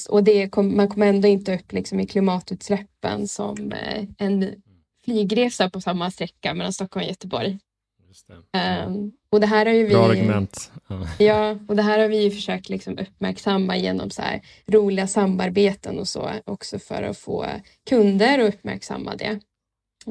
och 0.09 0.23
det 0.23 0.49
kom, 0.49 0.77
man 0.77 0.87
kommer 0.87 1.07
ändå 1.07 1.27
inte 1.27 1.55
upp 1.55 1.71
liksom 1.71 1.99
i 1.99 2.07
klimatutsläppen 2.07 3.27
som 3.27 3.71
eh, 3.71 4.03
en 4.17 4.61
flygresa 5.05 5.69
på 5.69 5.81
samma 5.81 6.11
sträcka 6.11 6.53
mellan 6.53 6.73
Stockholm 6.73 7.03
och 7.03 7.09
Göteborg. 7.09 7.59
Det. 8.51 8.85
Um, 8.85 9.11
och 9.29 9.39
det 9.39 9.47
här 9.47 9.65
har 9.65 9.73
ju 9.73 9.83
vi, 9.85 9.93
Bra 9.93 10.09
argument. 10.09 10.71
Ja. 11.17 11.57
Och 11.67 11.75
det 11.75 11.81
här 11.81 11.99
har 11.99 12.07
vi 12.07 12.23
ju 12.23 12.31
försökt 12.31 12.69
liksom 12.69 12.97
uppmärksamma 12.97 13.77
genom 13.77 14.09
så 14.09 14.21
här 14.21 14.41
roliga 14.67 15.07
samarbeten 15.07 15.99
och 15.99 16.07
så 16.07 16.31
också 16.45 16.79
för 16.79 17.03
att 17.03 17.17
få 17.17 17.45
kunder 17.89 18.39
att 18.39 18.53
uppmärksamma 18.53 19.15
det. 19.15 19.39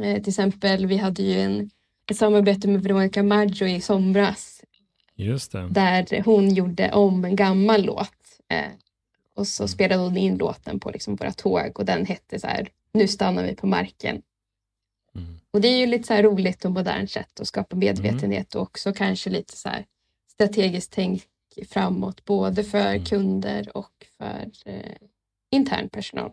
Eh, 0.02 0.22
till 0.22 0.28
exempel, 0.28 0.86
vi 0.86 0.96
hade 0.96 1.22
ju 1.22 1.40
en, 1.40 1.70
ett 2.10 2.16
samarbete 2.16 2.68
med 2.68 2.82
Veronica 2.82 3.22
Maggio 3.22 3.66
i 3.68 3.80
somras 3.80 4.62
där 5.70 6.22
hon 6.24 6.54
gjorde 6.54 6.92
om 6.92 7.24
en 7.24 7.36
gammal 7.36 7.82
låt 7.84 8.40
eh, 8.50 8.72
och 9.36 9.46
så 9.46 9.62
Mm. 9.62 9.68
spelade 9.68 10.02
hon 10.02 10.16
in 10.16 10.36
låten 10.36 10.80
på 10.80 10.90
liksom 10.90 11.16
våra 11.16 11.32
tåg 11.32 11.78
och 11.78 11.84
den 11.84 12.06
hette 12.06 12.40
så 12.40 12.46
här 12.46 12.68
Nu 12.92 13.08
stannar 13.08 13.44
vi 13.44 13.54
på 13.54 13.66
marken. 13.66 14.22
Mm. 15.16 15.38
Och 15.52 15.60
det 15.60 15.68
är 15.68 15.78
ju 15.78 15.86
lite 15.86 16.06
så 16.06 16.14
roligt 16.14 16.64
och 16.64 16.70
modernt 16.70 17.10
sätt 17.10 17.40
att 17.40 17.46
skapa 17.48 17.76
medvetenhet 17.76 18.54
och 18.54 18.62
också 18.62 18.92
kanske 18.92 19.30
lite 19.30 19.56
så 19.56 19.68
här 19.68 19.84
strategiskt 20.32 20.92
tänk 20.92 21.22
framåt 21.68 22.24
både 22.24 22.64
för 22.64 22.78
Mm. 22.94 23.04
kunder 23.04 23.76
och 23.76 24.06
för 24.18 24.50
eh, 24.64 24.96
intern 25.50 25.88
personal. 25.88 26.32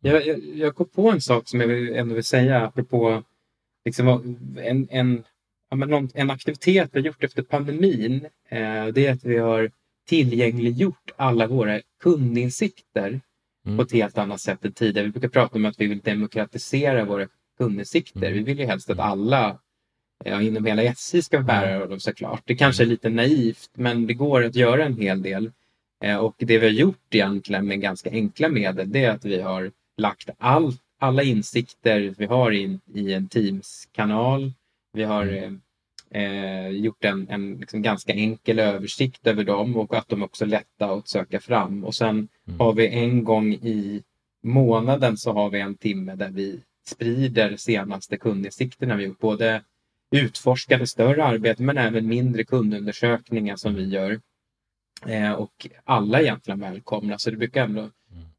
Jag, 0.00 0.26
jag, 0.26 0.38
jag 0.54 0.74
kom 0.74 0.88
på 0.88 1.10
en 1.10 1.20
sak 1.20 1.48
som 1.48 1.60
jag 1.60 1.96
ändå 1.96 2.14
vill 2.14 2.24
säga 2.24 2.66
apropå 2.66 3.22
liksom, 3.84 4.08
en, 4.62 4.88
en, 4.90 5.24
en 6.14 6.30
aktivitet 6.30 6.90
vi 6.92 7.00
har 7.00 7.06
gjort 7.06 7.24
efter 7.24 7.42
pandemin. 7.42 8.26
Eh, 8.48 8.86
det 8.86 9.06
är 9.06 9.12
att 9.12 9.24
vi 9.24 9.38
har 9.38 9.70
tillgängliggjort 10.08 11.10
alla 11.16 11.46
våra 11.46 11.80
kundinsikter 12.02 13.20
Mm. 13.66 13.76
på 13.76 13.82
ett 13.82 13.92
helt 13.92 14.18
annat 14.18 14.40
sätt 14.40 14.64
än 14.64 14.72
tidigare. 14.72 15.06
Vi 15.06 15.12
brukar 15.12 15.28
prata 15.28 15.56
om 15.56 15.64
att 15.64 15.80
vi 15.80 15.86
vill 15.86 15.98
demokratisera 15.98 17.04
våra 17.04 17.28
kundinsikter. 17.58 18.22
Mm. 18.22 18.32
Vi 18.32 18.40
vill 18.42 18.58
ju 18.58 18.66
helst 18.66 18.90
att 18.90 18.98
alla 18.98 19.58
ja, 20.24 20.42
inom 20.42 20.64
hela 20.64 20.82
SJ 20.82 21.22
ska 21.22 21.40
bära 21.40 21.86
dem 21.86 22.00
såklart. 22.00 22.42
Det 22.44 22.54
kanske 22.56 22.82
är 22.82 22.84
Mm. 22.84 22.90
lite 22.90 23.08
naivt 23.08 23.70
men 23.74 24.06
det 24.06 24.14
går 24.14 24.44
att 24.44 24.54
göra 24.56 24.84
en 24.84 24.96
hel 24.96 25.22
del. 25.22 25.50
Eh, 26.04 26.16
Och 26.16 26.34
det 26.38 26.58
vi 26.58 26.66
har 26.66 26.72
gjort 26.72 27.14
egentligen 27.14 27.66
med 27.66 27.80
ganska 27.80 28.10
enkla 28.10 28.48
medel 28.48 28.92
det 28.92 29.04
är 29.04 29.10
att 29.10 29.24
vi 29.24 29.40
har 29.40 29.70
lagt 29.96 30.30
all, 30.38 30.72
alla 30.98 31.22
insikter 31.22 32.14
vi 32.18 32.24
har 32.26 32.52
i, 32.52 32.78
i 32.94 33.12
en 33.14 33.28
Teams-kanal. 33.28 34.52
Vi 34.92 35.04
har 35.04 35.26
eh, 35.26 35.52
eh, 36.22 36.68
gjort 36.68 37.04
en, 37.04 37.26
en 37.30 37.56
liksom 37.56 37.82
ganska 37.82 38.12
enkel 38.12 38.58
översikt 38.58 39.26
över 39.26 39.44
dem 39.44 39.76
och 39.76 39.94
att 39.94 40.08
de 40.08 40.22
också 40.22 40.44
är 40.44 40.48
lätta 40.48 40.86
att 40.90 41.08
söka 41.08 41.40
fram. 41.40 41.84
Och 41.84 41.94
sen 41.94 42.28
Mm. 42.48 42.60
har 42.60 42.72
vi 42.72 42.88
en 42.88 43.24
gång 43.24 43.52
i 43.54 44.02
månaden 44.42 45.16
så 45.16 45.32
har 45.32 45.50
vi 45.50 45.60
en 45.60 45.74
timme 45.74 46.14
där 46.14 46.30
vi 46.30 46.60
sprider 46.88 47.56
senaste 47.56 48.16
kundinsikterna 48.16 48.96
vi 48.96 49.04
gjort. 49.04 49.18
Både 49.18 49.62
utforskade 50.10 50.86
större 50.86 51.24
arbeten 51.24 51.66
men 51.66 51.78
även 51.78 52.08
mindre 52.08 52.44
kundundersökningar 52.44 53.56
som 53.56 53.74
vi 53.74 53.88
gör. 53.88 54.20
Eh, 55.06 55.32
och 55.32 55.68
alla 55.84 56.18
är 56.18 56.22
egentligen 56.22 56.60
välkomna 56.60 57.18
så 57.18 57.30
det 57.30 57.36
brukar 57.36 57.64
ändå, 57.64 57.90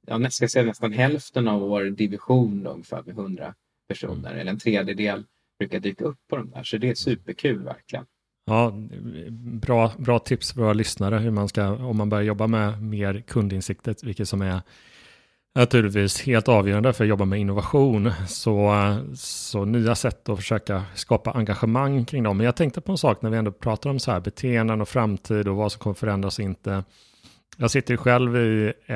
ja, 0.08 0.18
nästan, 0.18 0.32
ska 0.32 0.44
jag 0.44 0.52
säga, 0.52 0.66
nästan 0.66 0.94
hälften 0.94 1.48
av 1.48 1.62
vår 1.62 1.84
division 1.84 2.68
ungefär 2.68 3.04
med 3.06 3.16
100 3.16 3.54
personer 3.88 4.34
eller 4.34 4.52
en 4.52 4.60
tredjedel 4.60 5.24
brukar 5.60 5.80
dyka 5.80 6.06
upp 6.06 6.20
på 6.30 6.38
de 6.38 6.50
där 6.50 6.64
så 6.64 6.78
det 6.78 6.90
är 6.90 6.96
superkul 6.96 7.64
verkligen. 7.64 8.06
Ja, 8.46 8.74
bra, 9.42 9.92
bra 9.98 10.20
tips 10.20 10.54
för 10.54 10.62
våra 10.62 10.74
lyssnare 10.74 11.18
hur 11.18 11.32
man 11.32 11.50
ska, 11.50 11.70
om 11.70 11.98
man 11.98 12.10
börjar 12.10 12.24
jobba 12.24 12.48
med 12.48 12.84
mer 12.84 13.24
kundinsiktet, 13.28 14.04
vilket 14.04 14.30
som 14.30 14.42
är 14.42 14.62
naturligtvis 15.56 16.22
helt 16.22 16.48
avgörande 16.48 16.94
för 16.94 17.04
att 17.04 17.10
jobba 17.10 17.26
med 17.26 17.40
innovation. 17.40 18.12
Så, 18.28 18.74
så 19.16 19.66
nya 19.66 19.96
sätt 19.96 20.30
att 20.30 20.38
försöka 20.38 20.84
skapa 20.96 21.32
engagemang 21.32 22.06
kring 22.06 22.24
dem. 22.24 22.38
Men 22.38 22.46
jag 22.46 22.56
tänkte 22.56 22.82
på 22.82 22.92
en 22.92 22.98
sak 22.98 23.22
när 23.22 23.30
vi 23.30 23.38
ändå 23.38 23.52
pratar 23.52 23.90
om 23.90 24.00
så 24.00 24.12
här 24.12 24.20
beteenden 24.20 24.82
och 24.82 24.90
framtid 24.90 25.48
och 25.48 25.56
vad 25.56 25.72
som 25.72 25.80
kommer 25.80 25.94
förändras 25.94 26.40
och 26.40 26.46
inte. 26.46 26.84
Jag 27.58 27.72
sitter 27.72 27.94
ju 27.94 27.98
själv 27.98 28.38
i, 28.38 28.74
eh, 28.86 28.96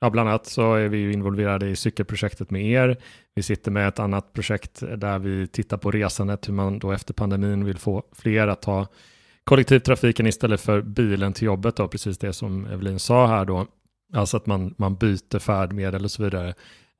ja 0.00 0.10
bland 0.10 0.28
annat 0.28 0.46
så 0.46 0.74
är 0.74 0.88
vi 0.88 0.98
ju 0.98 1.12
involverade 1.12 1.68
i 1.68 1.76
cykelprojektet 1.76 2.50
med 2.50 2.64
er. 2.64 2.96
Vi 3.34 3.42
sitter 3.42 3.70
med 3.70 3.88
ett 3.88 3.98
annat 3.98 4.32
projekt 4.32 4.80
där 4.96 5.18
vi 5.18 5.46
tittar 5.46 5.76
på 5.76 5.90
resandet, 5.90 6.48
hur 6.48 6.54
man 6.54 6.78
då 6.78 6.92
efter 6.92 7.14
pandemin 7.14 7.64
vill 7.64 7.78
få 7.78 8.02
fler 8.12 8.48
att 8.48 8.62
ta 8.62 8.86
kollektivtrafiken 9.44 10.26
istället 10.26 10.60
för 10.60 10.82
bilen 10.82 11.32
till 11.32 11.46
jobbet 11.46 11.76
då, 11.76 11.88
precis 11.88 12.18
det 12.18 12.32
som 12.32 12.66
Evelin 12.66 12.98
sa 12.98 13.26
här 13.26 13.44
då. 13.44 13.66
Alltså 14.14 14.36
att 14.36 14.46
man, 14.46 14.74
man 14.78 14.94
byter 14.94 15.38
färdmedel 15.38 16.04
och 16.04 16.10
så 16.10 16.22
vidare. 16.22 16.54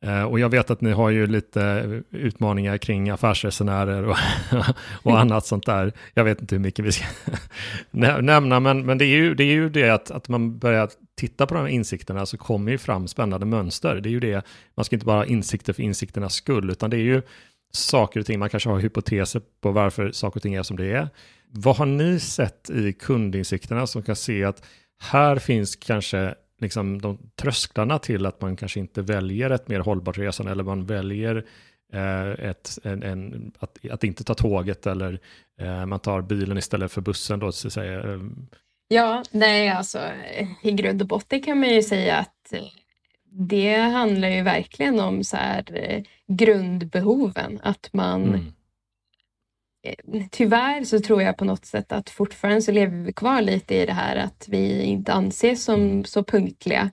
Eh, 0.05 0.23
och 0.23 0.41
jag 0.41 0.49
vet 0.49 0.71
att 0.71 0.81
ni 0.81 0.93
har 0.93 1.11
ju 1.11 1.27
lite 1.27 2.03
utmaningar 2.11 2.79
kring 2.79 3.11
affärsresenärer 3.11 4.05
och, 4.05 4.17
och 5.03 5.21
annat 5.21 5.47
sånt 5.47 5.67
där. 5.67 5.93
Jag 6.15 6.25
vet 6.25 6.41
inte 6.41 6.55
hur 6.55 6.61
mycket 6.61 6.85
vi 6.85 6.93
ska 6.93 7.05
nä- 7.91 8.21
nämna, 8.21 8.61
men, 8.61 8.87
men 8.87 8.99
det, 8.99 9.05
är 9.05 9.17
ju, 9.17 9.35
det 9.35 9.45
är 9.45 9.55
ju 9.55 9.69
det 9.69 9.91
att, 9.91 10.11
att 10.11 10.29
man 10.29 10.59
börjar 10.59 10.91
titta 11.17 11.47
på 11.47 11.55
de 11.55 11.61
här 11.61 11.69
insikterna 11.69 12.27
så 12.27 12.37
kommer 12.37 12.73
ju 12.73 12.79
fram 12.79 13.09
spännande 13.09 13.47
mönster. 13.47 13.95
Det 13.95 14.09
är 14.09 14.11
ju 14.11 14.21
det, 14.21 14.43
man 14.75 14.85
ska 14.85 14.97
inte 14.97 15.07
bara 15.07 15.17
ha 15.17 15.27
insikter 15.27 15.73
för 15.73 15.83
insikternas 15.83 16.35
skull, 16.35 16.71
utan 16.71 16.91
det 16.91 16.97
är 16.97 17.01
ju 17.01 17.23
saker 17.73 18.21
och 18.21 18.27
ting, 18.27 18.39
man 18.39 18.51
kanske 18.51 18.69
har 18.69 18.79
hypoteser 18.79 19.43
på 19.61 19.71
varför 19.71 20.13
saker 20.13 20.39
och 20.39 20.43
ting 20.43 20.55
är 20.55 20.63
som 20.63 20.77
det 20.77 20.93
är. 20.93 21.09
Vad 21.49 21.77
har 21.77 21.87
ni 21.87 22.21
sett 22.21 22.71
i 22.71 22.93
kundinsikterna 22.93 23.87
som 23.87 24.03
kan 24.03 24.17
se 24.17 24.45
att 24.45 24.67
här 25.03 25.37
finns 25.37 25.77
kanske 25.77 26.35
liksom 26.65 27.01
de 27.01 27.19
trösklarna 27.37 27.99
till 27.99 28.27
att 28.27 28.41
man 28.41 28.57
kanske 28.57 28.81
inte 28.81 29.03
väljer 29.03 29.51
ett 29.51 29.69
mer 29.69 29.81
hållbart 29.81 30.19
resande 30.19 30.53
eller 30.53 30.65
man 30.65 30.87
väljer 30.87 31.45
eh, 31.93 32.31
ett, 32.31 32.79
en, 32.83 33.03
en, 33.03 33.53
att, 33.59 33.79
att 33.91 34.05
inte 34.05 34.25
ta 34.25 34.35
tåget 34.35 34.87
eller 34.87 35.21
eh, 35.61 35.87
man 35.87 36.01
tar 36.01 36.23
bilen 36.23 36.59
istället 36.59 36.93
för 36.93 37.01
bussen 37.01 37.39
då 37.39 37.53
så 37.53 37.71
säga. 37.71 38.13
Eh, 38.13 38.21
Ja, 38.89 39.23
nej 39.31 39.69
alltså 39.69 39.99
i 40.63 40.73
grund 40.73 41.03
och 41.03 41.09
botten 41.09 41.43
kan 41.43 41.61
man 41.61 41.69
ju 41.69 41.83
säga 41.83 42.17
att 42.17 42.53
det 43.31 43.77
handlar 43.77 44.29
ju 44.29 44.43
verkligen 44.43 45.01
om 45.01 45.25
så 45.25 45.37
här 45.37 45.65
eh, 45.73 46.03
grundbehoven. 46.27 47.61
Att 47.63 47.89
man 47.93 48.23
mm, 48.23 48.53
Tyvärr 50.31 50.85
så 50.85 51.01
tror 51.01 51.23
jag 51.23 51.37
på 51.37 51.45
något 51.45 51.65
sätt 51.67 51.93
att 51.93 52.11
fortfarande 52.11 52.63
så 52.63 52.73
lever 52.73 52.97
vi 53.05 53.13
kvar 53.13 53.43
lite 53.43 53.75
i 53.75 53.87
det 53.87 53.93
här 53.93 54.17
att 54.17 54.47
vi 54.49 54.83
inte 54.83 55.13
anses 55.13 55.65
som 55.65 56.05
så 56.05 56.25
punktliga. 56.25 56.91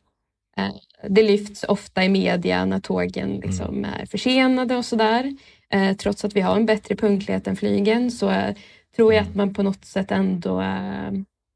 Eh, 0.58 0.70
Det 1.10 1.24
lyfts 1.24 1.64
ofta 1.64 2.04
i 2.04 2.10
media 2.10 2.66
när 2.66 2.80
tågen 2.80 3.30
liksom 3.46 3.86
är 3.86 4.06
försenade 4.06 4.76
och 4.78 4.86
sådär. 4.86 5.36
Eh, 5.74 5.96
Trots 5.98 6.26
att 6.26 6.36
vi 6.36 6.42
har 6.42 6.56
en 6.56 6.66
bättre 6.66 6.96
punktlighet 6.96 7.48
än 7.48 7.56
flygen 7.56 8.12
så 8.12 8.30
eh, 8.30 8.56
tror 8.96 9.14
jag 9.14 9.24
att 9.24 9.36
man 9.36 9.54
på 9.54 9.64
något 9.64 9.86
sätt 9.86 10.12
ändå 10.12 10.62
eh, 10.62 11.12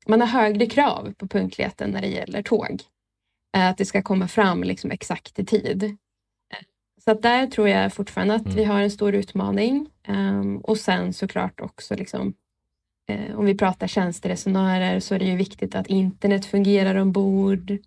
man 0.08 0.22
har 0.22 0.28
högre 0.28 0.66
krav 0.66 1.14
på 1.18 1.28
punktligheten 1.28 1.90
när 1.92 2.02
det 2.02 2.08
gäller 2.08 2.42
tåg. 2.42 2.82
Eh, 3.58 3.68
Att 3.70 3.78
det 3.78 3.86
ska 3.86 4.02
komma 4.02 4.28
fram 4.28 4.64
liksom 4.64 4.92
exakt 4.92 5.40
i 5.40 5.46
tid. 5.46 5.98
Så 7.06 7.12
att 7.12 7.22
där 7.22 7.48
tror 7.48 7.70
jag 7.70 7.94
fortfarande 7.94 8.34
att 8.36 8.48
vi 8.48 8.64
Mm. 8.64 8.70
har 8.70 8.82
en 8.82 8.92
stor 8.92 9.16
utmaning. 9.16 9.88
Ehm, 10.08 10.58
och 10.58 10.78
sen 10.78 11.14
såklart 11.14 11.62
också 11.62 11.96
liksom, 11.96 12.34
eh, 13.10 13.40
om 13.40 13.46
vi 13.46 13.56
pratar 13.58 13.88
tjänsteresenärer 13.88 15.00
så 15.00 15.16
är 15.16 15.20
det 15.20 15.26
ju 15.26 15.36
viktigt 15.36 15.76
att 15.76 15.88
internet 15.88 16.46
fungerar 16.46 16.96
ombord. 16.96 17.78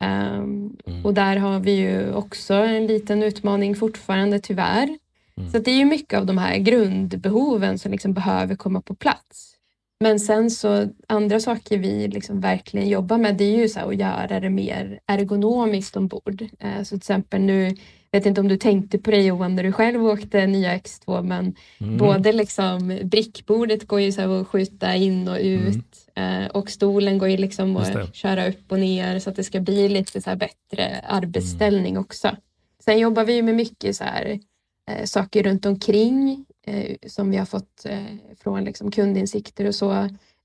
Ehm, 0.00 0.76
mm, 0.86 1.04
och 1.04 1.14
där 1.14 1.36
har 1.36 1.60
vi 1.60 1.72
ju 1.72 2.14
också 2.14 2.54
en 2.54 2.86
liten 2.86 3.22
utmaning 3.22 3.76
fortfarande 3.76 4.38
tyvärr. 4.40 4.98
Mm. 5.36 5.50
Så 5.50 5.58
det 5.58 5.70
är 5.70 5.76
ju 5.76 5.84
mycket 5.84 6.18
av 6.18 6.26
de 6.26 6.38
här 6.38 6.56
grundbehoven 6.58 7.78
som 7.78 7.92
liksom 7.92 8.12
behöver 8.12 8.56
komma 8.56 8.80
på 8.80 8.94
plats. 8.94 9.56
Men 10.04 10.20
sen 10.20 10.50
så 10.50 10.88
andra 11.06 11.40
saker 11.40 11.78
vi 11.78 12.08
liksom 12.08 12.40
verkligen 12.40 12.88
jobbar 12.88 13.18
med 13.18 13.36
det 13.36 13.44
är 13.44 13.58
ju 13.58 13.68
så 13.68 13.80
att 13.80 13.96
göra 13.96 14.40
det 14.40 14.50
mer 14.50 15.00
ergonomiskt 15.06 15.96
ombord. 15.96 16.42
Eh, 16.58 16.82
Så 16.82 16.88
till 16.88 16.96
exempel 16.96 17.40
nu, 17.40 17.74
vet 18.12 18.26
inte 18.26 18.40
om 18.40 18.48
du 18.48 18.56
tänkte 18.56 18.98
på 18.98 19.10
det 19.10 19.22
Johan 19.22 19.56
när 19.56 19.62
du 19.62 19.72
själv 19.72 20.06
åkte 20.06 20.46
nya 20.46 20.76
X2 20.76 21.22
men 21.22 21.54
mm, 21.80 21.96
både 21.98 22.32
liksom 22.32 22.98
brickbordet 23.04 23.86
går 23.88 24.00
ju 24.00 24.12
så 24.12 24.40
att 24.40 24.48
skjuta 24.48 24.94
in 24.94 25.28
och 25.28 25.38
ut 25.40 26.08
eh, 26.14 26.46
och 26.46 26.70
stolen 26.70 27.18
går 27.18 27.28
ju 27.28 27.36
liksom 27.36 27.76
att 27.76 28.14
köra 28.16 28.48
upp 28.48 28.72
och 28.72 28.80
ner 28.80 29.18
så 29.18 29.30
att 29.30 29.36
det 29.36 29.44
ska 29.44 29.60
bli 29.60 29.88
lite 29.88 30.20
så 30.20 30.36
bättre 30.36 31.00
arbetsställning 31.08 31.98
också. 31.98 32.36
Sen 32.84 32.98
jobbar 32.98 33.24
vi 33.24 33.42
med 33.42 33.54
mycket 33.54 33.96
så 33.96 34.04
här 34.04 34.38
eh, 34.90 35.04
saker 35.04 35.42
runt 35.42 35.66
omkring 35.66 36.44
som 37.06 37.30
vi 37.30 37.36
har 37.36 37.46
fått 37.46 37.86
eh, 37.86 38.04
från 38.42 38.64
liksom 38.64 38.90
kundinsikter 38.90 39.66
och 39.66 39.74
så. 39.74 39.92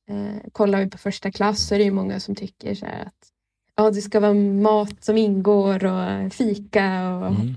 Eh, 0.09 0.49
kollar 0.51 0.79
vi 0.79 0.89
på 0.89 0.97
första 0.97 1.31
klass 1.31 1.67
så 1.67 1.75
är 1.75 1.79
det 1.79 1.85
ju 1.85 1.91
många 1.91 2.19
som 2.19 2.35
tycker 2.35 2.75
så 2.75 2.85
här 2.85 3.01
att 3.01 3.31
ja, 3.75 3.91
det 3.91 4.01
ska 4.01 4.19
vara 4.19 4.33
mat 4.33 5.03
som 5.03 5.17
ingår 5.17 5.85
och 5.85 6.33
fika 6.33 7.15
och 7.15 7.27
mm. 7.27 7.55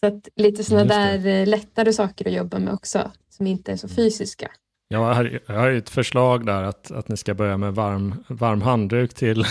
så 0.00 0.06
att 0.06 0.28
lite 0.36 0.64
sådana 0.64 0.84
där 0.84 1.26
eh, 1.26 1.46
lättare 1.46 1.92
saker 1.92 2.26
att 2.26 2.32
jobba 2.32 2.58
med 2.58 2.74
också 2.74 3.10
som 3.30 3.46
inte 3.46 3.72
är 3.72 3.76
så 3.76 3.88
fysiska. 3.88 4.50
Jag 4.88 5.14
har, 5.14 5.40
jag 5.46 5.54
har 5.54 5.68
ju 5.68 5.78
ett 5.78 5.90
förslag 5.90 6.46
där 6.46 6.62
att, 6.62 6.90
att 6.90 7.08
ni 7.08 7.16
ska 7.16 7.34
börja 7.34 7.56
med 7.56 7.74
varm, 7.74 8.24
varm 8.28 8.62
handduk 8.62 9.14
till, 9.14 9.44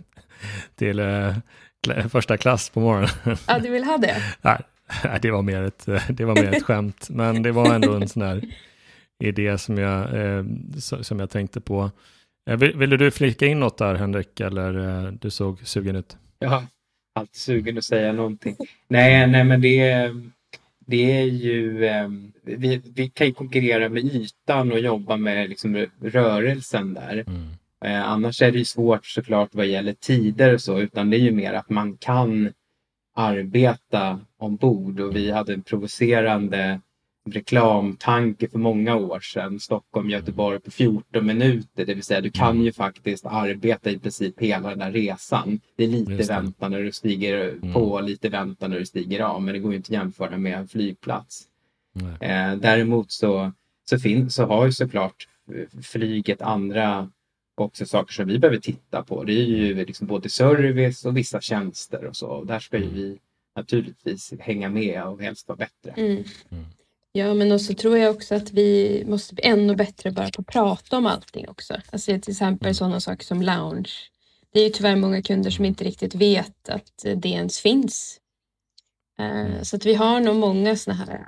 till 0.74 0.98
eh, 0.98 1.34
första 2.08 2.36
klass 2.36 2.70
på 2.70 2.80
morgonen. 2.80 3.36
Ja, 3.48 3.58
du 3.58 3.70
vill 3.70 3.84
ha 3.84 3.98
det? 3.98 4.22
Nej, 4.42 4.62
det, 5.22 5.30
var 5.30 5.42
mer 5.42 5.62
ett, 5.62 5.86
det 6.08 6.24
var 6.24 6.34
mer 6.34 6.54
ett 6.54 6.62
skämt, 6.64 7.08
men 7.10 7.42
det 7.42 7.52
var 7.52 7.74
ändå 7.74 7.94
en 7.94 8.08
sån 8.08 8.22
här 8.22 8.42
idé 9.24 9.58
som 9.58 9.78
jag, 9.78 10.26
eh, 10.26 10.44
som 10.78 11.20
jag 11.20 11.30
tänkte 11.30 11.60
på. 11.60 11.90
Eh, 12.50 12.56
vill, 12.56 12.76
ville 12.76 12.96
du 12.96 13.10
flika 13.10 13.46
in 13.46 13.60
något 13.60 13.78
där 13.78 13.94
Henrik, 13.94 14.40
eller 14.40 15.04
eh, 15.06 15.12
du 15.12 15.30
såg 15.30 15.66
sugen 15.66 15.96
ut? 15.96 16.16
Ja, 16.38 16.66
alltid 17.14 17.36
sugen 17.36 17.78
att 17.78 17.84
säga 17.84 18.12
någonting. 18.12 18.56
Nej, 18.88 19.26
nej 19.26 19.44
men 19.44 19.60
det, 19.60 20.10
det 20.86 21.20
är 21.20 21.24
ju, 21.24 21.86
eh, 21.86 22.08
vi, 22.44 22.82
vi 22.94 23.08
kan 23.08 23.26
ju 23.26 23.32
konkurrera 23.32 23.88
med 23.88 24.04
ytan 24.04 24.72
och 24.72 24.80
jobba 24.80 25.16
med 25.16 25.48
liksom 25.48 25.86
rörelsen 26.02 26.94
där. 26.94 27.24
Mm. 27.26 27.48
Eh, 27.84 28.08
annars 28.08 28.42
är 28.42 28.52
det 28.52 28.58
ju 28.58 28.64
svårt 28.64 29.06
såklart 29.06 29.48
vad 29.52 29.66
gäller 29.66 29.92
tider 29.92 30.54
och 30.54 30.60
så, 30.60 30.80
utan 30.80 31.10
det 31.10 31.16
är 31.16 31.20
ju 31.20 31.32
mer 31.32 31.52
att 31.52 31.70
man 31.70 31.96
kan 31.96 32.52
arbeta 33.18 34.20
ombord 34.38 35.00
och 35.00 35.16
vi 35.16 35.30
hade 35.30 35.54
en 35.54 35.62
provocerande 35.62 36.80
reklamtanke 37.30 38.48
för 38.48 38.58
många 38.58 38.96
år 38.96 39.20
sedan. 39.20 39.60
Stockholm, 39.60 40.10
Göteborg 40.10 40.60
på 40.60 40.70
14 40.70 41.26
minuter. 41.26 41.84
Det 41.86 41.94
vill 41.94 42.02
säga 42.02 42.20
du 42.20 42.30
kan 42.30 42.62
ju 42.62 42.72
faktiskt 42.72 43.26
arbeta 43.26 43.90
i 43.90 43.98
princip 43.98 44.40
hela 44.40 44.70
den 44.70 44.80
här 44.80 44.92
resan. 44.92 45.60
Det 45.76 45.84
är 45.84 45.88
lite 45.88 46.32
väntan 46.32 46.70
när 46.70 46.82
du 46.82 46.92
stiger 46.92 47.48
mm. 47.48 47.72
på, 47.72 48.00
lite 48.00 48.28
väntan 48.28 48.70
när 48.70 48.78
du 48.78 48.86
stiger 48.86 49.20
av. 49.20 49.42
Men 49.42 49.54
det 49.54 49.60
går 49.60 49.72
ju 49.72 49.76
inte 49.76 49.86
att 49.86 50.02
jämföra 50.02 50.36
med 50.36 50.58
en 50.58 50.68
flygplats. 50.68 51.44
Eh, 52.20 52.54
däremot 52.56 53.12
så, 53.12 53.52
så, 53.90 53.98
fin- 53.98 54.30
så 54.30 54.44
har 54.46 54.66
ju 54.66 54.72
såklart 54.72 55.28
flyget 55.82 56.42
andra 56.42 57.10
också 57.64 57.86
saker 57.86 58.12
som 58.12 58.26
vi 58.26 58.38
behöver 58.38 58.58
titta 58.58 59.02
på. 59.02 59.24
Det 59.24 59.32
är 59.32 59.44
ju 59.44 59.84
liksom 59.84 60.06
både 60.06 60.28
service 60.28 61.04
och 61.04 61.16
vissa 61.16 61.40
tjänster 61.40 62.04
och 62.04 62.16
så. 62.16 62.26
Och 62.26 62.46
där 62.46 62.58
ska 62.58 62.76
ju 62.76 62.82
mm. 62.82 62.94
vi 62.94 63.18
naturligtvis 63.56 64.32
hänga 64.40 64.68
med 64.68 65.02
och 65.02 65.22
helst 65.22 65.48
vara 65.48 65.56
bättre. 65.56 65.90
Mm. 65.96 66.24
Mm. 66.50 66.64
Ja, 67.12 67.34
men 67.34 67.52
också 67.52 67.74
tror 67.74 67.98
jag 67.98 68.14
också 68.14 68.34
att 68.34 68.52
vi 68.52 69.02
måste 69.06 69.34
bli 69.34 69.44
ännu 69.44 69.76
bättre 69.76 70.10
bara 70.10 70.30
på 70.30 70.40
att 70.40 70.46
prata 70.46 70.96
om 70.96 71.06
allting 71.06 71.48
också. 71.48 71.74
Alltså 71.92 72.20
till 72.20 72.30
exempel 72.30 72.66
mm. 72.66 72.74
sådana 72.74 73.00
saker 73.00 73.24
som 73.24 73.42
lounge. 73.42 73.92
Det 74.52 74.60
är 74.60 74.64
ju 74.64 74.70
tyvärr 74.70 74.96
många 74.96 75.22
kunder 75.22 75.50
som 75.50 75.64
inte 75.64 75.84
riktigt 75.84 76.14
vet 76.14 76.68
att 76.68 77.04
det 77.16 77.28
ens 77.28 77.58
finns. 77.58 78.20
Eh. 79.18 79.62
Så 79.62 79.76
att 79.76 79.86
vi 79.86 79.94
har 79.94 80.20
nog 80.20 80.36
många 80.36 80.76
sådana 80.76 81.04
här 81.04 81.26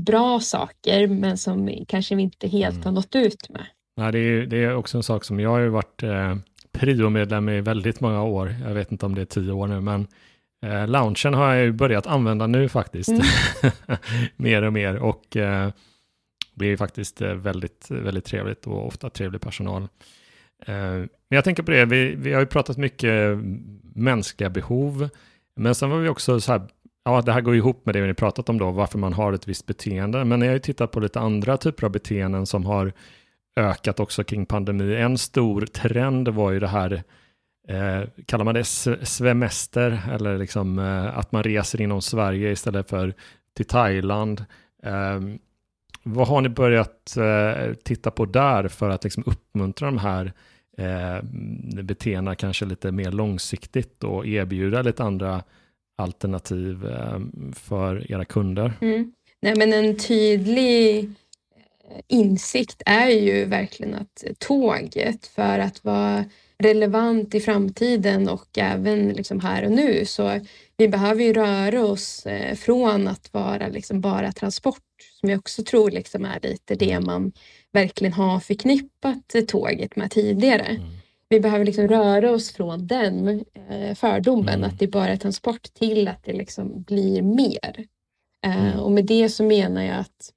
bra 0.00 0.40
saker 0.40 1.06
men 1.06 1.38
som 1.38 1.84
kanske 1.88 2.14
vi 2.14 2.22
inte 2.22 2.48
helt 2.48 2.84
har 2.84 2.92
nått 2.92 3.16
ut 3.16 3.48
med. 3.48 3.66
Ja, 3.98 4.12
det, 4.12 4.18
är, 4.18 4.46
det 4.46 4.64
är 4.64 4.74
också 4.74 4.96
en 4.96 5.02
sak 5.02 5.24
som 5.24 5.40
jag 5.40 5.50
har 5.50 5.58
ju 5.58 5.68
varit 5.68 6.02
eh, 6.02 6.36
prio-medlem 6.72 7.48
i 7.48 7.60
väldigt 7.60 8.00
många 8.00 8.22
år. 8.22 8.54
Jag 8.66 8.74
vet 8.74 8.92
inte 8.92 9.06
om 9.06 9.14
det 9.14 9.20
är 9.20 9.26
tio 9.26 9.52
år 9.52 9.66
nu, 9.66 9.80
men 9.80 10.06
Eh, 10.62 10.88
loungen 10.88 11.34
har 11.34 11.54
jag 11.54 11.64
ju 11.64 11.72
börjat 11.72 12.06
använda 12.06 12.46
nu 12.46 12.68
faktiskt. 12.68 13.08
Mm. 13.08 13.22
mer 14.36 14.62
och 14.62 14.72
mer 14.72 14.96
och 14.96 15.36
eh, 15.36 15.70
blir 16.54 16.76
faktiskt 16.76 17.22
eh, 17.22 17.34
väldigt, 17.34 17.90
väldigt 17.90 18.24
trevligt 18.24 18.66
och 18.66 18.86
ofta 18.86 19.10
trevlig 19.10 19.40
personal. 19.40 19.82
Eh, 20.66 20.74
men 21.28 21.36
jag 21.36 21.44
tänker 21.44 21.62
på 21.62 21.70
det, 21.70 21.84
vi, 21.84 22.14
vi 22.14 22.32
har 22.32 22.40
ju 22.40 22.46
pratat 22.46 22.76
mycket 22.76 23.38
mänskliga 23.94 24.50
behov, 24.50 25.08
men 25.56 25.74
sen 25.74 25.90
var 25.90 25.98
vi 25.98 26.08
också 26.08 26.40
så 26.40 26.52
här, 26.52 26.62
ja 27.04 27.22
det 27.22 27.32
här 27.32 27.40
går 27.40 27.56
ihop 27.56 27.86
med 27.86 27.94
det 27.94 28.00
vi 28.00 28.14
pratat 28.14 28.48
om 28.48 28.58
då, 28.58 28.70
varför 28.70 28.98
man 28.98 29.12
har 29.12 29.32
ett 29.32 29.48
visst 29.48 29.66
beteende, 29.66 30.24
men 30.24 30.40
jag 30.40 30.48
har 30.48 30.54
ju 30.54 30.58
tittat 30.58 30.90
på 30.90 31.00
lite 31.00 31.20
andra 31.20 31.56
typer 31.56 31.84
av 31.84 31.90
beteenden 31.92 32.46
som 32.46 32.64
har 32.66 32.92
ökat 33.58 34.00
också 34.00 34.24
kring 34.24 34.46
pandemi. 34.46 34.96
En 34.96 35.18
stor 35.18 35.66
trend 35.66 36.28
var 36.28 36.50
ju 36.50 36.60
det 36.60 36.68
här 36.68 37.02
Eh, 37.68 38.02
kallar 38.26 38.44
man 38.44 38.54
det 38.54 38.64
svemester 39.06 40.02
eller 40.12 40.38
liksom, 40.38 40.78
eh, 40.78 41.18
att 41.18 41.32
man 41.32 41.42
reser 41.42 41.80
inom 41.80 42.02
Sverige 42.02 42.50
istället 42.50 42.90
för 42.90 43.14
till 43.56 43.64
Thailand? 43.64 44.44
Eh, 44.82 45.20
vad 46.02 46.28
har 46.28 46.40
ni 46.40 46.48
börjat 46.48 47.16
eh, 47.16 47.74
titta 47.74 48.10
på 48.10 48.26
där 48.26 48.68
för 48.68 48.90
att 48.90 49.04
liksom, 49.04 49.22
uppmuntra 49.26 49.86
de 49.86 49.98
här 49.98 50.32
eh, 50.78 51.22
beteendena 51.82 52.34
kanske 52.34 52.64
lite 52.64 52.92
mer 52.92 53.12
långsiktigt 53.12 54.04
och 54.04 54.26
erbjuda 54.26 54.82
lite 54.82 55.02
andra 55.02 55.42
alternativ 55.98 56.86
eh, 56.86 57.18
för 57.54 58.12
era 58.12 58.24
kunder? 58.24 58.72
Mm. 58.80 59.12
Nej, 59.42 59.54
men 59.56 59.72
en 59.72 59.96
tydlig 59.96 61.10
insikt 62.08 62.82
är 62.86 63.08
ju 63.08 63.44
verkligen 63.44 63.94
att 63.94 64.24
tåget 64.38 65.26
för 65.26 65.58
att 65.58 65.84
vara 65.84 66.24
relevant 66.62 67.34
i 67.34 67.40
framtiden 67.40 68.28
och 68.28 68.58
även 68.58 69.08
liksom 69.08 69.40
här 69.40 69.64
och 69.64 69.70
nu. 69.70 70.04
Så 70.04 70.40
vi 70.76 70.88
behöver 70.88 71.24
ju 71.24 71.32
röra 71.32 71.84
oss 71.84 72.26
eh, 72.26 72.54
från 72.54 73.08
att 73.08 73.32
vara 73.32 73.68
liksom 73.68 74.00
bara 74.00 74.32
transport, 74.32 74.82
som 75.20 75.30
jag 75.30 75.38
också 75.38 75.64
tror 75.64 75.90
liksom 75.90 76.24
är 76.24 76.40
lite 76.42 76.74
det 76.74 77.00
man 77.00 77.32
verkligen 77.72 78.12
har 78.12 78.40
förknippat 78.40 79.34
tåget 79.48 79.96
med 79.96 80.10
tidigare. 80.10 80.64
Mm. 80.64 80.88
Vi 81.28 81.40
behöver 81.40 81.64
liksom 81.64 81.88
röra 81.88 82.30
oss 82.30 82.52
från 82.52 82.86
den 82.86 83.44
eh, 83.70 83.94
fördomen 83.94 84.54
mm. 84.54 84.70
att 84.70 84.78
det 84.78 84.86
bara 84.86 85.08
är 85.08 85.16
transport 85.16 85.62
till 85.62 86.08
att 86.08 86.24
det 86.24 86.32
liksom 86.32 86.82
blir 86.82 87.22
mer. 87.22 87.86
Eh, 88.46 88.66
mm. 88.66 88.80
Och 88.80 88.92
med 88.92 89.04
det 89.04 89.28
så 89.28 89.44
menar 89.44 89.82
jag 89.82 89.96
att 89.96 90.32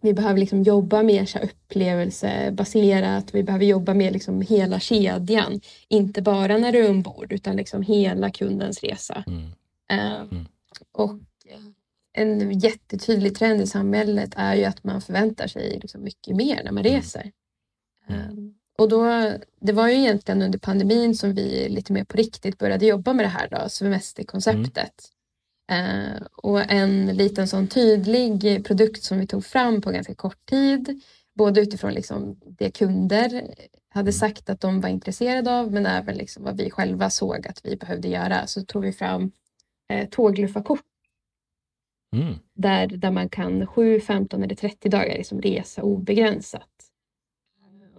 vi 0.00 0.14
behöver 0.14 0.40
liksom 0.40 0.62
jobba 0.62 1.02
mer 1.02 1.26
så 1.26 1.38
upplevelsebaserat. 1.38 3.34
Vi 3.34 3.42
behöver 3.42 3.64
jobba 3.64 3.94
med 3.94 4.12
liksom 4.12 4.40
hela 4.40 4.80
kedjan. 4.80 5.60
Inte 5.88 6.22
bara 6.22 6.58
när 6.58 6.72
du 6.72 6.78
är 6.78 6.90
ombord 6.90 7.32
utan 7.32 7.56
liksom 7.56 7.82
hela 7.82 8.30
kundens 8.30 8.80
resa. 8.82 9.24
Mm. 9.26 9.42
Uh, 9.92 10.20
mm. 10.20 10.46
Och 10.92 11.18
en 12.12 12.58
jättetydlig 12.58 13.36
trend 13.36 13.60
i 13.60 13.66
samhället 13.66 14.30
är 14.36 14.54
ju 14.54 14.64
att 14.64 14.84
man 14.84 15.00
förväntar 15.00 15.46
sig 15.46 15.78
liksom 15.82 16.04
mycket 16.04 16.36
mer 16.36 16.64
när 16.64 16.72
man 16.72 16.86
mm. 16.86 16.96
reser. 16.96 17.32
Uh, 18.10 18.32
och 18.78 18.88
då, 18.88 19.32
det 19.60 19.72
var 19.72 19.88
ju 19.88 19.94
egentligen 19.94 20.42
under 20.42 20.58
pandemin 20.58 21.14
som 21.14 21.34
vi 21.34 21.68
lite 21.68 21.92
mer 21.92 22.04
på 22.04 22.16
riktigt 22.16 22.58
började 22.58 22.86
jobba 22.86 23.12
med 23.12 23.24
det 23.24 23.28
här 23.28 23.48
då, 23.48 23.68
semesterkonceptet. 23.68 24.94
Eh, 25.70 26.22
och 26.36 26.70
en 26.70 27.06
liten 27.06 27.48
sån 27.48 27.68
tydlig 27.68 28.64
produkt 28.66 29.02
som 29.02 29.18
vi 29.18 29.26
tog 29.26 29.44
fram 29.44 29.80
på 29.80 29.90
ganska 29.90 30.14
kort 30.14 30.46
tid, 30.46 31.02
både 31.34 31.60
utifrån 31.60 31.92
liksom 31.92 32.40
det 32.44 32.70
kunder 32.70 33.54
hade 33.90 34.12
sagt 34.12 34.50
att 34.50 34.60
de 34.60 34.80
var 34.80 34.88
intresserade 34.88 35.58
av, 35.58 35.72
men 35.72 35.86
även 35.86 36.16
liksom 36.16 36.44
vad 36.44 36.56
vi 36.56 36.70
själva 36.70 37.10
såg 37.10 37.46
att 37.46 37.60
vi 37.64 37.76
behövde 37.76 38.08
göra, 38.08 38.46
så 38.46 38.62
tog 38.64 38.82
vi 38.82 38.92
fram 38.92 39.32
eh, 39.92 40.08
tågluffarkort. 40.08 40.84
Mm. 42.16 42.34
Där, 42.54 42.86
där 42.86 43.10
man 43.10 43.28
kan 43.28 43.66
7, 43.66 44.00
15 44.00 44.42
eller 44.42 44.54
30 44.54 44.88
dagar 44.88 45.18
liksom 45.18 45.40
resa 45.40 45.82
obegränsat. 45.82 46.77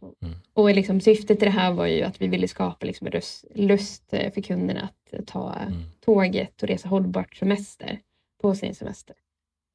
Mm. 0.02 0.36
Och 0.54 0.76
liksom 0.76 1.02
syftet 1.02 1.42
i 1.42 1.46
det 1.46 1.52
här 1.52 1.74
var 1.74 1.86
ju 1.86 2.02
att 2.02 2.22
vi 2.22 2.28
ville 2.28 2.48
skapa 2.48 2.86
liksom 2.86 3.08
lust, 3.08 3.46
lust 3.56 4.14
eh, 4.14 4.32
för 4.32 4.42
kunderna 4.42 4.82
att 4.82 5.28
ta 5.28 5.54
mm. 5.54 5.84
tåget 6.06 6.64
och 6.64 6.68
resa 6.68 6.90
hållbart 6.90 7.36
semester 7.36 8.00
på 8.42 8.56
sin 8.56 8.76
semester. 8.76 9.16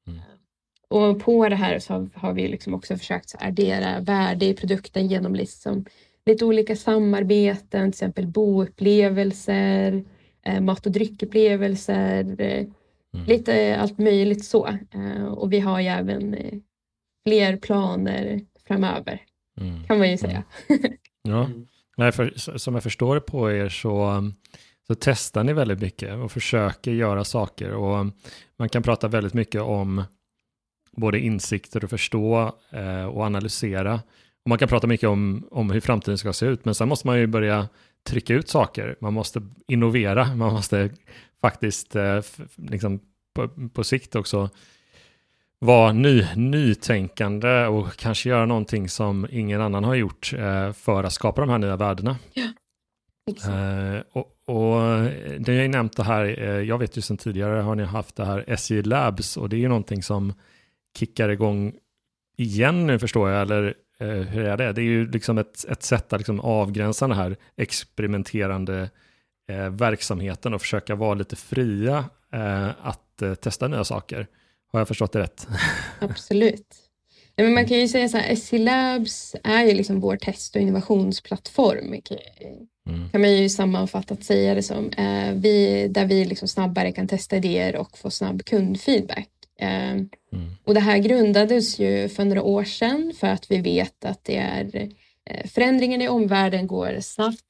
Mm. 0.07 0.19
Och 0.87 1.19
på 1.19 1.49
det 1.49 1.55
här 1.55 1.79
så 1.79 2.09
har 2.13 2.33
vi 2.33 2.47
liksom 2.47 2.73
också 2.73 2.97
försökt 2.97 3.35
addera 3.39 3.99
värde 3.99 4.45
i 4.45 4.53
produkten 4.53 5.07
genom 5.07 5.35
liksom 5.35 5.85
lite 6.25 6.45
olika 6.45 6.75
samarbeten, 6.75 7.91
till 7.91 7.97
exempel 7.97 8.27
boupplevelser, 8.27 10.03
eh, 10.45 10.61
mat 10.61 10.85
och 10.85 10.91
dryckupplevelser, 10.91 12.41
eh, 12.41 12.65
mm. 13.13 13.25
lite 13.27 13.77
allt 13.77 13.97
möjligt 13.97 14.45
så. 14.45 14.77
Och 15.29 15.53
vi 15.53 15.59
har 15.59 15.79
ju 15.79 15.87
även 15.87 16.35
fler 17.27 17.57
planer 17.57 18.41
framöver 18.67 19.21
mm. 19.61 19.83
kan 19.83 19.97
man 19.97 20.11
ju 20.11 20.17
säga. 20.17 20.43
Mm. 20.69 20.81
ja, 21.23 21.49
Nej, 21.97 22.11
för, 22.11 22.33
som 22.57 22.73
jag 22.73 22.83
förstår 22.83 23.19
på 23.19 23.51
er 23.51 23.69
så, 23.69 24.23
så 24.87 24.95
testar 24.95 25.43
ni 25.43 25.53
väldigt 25.53 25.79
mycket 25.79 26.15
och 26.15 26.31
försöker 26.31 26.91
göra 26.91 27.23
saker 27.23 27.71
och 27.71 28.05
man 28.57 28.69
kan 28.69 28.83
prata 28.83 29.07
väldigt 29.07 29.33
mycket 29.33 29.61
om 29.61 30.03
både 30.91 31.19
insikter 31.19 31.83
och 31.83 31.89
förstå 31.89 32.55
eh, 32.69 33.05
och 33.05 33.23
analysera. 33.23 33.93
Och 34.43 34.49
man 34.49 34.57
kan 34.57 34.67
prata 34.67 34.87
mycket 34.87 35.09
om, 35.09 35.47
om 35.51 35.71
hur 35.71 35.79
framtiden 35.79 36.17
ska 36.17 36.33
se 36.33 36.45
ut, 36.45 36.65
men 36.65 36.75
sen 36.75 36.87
måste 36.87 37.07
man 37.07 37.19
ju 37.19 37.27
börja 37.27 37.67
trycka 38.03 38.33
ut 38.33 38.49
saker. 38.49 38.95
Man 39.01 39.13
måste 39.13 39.41
innovera, 39.67 40.35
man 40.35 40.53
måste 40.53 40.89
faktiskt 41.41 41.95
eh, 41.95 42.21
liksom 42.55 42.99
på, 43.35 43.69
på 43.73 43.83
sikt 43.83 44.15
också 44.15 44.49
vara 45.65 45.91
ny, 45.91 46.25
nytänkande 46.35 47.65
och 47.65 47.95
kanske 47.95 48.29
göra 48.29 48.45
någonting 48.45 48.89
som 48.89 49.27
ingen 49.31 49.61
annan 49.61 49.83
har 49.83 49.95
gjort 49.95 50.33
eh, 50.33 50.71
för 50.71 51.03
att 51.03 51.13
skapa 51.13 51.41
de 51.41 51.49
här 51.49 51.57
nya 51.57 51.75
värdena. 51.75 52.17
Ja, 52.33 52.43
eh, 53.53 54.01
och, 54.11 54.27
och 54.45 55.01
det 55.39 55.55
har 55.55 55.61
ju 55.61 55.67
nämnt 55.67 55.97
det 55.97 56.03
här, 56.03 56.25
eh, 56.39 56.49
jag 56.49 56.77
vet 56.77 56.97
ju 56.97 57.01
sedan 57.01 57.17
tidigare 57.17 57.61
har 57.61 57.75
ni 57.75 57.83
haft 57.83 58.15
det 58.15 58.25
här 58.25 58.43
SJ 58.47 58.81
Labs 58.81 59.37
och 59.37 59.49
det 59.49 59.55
är 59.55 59.59
ju 59.59 59.67
någonting 59.67 60.03
som 60.03 60.33
kickar 60.97 61.29
igång 61.29 61.73
igen 62.37 62.87
nu 62.87 62.99
förstår 62.99 63.29
jag, 63.29 63.41
eller 63.41 63.73
eh, 63.99 64.07
hur 64.07 64.45
är 64.45 64.57
det? 64.57 64.73
Det 64.73 64.81
är 64.81 64.85
ju 64.85 65.11
liksom 65.11 65.37
ett, 65.37 65.65
ett 65.69 65.83
sätt 65.83 66.13
att 66.13 66.19
liksom 66.19 66.39
avgränsa 66.39 67.07
det 67.07 67.15
här 67.15 67.35
experimenterande 67.57 68.89
eh, 69.49 69.69
verksamheten 69.69 70.53
och 70.53 70.61
försöka 70.61 70.95
vara 70.95 71.13
lite 71.13 71.35
fria 71.35 72.05
eh, 72.33 72.69
att 72.81 73.21
eh, 73.21 73.33
testa 73.35 73.67
nya 73.67 73.83
saker. 73.83 74.27
Har 74.71 74.79
jag 74.79 74.87
förstått 74.87 75.11
det 75.11 75.19
rätt? 75.19 75.47
Absolut. 75.99 76.85
Men 77.37 77.53
man 77.53 77.67
kan 77.67 77.79
ju 77.79 77.87
säga 77.87 78.09
så 78.09 78.17
här, 78.17 78.35
SC 78.35 78.51
Labs 78.51 79.35
är 79.43 79.63
ju 79.63 79.73
liksom 79.73 79.99
vår 79.99 80.17
test 80.17 80.55
och 80.55 80.61
innovationsplattform. 80.61 82.01
Mm. 82.87 83.09
kan 83.09 83.21
man 83.21 83.31
ju 83.31 83.49
sammanfattat 83.49 84.23
säga 84.23 84.55
det 84.55 84.63
som. 84.63 84.89
Eh, 84.89 85.33
vi, 85.33 85.87
där 85.87 86.05
vi 86.05 86.25
liksom 86.25 86.47
snabbare 86.47 86.91
kan 86.91 87.07
testa 87.07 87.37
idéer 87.37 87.75
och 87.75 87.97
få 87.97 88.11
snabb 88.11 88.45
kundfeedback. 88.45 89.29
Eh, 89.59 89.91
mm. 89.91 90.07
Och 90.63 90.73
det 90.73 90.79
här 90.79 90.97
grundades 90.97 91.79
ju 91.79 92.09
för 92.09 92.25
några 92.25 92.43
år 92.43 92.63
sedan 92.63 93.13
för 93.19 93.27
att 93.27 93.51
vi 93.51 93.57
vet 93.57 94.05
att 94.05 94.23
det 94.23 94.37
är 94.37 94.89
eh, 95.25 95.47
förändringen 95.47 96.01
i 96.01 96.07
omvärlden 96.07 96.67
går 96.67 96.99
snabbt 97.01 97.41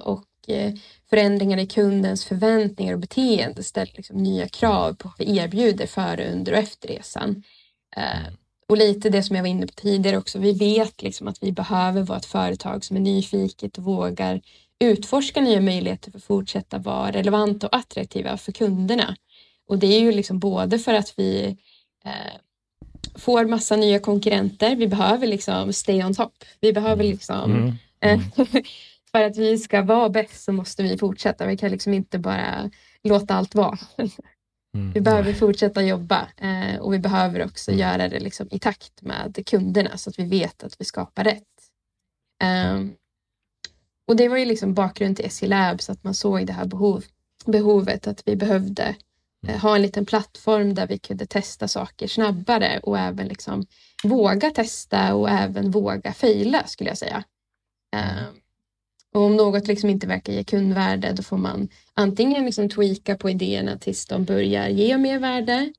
och 0.00 0.24
förändringar 1.12 1.58
i 1.58 1.66
kundens 1.66 2.24
förväntningar 2.24 2.92
och 2.92 2.98
beteende 2.98 3.62
ställer 3.62 3.92
liksom 3.96 4.16
nya 4.16 4.48
krav 4.48 4.94
på 4.94 5.08
vad 5.08 5.26
vi 5.26 5.38
erbjuder 5.38 5.86
före, 5.86 6.32
under 6.32 6.52
och 6.52 6.58
efter 6.58 6.88
resan. 6.88 7.42
Eh. 7.96 8.32
Och 8.68 8.76
lite 8.76 9.10
det 9.10 9.22
som 9.22 9.36
jag 9.36 9.42
var 9.42 9.48
inne 9.48 9.66
på 9.66 9.72
tidigare 9.72 10.16
också, 10.16 10.38
vi 10.38 10.52
vet 10.52 11.02
liksom 11.02 11.28
att 11.28 11.42
vi 11.42 11.52
behöver 11.52 12.02
vara 12.02 12.18
ett 12.18 12.26
företag 12.26 12.84
som 12.84 12.96
är 12.96 13.00
nyfiket 13.00 13.78
och 13.78 13.84
vågar 13.84 14.40
utforska 14.78 15.40
nya 15.40 15.60
möjligheter 15.60 16.10
för 16.10 16.18
att 16.18 16.24
fortsätta 16.24 16.78
vara 16.78 17.12
relevanta 17.12 17.66
och 17.66 17.76
attraktiva 17.76 18.36
för 18.36 18.52
kunderna. 18.52 19.16
Och 19.68 19.78
det 19.78 19.86
är 19.86 20.00
ju 20.00 20.12
liksom 20.12 20.38
både 20.38 20.78
för 20.78 20.94
att 20.94 21.14
vi 21.16 21.56
eh, 22.04 22.34
får 23.14 23.44
massa 23.44 23.76
nya 23.76 23.98
konkurrenter, 23.98 24.76
vi 24.76 24.88
behöver 24.88 25.26
liksom 25.26 25.72
stay 25.72 26.04
on 26.04 26.14
top. 26.14 26.32
Vi 26.60 26.72
behöver 26.72 27.04
liksom 27.04 27.52
mm. 27.52 27.74
Mm. 28.00 28.20
för 29.12 29.22
att 29.22 29.36
vi 29.36 29.58
ska 29.58 29.82
vara 29.82 30.08
bäst 30.08 30.44
så 30.44 30.52
måste 30.52 30.82
vi 30.82 30.98
fortsätta. 30.98 31.46
Vi 31.46 31.56
kan 31.56 31.70
liksom 31.70 31.94
inte 31.94 32.18
bara 32.18 32.70
låta 33.02 33.34
allt 33.34 33.54
vara. 33.54 33.78
Mm. 34.76 34.92
Vi 34.92 35.00
behöver 35.00 35.32
fortsätta 35.32 35.82
jobba 35.82 36.28
eh, 36.36 36.80
och 36.80 36.94
vi 36.94 36.98
behöver 36.98 37.44
också 37.44 37.70
mm. 37.70 37.80
göra 37.80 38.08
det 38.08 38.20
liksom 38.20 38.48
i 38.50 38.58
takt 38.58 39.02
med 39.02 39.46
kunderna 39.46 39.96
så 39.96 40.10
att 40.10 40.18
vi 40.18 40.24
vet 40.24 40.64
att 40.64 40.80
vi 40.80 40.84
skapar 40.84 41.24
rätt. 41.24 41.42
Um, 42.44 42.94
och 44.08 44.16
det 44.16 44.28
var 44.28 44.36
ju 44.36 44.44
liksom 44.44 44.74
bakgrund 44.74 45.16
till 45.16 45.30
SE 45.30 45.46
Labs 45.46 45.90
att 45.90 46.04
man 46.04 46.14
såg 46.14 46.46
det 46.46 46.52
här 46.52 46.64
behov, 46.64 47.04
behovet 47.46 48.06
att 48.06 48.22
vi 48.28 48.36
behövde 48.36 48.96
eh, 49.48 49.60
ha 49.60 49.76
en 49.76 49.82
liten 49.82 50.06
plattform 50.06 50.74
där 50.74 50.86
vi 50.86 50.98
kunde 50.98 51.26
testa 51.26 51.68
saker 51.68 52.06
snabbare 52.06 52.80
och 52.82 52.98
även 52.98 53.28
liksom 53.28 53.66
våga 54.04 54.50
testa 54.50 55.14
och 55.14 55.30
även 55.30 55.70
våga 55.70 56.12
fejla 56.12 56.66
skulle 56.66 56.90
jag 56.90 56.98
säga. 56.98 57.24
Um, 57.96 58.41
och 59.14 59.22
om 59.22 59.36
något 59.36 59.66
liksom 59.66 59.90
inte 59.90 60.06
verkar 60.06 60.32
ge 60.32 60.44
kundvärde 60.44 61.12
då 61.12 61.22
får 61.22 61.36
man 61.36 61.68
antingen 61.94 62.44
liksom 62.44 62.68
tweaka 62.68 63.16
på 63.16 63.30
idéerna 63.30 63.78
tills 63.78 64.06
de 64.06 64.24
börjar 64.24 64.68
ge 64.68 64.98
mer 64.98 65.18
värde. 65.18 65.72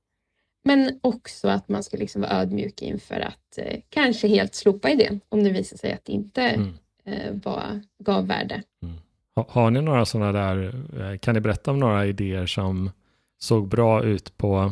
Men 0.66 1.00
också 1.02 1.48
att 1.48 1.70
man 1.70 1.84
ska 1.84 1.98
liksom 1.98 2.22
vara 2.22 2.32
ödmjuk 2.32 2.82
inför 2.82 3.20
att 3.20 3.58
eh, 3.58 3.80
kanske 3.90 4.28
helt 4.28 4.56
slopa 4.56 4.90
idén 4.90 5.22
om 5.30 5.44
det 5.44 5.50
visar 5.50 5.78
sig 5.78 5.94
att 5.94 6.06
det 6.06 6.12
inte 6.12 6.42
mm. 6.42 6.74
eh, 7.06 7.32
var, 7.44 7.82
gav 8.04 8.28
värde. 8.28 8.64
Mm. 8.84 8.96
Har, 9.36 9.46
har 9.50 9.72
ni 9.72 9.82
några 9.82 10.06
sådana 10.06 10.32
där, 10.32 10.76
eh, 11.00 11.18
kan 11.18 11.34
ni 11.34 11.42
berätta 11.42 11.72
om 11.72 11.80
några 11.80 12.06
idéer 12.06 12.46
som 12.46 12.92
såg 13.40 13.68
bra 13.68 14.04
ut 14.04 14.38
på 14.38 14.72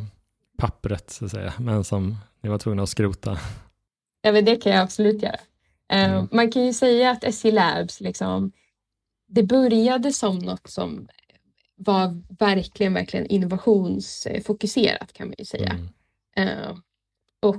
pappret 0.57 1.09
så 1.09 1.26
att 1.26 1.32
säga, 1.32 1.53
men 1.59 1.84
som 1.84 2.18
ni 2.41 2.49
var 2.49 2.57
tvungna 2.57 2.84
att 2.84 2.89
skrota? 2.89 3.39
Ja, 4.22 4.32
men 4.32 4.45
det 4.45 4.55
kan 4.55 4.72
jag 4.72 4.82
absolut 4.82 5.24
göra. 5.24 5.39
Eh, 5.92 6.12
mm. 6.12 6.28
Man 6.32 6.52
kan 6.52 6.66
ju 6.66 6.74
säga 6.74 7.12
att 7.12 7.34
SE 7.34 7.52
Labs, 7.52 8.02
liksom, 8.02 8.52
det 9.28 9.44
började 9.44 10.12
som 10.12 10.39
något 10.39 10.70
som 10.70 11.08
var 11.76 12.22
verkligen, 12.39 12.94
verkligen 12.94 13.26
innovationsfokuserat 13.26 15.14
kan 15.14 15.28
man 15.28 15.36
ju 15.38 15.46
säga. 15.46 15.80
Mm. 16.36 16.50
Uh, 16.50 16.78
och 17.39 17.56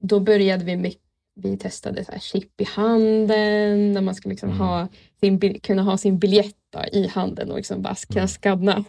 då 0.00 0.20
började 0.20 0.64
vi 0.64 0.76
med, 0.76 0.94
vi 1.34 1.56
testade 1.56 2.04
så 2.04 2.12
här 2.12 2.18
chip 2.18 2.60
i 2.60 2.64
handen, 2.64 3.94
där 3.94 4.00
man 4.00 4.14
ska 4.14 4.28
liksom 4.28 4.48
mm. 4.48 4.60
ha 4.60 4.88
sin, 5.20 5.60
kunna 5.60 5.82
ha 5.82 5.98
sin 5.98 6.18
biljett 6.18 6.56
i 6.92 7.06
handen 7.06 7.50
och 7.50 7.56
liksom 7.56 7.82
bara 7.82 7.94
kunna 7.94 8.20
mm. 8.20 8.28
skanna. 8.28 8.84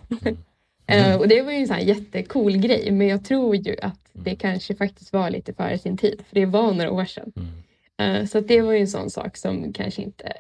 Uh, 0.92 1.16
och 1.20 1.28
det 1.28 1.42
var 1.42 1.52
ju 1.52 1.58
en 1.58 1.68
sån 1.68 1.76
här 1.76 1.84
jättecool 1.84 2.58
grej, 2.58 2.92
men 2.92 3.08
jag 3.08 3.26
tror 3.26 3.56
ju 3.56 3.76
att 3.82 4.10
det 4.14 4.30
mm. 4.30 4.38
kanske 4.38 4.76
faktiskt 4.76 5.14
var 5.14 5.30
lite 5.30 5.54
före 5.54 5.80
sin 5.80 5.98
tid, 5.98 6.22
för 6.28 6.36
det 6.36 6.46
var 6.46 6.74
några 6.74 6.92
år 6.92 7.06
sedan. 7.06 7.32
Mm. 7.36 7.65
Uh, 8.02 8.26
så 8.26 8.40
det 8.40 8.62
var 8.62 8.74
ju 8.74 8.80
en 8.80 8.88
sån 8.88 9.10
sak 9.10 9.38
som 9.38 9.74
kanske 9.74 10.02
inte 10.02 10.34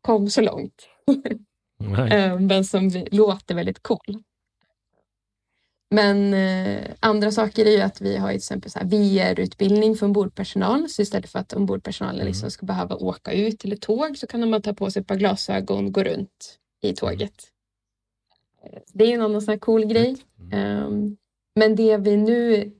kom 0.00 0.30
så 0.30 0.40
långt. 0.40 0.88
uh, 1.80 2.40
men 2.40 2.64
som 2.64 2.90
låter 3.10 3.54
väldigt 3.54 3.82
cool. 3.82 4.22
Men 5.92 6.34
eh, 6.34 6.90
andra 7.00 7.30
saker 7.30 7.66
är 7.66 7.70
ju 7.70 7.80
att 7.80 8.00
vi 8.00 8.16
har 8.16 8.28
till 8.28 8.36
exempel 8.36 8.70
VR-utbildning 8.84 9.96
för 9.96 10.06
ombordpersonal. 10.06 10.88
Så 10.88 11.02
istället 11.02 11.30
för 11.30 11.38
att 11.38 11.52
ombordpersonalen 11.52 12.20
mm. 12.20 12.26
liksom 12.26 12.50
ska 12.50 12.66
behöva 12.66 12.96
åka 12.96 13.32
ut 13.32 13.58
till 13.58 13.72
ett 13.72 13.80
tåg 13.80 14.18
så 14.18 14.26
kan 14.26 14.50
man 14.50 14.62
ta 14.62 14.72
på 14.72 14.90
sig 14.90 15.00
ett 15.00 15.06
par 15.06 15.16
glasögon 15.16 15.86
och 15.86 15.92
gå 15.92 16.04
runt 16.04 16.58
i 16.82 16.92
tåget. 16.92 17.34
Det 18.92 19.04
är 19.04 19.14
en 19.14 19.22
annan 19.22 19.42
sån 19.42 19.58
cool 19.58 19.84
grej. 19.84 20.16
Mm. 20.52 20.86
Um, 20.86 21.16
men 21.54 21.76
det 21.76 21.96
vi 21.96 22.16
nu 22.16 22.72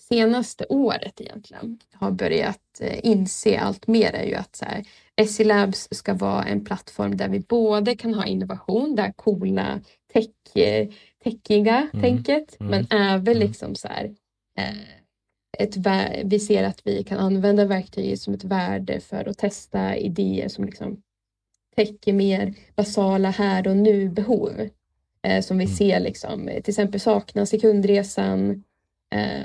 senaste 0.00 0.66
året 0.68 1.20
egentligen 1.20 1.78
har 1.92 2.10
börjat 2.10 2.80
eh, 2.80 2.98
inse 3.02 3.58
allt 3.58 3.86
mer 3.86 4.12
är 4.12 4.24
ju 4.24 4.34
att 4.34 4.56
så 4.56 4.64
här, 4.64 5.44
Labs 5.44 5.88
ska 5.90 6.14
vara 6.14 6.44
en 6.44 6.64
plattform 6.64 7.16
där 7.16 7.28
vi 7.28 7.40
både 7.40 7.96
kan 7.96 8.14
ha 8.14 8.26
innovation, 8.26 8.96
det 8.96 9.02
här 9.02 9.12
coola 9.12 9.80
tech, 10.12 10.56
eh, 10.56 10.88
techiga 11.24 11.88
mm. 11.92 12.02
tänket, 12.02 12.60
mm. 12.60 12.70
men 12.70 13.00
även 13.00 13.36
mm. 13.36 13.48
liksom 13.48 13.74
så 13.74 13.88
här, 13.88 14.14
eh, 14.58 14.78
ett, 15.58 15.76
vi 16.24 16.40
ser 16.40 16.64
att 16.64 16.80
vi 16.84 17.04
kan 17.04 17.18
använda 17.18 17.64
verktyget 17.64 18.20
som 18.20 18.34
ett 18.34 18.44
värde 18.44 19.00
för 19.00 19.28
att 19.28 19.38
testa 19.38 19.96
idéer 19.96 20.48
som 20.48 20.64
liksom 20.64 21.02
täcker 21.76 22.12
mer 22.12 22.54
basala 22.74 23.30
här 23.30 23.68
och 23.68 23.76
nu 23.76 24.08
behov 24.08 24.68
som 25.42 25.58
vi 25.58 25.64
mm. 25.64 25.76
ser 25.76 26.00
liksom, 26.00 26.46
till 26.46 26.70
exempel 26.70 27.00
saknas 27.00 27.54
i 27.54 27.60
kundresan 27.60 28.64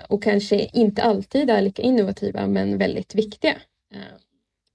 och 0.10 0.24
kanske 0.24 0.66
inte 0.74 1.04
alltid 1.04 1.50
är 1.50 1.62
lika 1.62 1.82
innovativa 1.82 2.48
men 2.48 2.78
väldigt 2.78 3.16
viktiga. 3.16 3.56
Eh, 3.94 4.18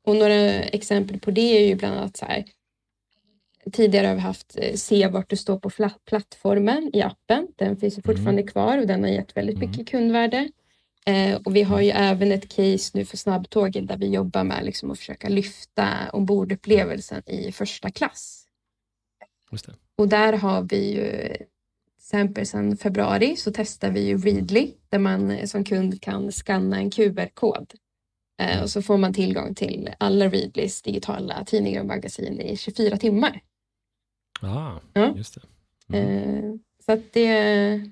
och 0.04 0.16
några 0.16 0.34
exempel 0.62 1.20
på 1.20 1.30
det 1.30 1.58
är 1.58 1.66
ju 1.66 1.74
bland 1.74 1.98
annat 1.98 2.16
så 2.16 2.26
här. 2.26 2.44
Tidigare 3.72 4.06
har 4.06 4.14
vi 4.14 4.20
haft 4.20 4.56
eh, 4.58 4.74
se 4.74 5.08
vart 5.08 5.30
du 5.30 5.36
står 5.36 5.58
på 5.58 5.70
plattformen 6.04 6.90
i 6.92 7.02
appen. 7.02 7.48
Den 7.56 7.76
finns 7.76 7.94
fortfarande 7.94 8.42
mm. 8.42 8.46
kvar 8.46 8.78
och 8.78 8.86
den 8.86 9.02
har 9.02 9.10
gett 9.10 9.36
väldigt 9.36 9.58
mycket 9.58 9.74
mm. 9.74 9.86
kundvärde. 9.86 10.48
och 11.44 11.56
vi 11.56 11.62
har 11.62 11.80
ju 11.80 11.90
även 11.90 12.32
ett 12.32 12.48
case 12.48 12.90
nu 12.94 13.04
för 13.04 13.16
snabbtågen 13.16 13.86
där 13.86 13.96
vi 13.96 14.06
jobbar 14.06 14.44
med 14.44 14.64
liksom 14.64 14.90
att 14.90 14.98
försöka 14.98 15.28
lyfta 15.28 15.88
ombordupplevelsen 16.12 17.22
i 17.26 17.52
första 17.52 17.90
klass. 17.90 18.46
Och 19.96 20.08
där 20.08 20.32
har 20.32 20.62
vi 20.62 20.94
ju 20.94 21.36
exempel 22.06 22.46
sedan 22.46 22.76
februari 22.76 23.36
så 23.36 23.52
testar 23.54 23.90
vi 23.90 24.00
ju 24.00 24.18
Readly 24.18 24.72
där 24.88 24.98
man 24.98 25.48
som 25.48 25.64
kund 25.64 26.02
kan 26.02 26.32
skanna 26.32 26.76
en 26.76 26.90
QR-kod. 26.90 27.74
Eh, 28.42 28.62
och 28.62 28.70
så 28.70 28.82
får 28.82 28.98
man 28.98 29.14
tillgång 29.14 29.54
till 29.54 29.90
alla 29.98 30.28
Readlys 30.28 30.82
digitala 30.82 31.44
tidningar 31.44 31.80
och 31.80 31.86
magasin 31.86 32.40
i 32.40 32.56
24 32.56 32.96
timmar. 32.96 33.40
Ah, 34.40 34.78
ja. 34.92 35.16
just 35.16 35.34
det. 35.34 35.98
Mm. 35.98 36.44
Eh, 36.44 36.54
så 36.86 36.92
att 36.92 37.12
det... 37.12 37.90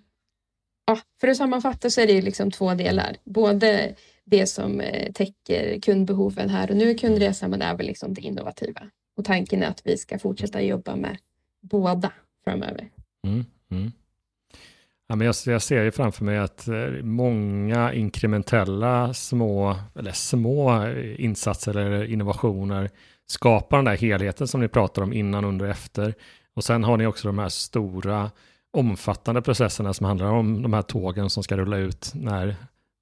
Ja, 0.86 0.98
för 1.20 1.28
att 1.28 1.36
sammanfatta 1.36 1.90
så 1.90 2.00
är 2.00 2.06
det 2.06 2.22
liksom 2.22 2.50
två 2.50 2.74
delar. 2.74 3.16
Både 3.24 3.94
det 4.24 4.46
som 4.46 4.80
eh, 4.80 5.12
täcker 5.12 5.80
kundbehoven 5.80 6.50
här 6.50 6.70
och 6.70 6.76
nu 6.76 6.90
i 6.90 6.98
kundresan 6.98 7.50
men 7.50 7.62
även 7.62 7.86
liksom 7.86 8.14
det 8.14 8.20
innovativa. 8.20 8.90
Och 9.16 9.24
tanken 9.24 9.62
är 9.62 9.66
att 9.66 9.86
vi 9.86 9.98
ska 9.98 10.18
fortsätta 10.18 10.62
jobba 10.62 10.96
med 10.96 11.18
båda 11.60 12.12
framöver. 12.44 12.90
Mm, 13.26 13.44
mm. 13.70 13.92
Ja, 15.06 15.16
men 15.16 15.26
jag, 15.26 15.34
jag 15.46 15.62
ser 15.62 15.84
ju 15.84 15.90
framför 15.90 16.24
mig 16.24 16.38
att 16.38 16.68
eh, 16.68 16.88
många 17.02 17.92
inkrementella 17.92 19.14
små, 19.14 19.76
eller 19.98 20.12
små 20.12 20.82
eh, 20.84 21.24
insatser 21.24 21.76
eller 21.76 22.04
innovationer 22.04 22.90
skapar 23.26 23.76
den 23.76 23.84
där 23.84 23.96
helheten 23.96 24.48
som 24.48 24.60
ni 24.60 24.68
pratar 24.68 25.02
om 25.02 25.12
innan, 25.12 25.44
under 25.44 25.64
och 25.64 25.70
efter. 25.70 26.14
Och 26.56 26.64
sen 26.64 26.84
har 26.84 26.96
ni 26.96 27.06
också 27.06 27.28
de 27.28 27.38
här 27.38 27.48
stora 27.48 28.30
omfattande 28.72 29.42
processerna 29.42 29.94
som 29.94 30.06
handlar 30.06 30.26
om 30.26 30.62
de 30.62 30.72
här 30.72 30.82
tågen 30.82 31.30
som 31.30 31.42
ska 31.42 31.56
rulla 31.56 31.76
ut 31.76 32.12
när 32.14 32.56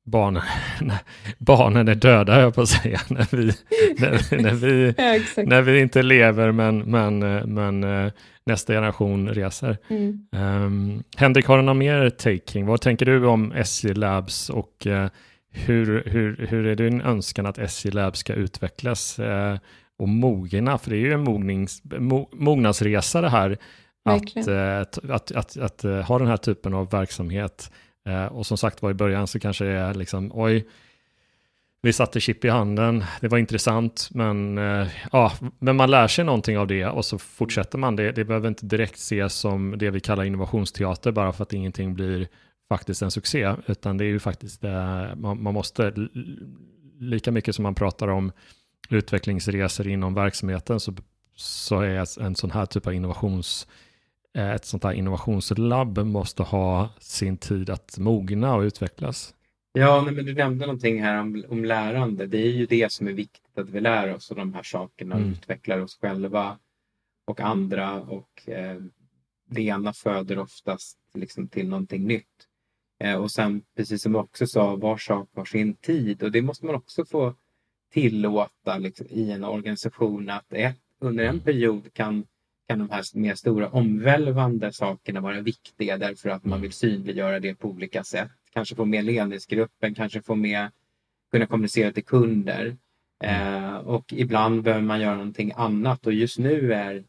barnen, 0.04 0.42
barnen 1.38 1.88
är 1.88 1.94
döda, 1.94 2.40
jag 2.40 2.54
på 2.54 2.60
att 2.60 2.68
säga, 2.68 3.00
när 3.08 3.36
vi, 3.36 3.52
när, 3.98 4.42
när 4.42 4.54
vi, 4.54 4.94
ja, 5.36 5.42
när 5.42 5.62
vi 5.62 5.80
inte 5.80 6.02
lever 6.02 6.52
men, 6.52 6.78
men, 6.78 7.18
men 7.54 7.84
eh, 7.84 8.12
nästa 8.46 8.72
generation 8.72 9.28
reser. 9.28 9.78
Mm. 9.88 10.26
Um, 10.32 11.02
Henrik, 11.16 11.46
har 11.46 11.56
du 11.56 11.62
någon 11.62 11.78
mer 11.78 12.10
taking? 12.10 12.66
Vad 12.66 12.80
tänker 12.80 13.06
du 13.06 13.26
om 13.26 13.52
SJ 13.52 13.94
Labs 13.94 14.50
och 14.50 14.86
uh, 14.86 15.06
hur, 15.50 16.02
hur, 16.06 16.46
hur 16.48 16.66
är 16.66 16.74
din 16.74 17.00
önskan 17.00 17.46
att 17.46 17.58
SJ 17.58 17.90
Labs 17.90 18.18
ska 18.18 18.32
utvecklas 18.32 19.18
uh, 19.18 19.56
och 19.98 20.08
mogna, 20.08 20.78
för 20.78 20.90
det 20.90 20.96
är 20.96 21.00
ju 21.00 21.12
en 21.12 21.24
mognings, 21.24 21.82
mo, 21.84 22.28
mognadsresa 22.32 23.20
det 23.20 23.28
här. 23.28 23.58
Att, 24.04 24.46
eh, 24.48 24.80
att, 24.80 24.98
att, 25.10 25.32
att, 25.32 25.56
att, 25.56 25.84
eh, 25.84 26.00
ha 26.00 26.18
den 26.18 26.28
här 26.28 26.36
typen 26.36 26.74
av 26.74 26.90
verksamhet. 26.90 27.70
Eh, 28.06 28.26
och 28.26 28.46
som 28.46 28.58
sagt 28.58 28.82
var 28.82 28.90
i 28.90 28.94
början 28.94 29.26
så 29.26 29.40
kanske 29.40 29.64
det 29.64 29.70
är 29.70 29.94
liksom, 29.94 30.30
oj, 30.34 30.66
vi 31.82 31.92
satte 31.92 32.20
chip 32.20 32.44
i 32.44 32.48
handen, 32.48 33.04
det 33.20 33.28
var 33.28 33.38
intressant, 33.38 34.08
men, 34.12 34.58
eh, 34.58 34.88
ja, 35.12 35.32
men 35.58 35.76
man 35.76 35.90
lär 35.90 36.08
sig 36.08 36.24
någonting 36.24 36.58
av 36.58 36.66
det 36.66 36.86
och 36.86 37.04
så 37.04 37.18
fortsätter 37.18 37.78
man. 37.78 37.96
Det, 37.96 38.12
det 38.12 38.24
behöver 38.24 38.48
inte 38.48 38.66
direkt 38.66 38.96
ses 38.96 39.34
som 39.34 39.74
det 39.78 39.90
vi 39.90 40.00
kallar 40.00 40.24
innovationsteater 40.24 41.12
bara 41.12 41.32
för 41.32 41.42
att 41.42 41.52
ingenting 41.52 41.94
blir 41.94 42.28
faktiskt 42.68 43.02
en 43.02 43.10
succé, 43.10 43.54
utan 43.66 43.98
det 43.98 44.04
är 44.04 44.08
ju 44.08 44.18
faktiskt, 44.18 44.64
eh, 44.64 45.14
man, 45.14 45.42
man 45.42 45.54
måste, 45.54 45.94
lika 46.98 47.30
mycket 47.30 47.54
som 47.54 47.62
man 47.62 47.74
pratar 47.74 48.08
om 48.08 48.32
utvecklingsresor 48.88 49.88
inom 49.88 50.14
verksamheten 50.14 50.80
så, 50.80 50.94
så 51.36 51.80
är 51.80 52.22
en 52.22 52.34
sån 52.34 52.50
här 52.50 52.66
typ 52.66 52.86
av 52.86 52.94
innovations 52.94 53.66
ett 54.34 54.64
sånt 54.64 54.84
här 54.84 54.92
innovationslabb 54.92 55.98
måste 55.98 56.42
ha 56.42 56.88
sin 56.98 57.36
tid 57.36 57.70
att 57.70 57.98
mogna 57.98 58.54
och 58.54 58.62
utvecklas. 58.62 59.34
Ja, 59.72 60.02
men 60.02 60.14
du 60.14 60.34
nämnde 60.34 60.66
någonting 60.66 61.02
här 61.02 61.20
om, 61.20 61.44
om 61.48 61.64
lärande. 61.64 62.26
Det 62.26 62.38
är 62.38 62.50
ju 62.50 62.66
det 62.66 62.92
som 62.92 63.08
är 63.08 63.12
viktigt, 63.12 63.58
att 63.58 63.68
vi 63.68 63.80
lär 63.80 64.14
oss 64.14 64.28
de 64.28 64.54
här 64.54 64.62
sakerna 64.62 65.14
och 65.14 65.20
mm. 65.20 65.32
utvecklar 65.32 65.78
oss 65.78 65.98
själva 66.00 66.58
och 67.26 67.40
andra. 67.40 68.00
Och 68.00 68.48
eh, 68.48 68.80
det 69.48 69.62
ena 69.62 69.92
föder 69.92 70.38
oftast 70.38 70.98
liksom 71.14 71.48
till 71.48 71.68
någonting 71.68 72.06
nytt. 72.06 72.48
Eh, 73.02 73.14
och 73.14 73.30
sen, 73.30 73.62
precis 73.76 74.02
som 74.02 74.12
du 74.12 74.18
också 74.18 74.46
sa, 74.46 74.76
var 74.76 74.96
sak 74.96 75.28
har 75.34 75.44
sin 75.44 75.74
tid 75.74 76.22
och 76.22 76.32
det 76.32 76.42
måste 76.42 76.66
man 76.66 76.74
också 76.74 77.04
få 77.04 77.34
tillåta 77.92 78.78
liksom, 78.78 79.06
i 79.10 79.30
en 79.30 79.44
organisation 79.44 80.30
att 80.30 80.52
ett, 80.52 80.78
under 81.00 81.24
en 81.24 81.40
period 81.40 81.92
kan, 81.92 82.26
kan 82.72 82.88
de 82.88 82.94
här 82.94 83.18
mer 83.18 83.34
stora 83.34 83.68
omvälvande 83.68 84.72
sakerna 84.72 85.20
vara 85.20 85.40
viktiga 85.40 85.98
därför 85.98 86.28
att 86.28 86.44
man 86.44 86.60
vill 86.60 86.72
synliggöra 86.72 87.40
det 87.40 87.54
på 87.54 87.68
olika 87.68 88.04
sätt. 88.04 88.30
Kanske 88.52 88.74
få 88.74 88.84
med 88.84 89.04
ledningsgruppen, 89.04 89.94
kanske 89.94 90.22
få 90.22 90.34
med 90.34 90.70
kunna 91.30 91.46
kommunicera 91.46 91.92
till 91.92 92.04
kunder. 92.04 92.76
Eh, 93.24 93.74
och 93.76 94.12
ibland 94.12 94.62
behöver 94.62 94.84
man 94.84 95.00
göra 95.00 95.16
någonting 95.16 95.52
annat 95.56 96.06
och 96.06 96.12
just 96.12 96.38
nu 96.38 96.72
är 96.72 97.04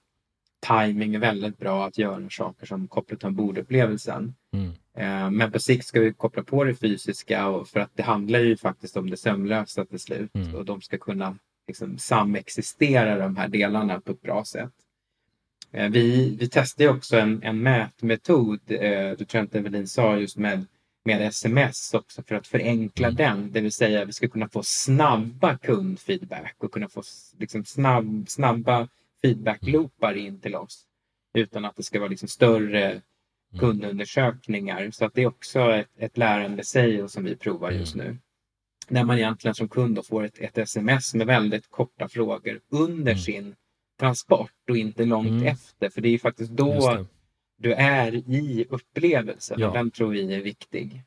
timing 0.67 1.19
väldigt 1.19 1.57
bra 1.57 1.85
att 1.85 1.97
göra 1.97 2.29
saker 2.29 2.65
som 2.65 2.87
kopplar 2.87 3.17
till 3.17 3.27
ombordupplevelsen. 3.27 4.35
Mm. 4.53 4.71
Eh, 4.97 5.31
men 5.31 5.51
på 5.51 5.59
sikt 5.59 5.85
ska 5.85 5.99
vi 5.99 6.13
koppla 6.13 6.43
på 6.43 6.63
det 6.63 6.75
fysiska 6.75 7.47
och 7.47 7.67
för 7.67 7.79
att 7.79 7.91
det 7.93 8.03
handlar 8.03 8.39
ju 8.39 8.57
faktiskt 8.57 8.97
om 8.97 9.09
det 9.09 9.17
sömlösa 9.17 9.85
till 9.85 9.99
slut 9.99 10.35
mm. 10.35 10.55
och 10.55 10.65
de 10.65 10.81
ska 10.81 10.97
kunna 10.97 11.37
liksom 11.67 11.97
samexistera 11.97 13.17
de 13.17 13.37
här 13.37 13.47
delarna 13.47 14.01
på 14.01 14.11
ett 14.11 14.21
bra 14.21 14.45
sätt. 14.45 14.73
Eh, 15.73 15.89
vi, 15.89 16.35
vi 16.39 16.49
testar 16.49 16.87
också 16.87 17.17
en, 17.17 17.43
en 17.43 17.63
mätmetod, 17.63 18.59
eh, 18.67 19.11
det 19.17 19.25
tror 19.25 19.43
inte 19.43 19.57
Evelin 19.57 19.87
sa, 19.87 20.17
just 20.17 20.37
med, 20.37 20.65
med 21.05 21.21
sms 21.27 21.93
också 21.93 22.23
för 22.23 22.35
att 22.35 22.47
förenkla 22.47 23.07
mm. 23.07 23.15
den. 23.15 23.51
Det 23.51 23.61
vill 23.61 23.71
säga 23.71 24.05
vi 24.05 24.13
ska 24.13 24.27
kunna 24.27 24.49
få 24.49 24.63
snabba 24.63 25.57
kundfeedback 25.57 26.55
och 26.57 26.71
kunna 26.71 26.89
få 26.89 27.03
liksom 27.39 27.65
snabb, 27.65 28.25
snabba 28.27 28.87
feedbackloopar 29.21 30.17
in 30.17 30.39
till 30.39 30.55
oss 30.55 30.85
utan 31.33 31.65
att 31.65 31.75
det 31.75 31.83
ska 31.83 31.99
vara 31.99 32.09
liksom 32.09 32.27
större 32.27 33.01
Mm. 33.53 33.59
kundundersökningar. 33.59 34.91
Så 34.91 35.05
att 35.05 35.13
det 35.13 35.21
är 35.21 35.27
också 35.27 35.59
ett, 35.59 35.89
ett 35.97 36.17
lärande 36.17 36.63
sig 36.63 37.09
som 37.09 37.23
vi 37.23 37.35
provar 37.35 37.71
just 37.71 37.95
mm. 37.95 38.07
nu. 38.07 38.17
När 38.87 39.03
man 39.03 39.17
egentligen 39.17 39.55
som 39.55 39.69
kund 39.69 40.05
får 40.05 40.23
ett, 40.23 40.39
ett 40.39 40.57
sms 40.57 41.13
med 41.13 41.27
väldigt 41.27 41.69
korta 41.69 42.07
frågor 42.07 42.59
under 42.69 43.15
sin 43.15 43.55
transport 44.03 44.69
och 44.69 44.77
inte 44.77 45.05
långt 45.05 45.27
mm. 45.27 45.47
efter. 45.47 45.89
För 45.89 46.01
det 46.01 46.09
är 46.09 46.17
faktiskt 46.17 46.51
då 46.51 47.05
du 47.57 47.73
är 47.73 48.15
i 48.15 48.65
upplevelsen 48.69 49.59
ja. 49.59 49.67
och 49.67 49.73
den 49.73 49.91
tror 49.91 50.11
vi 50.11 50.35
är 50.35 50.41
viktig. 50.41 51.03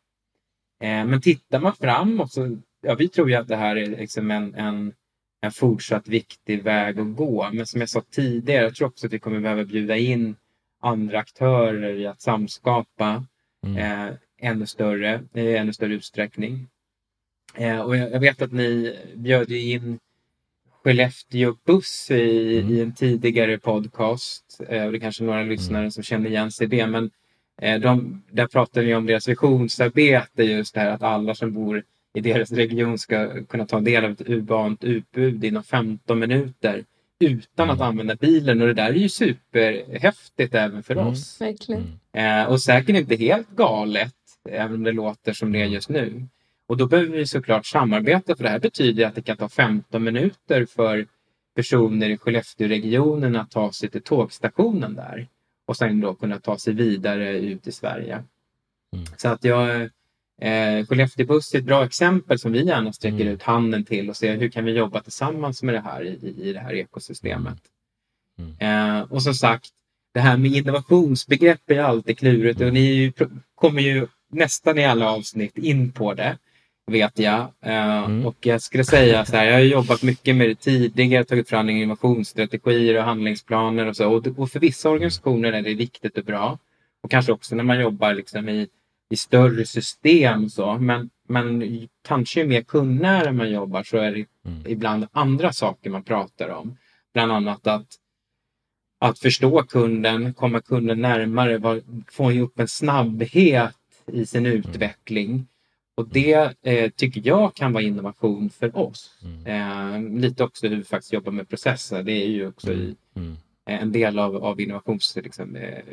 Eh, 0.80 1.04
men 1.04 1.20
tittar 1.20 1.60
man 1.60 1.74
framåt 1.76 2.32
så, 2.32 2.58
ja 2.82 2.94
vi 2.94 3.08
tror 3.08 3.30
ju 3.30 3.36
att 3.36 3.48
det 3.48 3.56
här 3.56 3.76
är 3.76 3.86
liksom 3.86 4.30
en, 4.30 4.54
en, 4.54 4.92
en 5.40 5.52
fortsatt 5.52 6.08
viktig 6.08 6.62
väg 6.62 7.00
att 7.00 7.16
gå. 7.16 7.50
Men 7.52 7.66
som 7.66 7.80
jag 7.80 7.90
sa 7.90 8.02
tidigare, 8.10 8.62
jag 8.62 8.74
tror 8.74 8.88
också 8.88 9.06
att 9.06 9.12
vi 9.12 9.18
kommer 9.18 9.40
behöva 9.40 9.64
bjuda 9.64 9.96
in 9.96 10.36
andra 10.80 11.18
aktörer 11.18 11.96
i 11.96 12.06
att 12.06 12.22
samskapa 12.22 13.24
mm. 13.66 13.76
eh, 13.76 14.14
ännu 14.38 14.66
större, 14.66 15.20
i 15.34 15.56
ännu 15.56 15.72
större 15.72 15.94
utsträckning. 15.94 16.68
Eh, 17.54 17.80
och 17.80 17.96
jag, 17.96 18.12
jag, 18.12 18.20
vet 18.20 18.42
att 18.42 18.52
ni 18.52 18.98
bjöd 19.14 19.50
in 19.50 19.98
Skellefteå 20.86 21.56
Buss 21.66 22.10
i, 22.10 22.58
mm. 22.58 22.74
i 22.74 22.80
en 22.80 22.94
tidigare 22.94 23.58
podcast. 23.58 24.60
Eh, 24.68 24.84
och 24.84 24.92
det 24.92 24.98
är 24.98 25.00
kanske 25.00 25.24
några 25.24 25.38
mm. 25.38 25.50
lyssnare 25.50 25.90
som 25.90 26.02
känner 26.02 26.30
igen 26.30 26.50
sig 26.50 26.64
i 26.64 26.68
det. 26.68 26.86
Men 26.86 27.10
eh, 27.62 27.80
de, 27.80 28.22
där 28.30 28.46
pratade 28.46 28.86
vi 28.86 28.94
om 28.94 29.06
deras 29.06 29.28
visionsarbete, 29.28 30.44
just 30.44 30.74
det 30.74 30.80
här 30.80 30.90
att 30.90 31.02
alla 31.02 31.34
som 31.34 31.52
bor 31.52 31.82
i 32.14 32.20
deras 32.20 32.52
region 32.52 32.98
ska 32.98 33.44
kunna 33.44 33.66
ta 33.66 33.80
del 33.80 34.04
av 34.04 34.10
ett 34.10 34.28
urbant 34.28 34.84
utbud 34.84 35.44
inom 35.44 35.62
15 35.62 36.18
minuter 36.18 36.84
utan 37.20 37.70
att 37.70 37.76
mm. 37.76 37.88
använda 37.88 38.16
bilen 38.16 38.60
och 38.60 38.66
det 38.66 38.74
där 38.74 38.88
är 38.88 38.92
ju 38.92 39.08
superhäftigt 39.08 40.54
även 40.54 40.82
för 40.82 40.94
mm. 40.94 41.06
oss. 41.06 41.40
Verkligen. 41.40 42.00
Eh, 42.12 42.44
och 42.44 42.62
säkert 42.62 42.96
inte 42.96 43.16
helt 43.16 43.50
galet, 43.50 44.14
även 44.48 44.74
om 44.74 44.82
det 44.82 44.92
låter 44.92 45.32
som 45.32 45.52
det 45.52 45.62
är 45.62 45.66
just 45.66 45.88
nu. 45.88 46.26
Och 46.66 46.76
då 46.76 46.86
behöver 46.86 47.16
vi 47.16 47.26
såklart 47.26 47.66
samarbeta 47.66 48.36
för 48.36 48.44
det 48.44 48.50
här 48.50 48.58
betyder 48.58 49.06
att 49.06 49.14
det 49.14 49.22
kan 49.22 49.36
ta 49.36 49.48
15 49.48 50.04
minuter 50.04 50.66
för 50.66 51.06
personer 51.54 52.10
i 52.10 52.18
Skellefteåregionen 52.18 53.36
att 53.36 53.50
ta 53.50 53.72
sig 53.72 53.90
till 53.90 54.02
tågstationen 54.02 54.94
där 54.94 55.28
och 55.66 55.76
sen 55.76 56.00
då 56.00 56.14
kunna 56.14 56.38
ta 56.38 56.58
sig 56.58 56.74
vidare 56.74 57.38
ut 57.38 57.66
i 57.66 57.72
Sverige. 57.72 58.14
Mm. 58.92 59.06
Så 59.16 59.28
att 59.28 59.44
jag 59.44 59.90
Eh, 60.40 60.86
Skellefteå 60.86 61.26
Buss 61.26 61.54
är 61.54 61.58
ett 61.58 61.64
bra 61.64 61.84
exempel 61.84 62.38
som 62.38 62.52
vi 62.52 62.64
gärna 62.64 62.92
sträcker 62.92 63.20
mm. 63.20 63.28
ut 63.28 63.42
handen 63.42 63.84
till 63.84 64.10
och 64.10 64.16
ser 64.16 64.36
hur 64.36 64.48
kan 64.48 64.64
vi 64.64 64.72
jobba 64.72 65.00
tillsammans 65.00 65.62
med 65.62 65.74
det 65.74 65.80
här 65.80 66.02
i, 66.04 66.34
i 66.42 66.52
det 66.52 66.60
här 66.60 66.74
ekosystemet. 66.74 67.58
Mm. 68.38 68.98
Eh, 68.98 69.12
och 69.12 69.22
som 69.22 69.34
sagt, 69.34 69.70
det 70.14 70.20
här 70.20 70.36
med 70.36 70.50
innovationsbegrepp 70.50 71.70
är 71.70 71.80
alltid 71.80 72.18
klurigt 72.18 72.60
och 72.60 72.72
ni 72.72 72.80
ju, 72.80 73.12
kommer 73.54 73.82
ju 73.82 74.06
nästan 74.28 74.78
i 74.78 74.84
alla 74.84 75.10
avsnitt 75.10 75.58
in 75.58 75.92
på 75.92 76.14
det, 76.14 76.38
vet 76.86 77.18
jag. 77.18 77.40
Eh, 77.60 78.04
mm. 78.04 78.26
Och 78.26 78.36
jag 78.40 78.62
skulle 78.62 78.84
säga 78.84 79.24
så 79.24 79.36
här, 79.36 79.44
jag 79.44 79.52
har 79.52 79.60
jobbat 79.60 80.02
mycket 80.02 80.36
med 80.36 80.48
det 80.48 80.54
tidigare, 80.54 81.24
tagit 81.24 81.48
fram 81.48 81.68
innovationsstrategier 81.68 82.98
och 82.98 83.04
handlingsplaner 83.04 83.86
och 83.86 83.96
så. 83.96 84.12
Och, 84.12 84.26
och 84.36 84.50
för 84.50 84.60
vissa 84.60 84.90
organisationer 84.90 85.52
är 85.52 85.62
det 85.62 85.74
viktigt 85.74 86.18
och 86.18 86.24
bra. 86.24 86.58
Och 87.02 87.10
kanske 87.10 87.32
också 87.32 87.54
när 87.54 87.64
man 87.64 87.80
jobbar 87.80 88.14
liksom 88.14 88.48
i 88.48 88.68
i 89.08 89.16
större 89.16 89.66
system. 89.66 90.50
Så. 90.50 90.78
Men, 90.78 91.10
men 91.28 91.88
kanske 92.08 92.40
ju 92.40 92.46
mer 92.46 92.62
kundnära 92.62 93.32
man 93.32 93.50
jobbar 93.50 93.82
så 93.82 93.96
är 93.96 94.12
det 94.12 94.26
mm. 94.46 94.62
ibland 94.66 95.06
andra 95.12 95.52
saker 95.52 95.90
man 95.90 96.02
pratar 96.02 96.48
om. 96.48 96.76
Bland 97.14 97.32
annat 97.32 97.66
att, 97.66 97.86
att 99.00 99.18
förstå 99.18 99.62
kunden, 99.62 100.34
komma 100.34 100.60
kunden 100.60 101.00
närmare, 101.00 101.58
var, 101.58 101.80
få 102.10 102.32
upp 102.32 102.60
en 102.60 102.68
snabbhet 102.68 103.74
i 104.12 104.26
sin 104.26 104.46
mm. 104.46 104.58
utveckling. 104.58 105.46
Och 105.96 106.08
det 106.08 106.54
eh, 106.62 106.90
tycker 106.90 107.22
jag 107.24 107.54
kan 107.54 107.72
vara 107.72 107.82
innovation 107.82 108.50
för 108.50 108.76
oss. 108.76 109.10
Mm. 109.24 109.46
Eh, 109.46 110.20
lite 110.20 110.44
också 110.44 110.68
hur 110.68 110.76
vi 110.76 110.84
faktiskt 110.84 111.12
jobbar 111.12 111.32
med 111.32 111.48
processer. 111.48 112.02
Det 112.02 112.12
är 112.12 112.28
ju 112.28 112.48
också 112.48 112.72
i, 112.72 112.96
mm. 113.14 113.26
mm. 113.26 113.36
en 113.64 113.92
del 113.92 114.18
av, 114.18 114.36
av 114.36 114.60
innovationsbegreppet. 114.60 115.84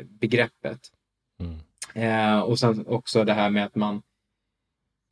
Liksom, 0.62 1.60
Eh, 1.94 2.40
och 2.40 2.58
sen 2.58 2.86
också 2.86 3.24
det 3.24 3.32
här 3.32 3.50
med 3.50 3.64
att 3.64 3.74
man 3.74 4.02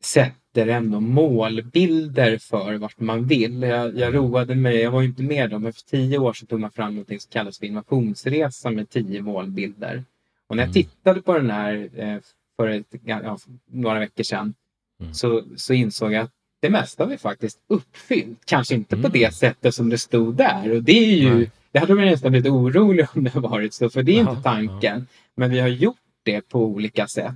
sätter 0.05 0.67
ändå 0.67 1.01
målbilder 1.01 2.39
för 2.39 2.75
vart 2.75 3.01
man 3.01 3.27
vill. 3.27 3.63
Jag, 3.63 3.99
jag 3.99 4.15
roade 4.15 4.55
mig, 4.55 4.77
jag 4.77 4.91
var 4.91 5.03
inte 5.03 5.23
med 5.23 5.51
då, 5.51 5.59
men 5.59 5.73
för 5.73 5.83
tio 5.83 6.19
år 6.19 6.33
sedan 6.33 6.47
tog 6.47 6.61
man 6.61 6.71
fram 6.71 6.97
något 6.97 7.09
som 7.09 7.31
kallas 7.31 7.59
för 7.59 7.67
innovationsresa 7.67 8.71
med 8.71 8.91
tio 8.91 9.23
målbilder. 9.23 10.05
Och 10.47 10.57
när 10.57 10.63
jag 10.63 10.69
mm. 10.69 10.73
tittade 10.73 11.23
på 11.23 11.33
den 11.33 11.51
här 11.51 11.91
eh, 11.95 12.19
för 12.57 12.69
ett, 12.69 12.95
ja, 13.05 13.39
några 13.67 13.99
veckor 13.99 14.23
sedan 14.23 14.55
mm. 15.03 15.15
så, 15.15 15.45
så 15.57 15.75
insåg 15.75 16.13
jag 16.13 16.23
att 16.23 16.31
det 16.63 16.71
mesta 16.71 17.05
har 17.05 17.11
vi 17.11 17.19
faktiskt 17.19 17.59
uppfyllt. 17.69 18.39
Kanske 18.45 18.75
inte 18.75 18.95
mm. 18.95 19.03
på 19.03 19.09
det 19.09 19.35
sättet 19.35 19.75
som 19.75 19.89
det 19.89 19.99
stod 19.99 20.37
där. 20.37 20.71
Och 20.71 20.83
det 20.83 20.93
är 20.93 21.17
ju, 21.17 21.49
det 21.73 21.79
hade 21.79 21.95
man 21.95 22.05
nästan 22.05 22.31
blivit 22.33 22.53
orolig 22.53 23.07
om 23.15 23.25
det 23.25 23.35
varit 23.35 23.75
så, 23.75 23.91
för 23.91 24.03
det 24.03 24.19
är 24.19 24.23
Aha, 24.23 24.31
inte 24.31 24.43
tanken. 24.43 24.99
Ja. 24.99 25.23
Men 25.35 25.51
vi 25.51 25.61
har 25.61 25.69
gjort 25.69 25.97
det 26.23 26.49
på 26.49 26.65
olika 26.67 27.07
sätt. 27.07 27.35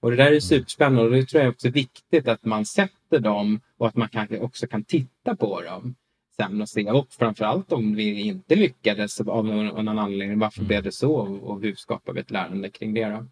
Och 0.00 0.10
det 0.10 0.16
där 0.16 0.24
är 0.24 0.28
mm. 0.28 0.40
superspännande 0.40 1.02
och 1.02 1.10
det 1.10 1.26
tror 1.26 1.42
jag 1.42 1.50
också 1.50 1.68
är 1.68 1.72
viktigt 1.72 2.28
att 2.28 2.44
man 2.44 2.66
sätter 2.66 3.18
dem 3.18 3.60
och 3.78 3.88
att 3.88 3.96
man 3.96 4.08
kanske 4.08 4.38
också 4.38 4.66
kan 4.66 4.84
titta 4.84 5.36
på 5.36 5.60
dem 5.60 5.94
sen 6.36 6.62
och 6.62 6.68
se. 6.68 6.90
Och 6.90 7.06
framförallt 7.10 7.72
om 7.72 7.94
vi 7.94 8.20
inte 8.20 8.56
lyckades 8.56 9.20
av 9.20 9.44
någon 9.46 9.98
anledning, 9.98 10.38
varför 10.38 10.64
blev 10.64 10.82
det 10.82 10.92
så 10.92 11.12
och 11.42 11.62
hur 11.62 11.74
skapar 11.74 12.12
vi 12.12 12.20
ett 12.20 12.30
lärande 12.30 12.70
kring 12.70 12.94
det? 12.94 13.04
Då? 13.04 13.26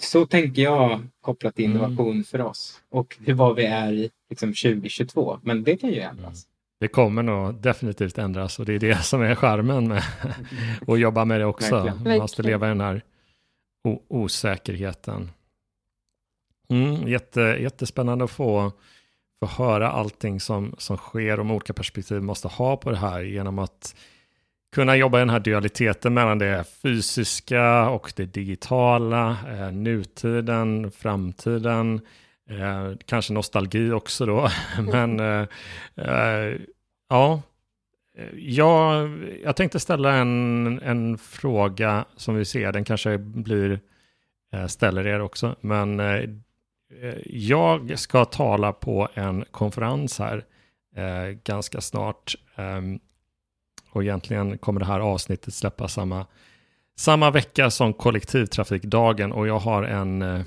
Så 0.00 0.26
tänker 0.26 0.62
jag 0.62 1.00
kopplat 1.20 1.56
till 1.56 1.64
mm. 1.64 1.76
innovation 1.76 2.12
mm. 2.12 2.24
för 2.24 2.40
oss 2.40 2.80
och 2.90 3.16
hur 3.20 3.34
var 3.34 3.54
vi 3.54 3.64
är 3.64 3.92
i 3.92 4.10
liksom 4.30 4.48
2022. 4.48 5.38
Men 5.42 5.64
det 5.64 5.76
kan 5.76 5.90
ju 5.90 6.00
ändras. 6.00 6.46
det 6.80 6.88
kommer 6.88 7.22
nog 7.22 7.54
definitivt 7.54 8.18
ändras 8.18 8.58
och 8.58 8.66
det 8.66 8.74
är 8.74 8.78
det 8.78 8.96
som 9.04 9.22
är 9.22 9.34
charmen 9.34 9.88
med 9.88 10.02
att 10.86 11.00
jobba 11.00 11.24
med 11.24 11.40
det 11.40 11.46
också. 11.46 11.74
Verkligen. 11.74 12.02
Man 12.02 12.18
måste 12.18 12.42
leva 12.42 12.66
i 12.66 12.68
den 12.68 12.80
här 12.80 13.02
osäkerheten. 14.08 15.30
Mm, 16.68 17.08
jätte, 17.08 17.40
jättespännande 17.40 18.24
att 18.24 18.30
få, 18.30 18.72
få 19.40 19.46
höra 19.46 19.90
allting 19.90 20.40
som, 20.40 20.74
som 20.78 20.96
sker 20.96 21.30
och 21.30 21.38
de 21.38 21.50
olika 21.50 21.72
perspektiv 21.72 22.22
måste 22.22 22.48
ha 22.48 22.76
på 22.76 22.90
det 22.90 22.96
här 22.96 23.20
genom 23.20 23.58
att 23.58 23.94
kunna 24.72 24.96
jobba 24.96 25.18
i 25.18 25.20
den 25.20 25.30
här 25.30 25.40
dualiteten 25.40 26.14
mellan 26.14 26.38
det 26.38 26.64
fysiska 26.82 27.88
och 27.88 28.12
det 28.16 28.24
digitala, 28.24 29.36
eh, 29.48 29.72
nutiden, 29.72 30.90
framtiden, 30.90 32.00
eh, 32.50 32.92
kanske 33.06 33.32
nostalgi 33.32 33.90
också 33.90 34.26
då. 34.26 34.48
Men 34.92 35.20
eh, 35.20 35.46
eh, 35.96 36.56
ja, 37.08 37.42
eh, 38.16 38.38
jag, 38.38 39.10
jag 39.44 39.56
tänkte 39.56 39.80
ställa 39.80 40.14
en, 40.14 40.80
en 40.82 41.18
fråga 41.18 42.04
som 42.16 42.34
vi 42.34 42.44
ser, 42.44 42.72
den 42.72 42.84
kanske 42.84 43.18
blir 43.18 43.80
eh, 44.52 44.66
ställer 44.66 45.06
er 45.06 45.20
också, 45.20 45.56
men 45.60 46.00
eh, 46.00 46.24
jag 47.26 47.98
ska 47.98 48.24
tala 48.24 48.72
på 48.72 49.08
en 49.14 49.44
konferens 49.50 50.18
här 50.18 50.44
eh, 50.96 51.28
ganska 51.44 51.80
snart. 51.80 52.34
Ehm, 52.56 53.00
och 53.90 54.02
egentligen 54.02 54.58
kommer 54.58 54.80
det 54.80 54.86
här 54.86 55.00
avsnittet 55.00 55.54
släppa 55.54 55.88
samma, 55.88 56.26
samma 56.96 57.30
vecka 57.30 57.70
som 57.70 57.92
kollektivtrafikdagen 57.92 59.32
och 59.32 59.48
jag 59.48 59.58
har 59.58 59.82
en 59.82 60.22
eh, 60.22 60.40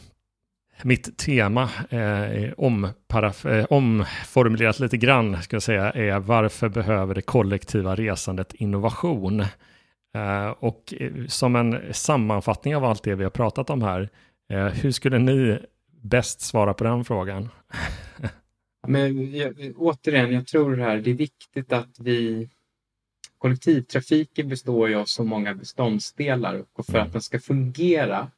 mitt 0.81 1.17
tema 1.17 1.63
eh, 1.89 2.53
omparaf- 2.57 3.49
eh, 3.49 3.65
omformulerat 3.69 4.79
lite 4.79 4.97
grann 4.97 5.41
ska 5.41 5.55
jag 5.55 5.63
säga 5.63 5.91
är 5.91 6.19
varför 6.19 6.69
behöver 6.69 7.15
det 7.15 7.21
kollektiva 7.21 7.95
resandet 7.95 8.53
innovation? 8.53 9.45
Eh, 10.15 10.49
och 10.59 10.93
eh, 10.99 11.11
som 11.27 11.55
en 11.55 11.93
sammanfattning 11.93 12.75
av 12.75 12.83
allt 12.83 13.03
det 13.03 13.15
vi 13.15 13.23
har 13.23 13.31
pratat 13.31 13.69
om 13.69 13.81
här, 13.81 14.09
eh, 14.49 14.65
hur 14.65 14.91
skulle 14.91 15.19
ni 15.19 15.59
bäst 16.01 16.41
svara 16.41 16.73
på 16.73 16.83
den 16.83 17.05
frågan? 17.05 17.49
Men 18.87 19.35
jag, 19.35 19.73
återigen, 19.77 20.33
jag 20.33 20.47
tror 20.47 20.75
det 20.75 20.83
här, 20.83 20.97
det 20.97 21.09
är 21.09 21.15
viktigt 21.15 21.73
att 21.73 21.99
vi... 21.99 22.49
Kollektivtrafiken 23.43 24.49
består 24.49 24.89
ju 24.89 24.95
av 24.95 25.05
så 25.05 25.23
många 25.23 25.53
beståndsdelar 25.55 26.65
och 26.73 26.85
för 26.85 26.93
Mm. 26.93 27.07
att 27.07 27.13
den 27.13 27.21
ska 27.21 27.39
fungera 27.39 28.31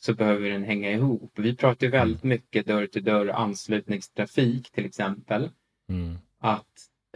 så 0.00 0.14
behöver 0.14 0.50
den 0.50 0.64
hänga 0.64 0.92
ihop. 0.92 1.32
Vi 1.36 1.56
pratar 1.56 1.86
ju 1.86 1.90
väldigt 1.90 2.22
mycket 2.22 2.66
dörr-till-dörr 2.66 3.28
anslutningstrafik 3.28 4.70
till 4.70 4.84
exempel. 4.84 5.50
Mm. 5.88 6.18
Att 6.38 6.66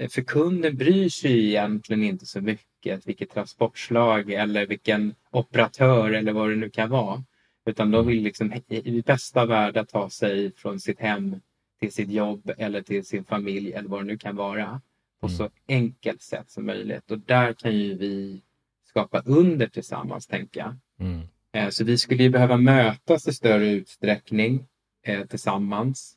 eh, 0.00 0.08
för 0.08 0.22
kunden 0.22 0.76
bryr 0.76 1.08
sig 1.08 1.48
egentligen 1.48 2.04
inte 2.04 2.26
så 2.26 2.40
mycket 2.40 3.06
vilket 3.06 3.30
transportslag 3.30 4.30
eller 4.32 4.66
vilken 4.66 5.14
operatör 5.30 6.10
eller 6.10 6.32
vad 6.32 6.50
det 6.50 6.56
nu 6.56 6.70
kan 6.70 6.90
vara. 6.90 7.24
Utan 7.66 7.90
de 7.90 8.06
vill 8.06 8.22
liksom 8.22 8.52
i 8.68 9.02
bästa 9.06 9.46
världen 9.46 9.86
ta 9.86 10.10
sig 10.10 10.52
från 10.56 10.80
sitt 10.80 11.00
hem 11.00 11.40
till 11.80 11.92
sitt 11.92 12.10
jobb 12.10 12.50
eller 12.58 12.82
till 12.82 13.04
sin 13.04 13.24
familj 13.24 13.72
eller 13.72 13.88
vad 13.88 14.00
det 14.00 14.06
nu 14.06 14.18
kan 14.18 14.36
vara 14.36 14.80
på 15.22 15.26
Mm. 15.28 15.36
så 15.38 15.50
enkelt 15.68 16.22
sätt 16.22 16.50
som 16.50 16.66
möjligt. 16.66 17.10
Och 17.10 17.18
där 17.18 17.52
kan 17.52 17.76
ju 17.78 17.94
vi 17.98 18.42
skapa 18.88 19.22
under 19.26 19.66
tillsammans, 19.66 20.26
tänker 20.26 20.60
jag. 20.60 20.76
Mm. 21.00 21.22
Eh, 21.52 21.68
Så 21.68 21.84
vi 21.84 21.98
skulle 21.98 22.22
ju 22.22 22.30
behöva 22.30 22.56
mötas 22.56 23.28
i 23.28 23.32
större 23.32 23.70
utsträckning 23.70 24.66
eh, 25.06 25.26
tillsammans. 25.26 26.16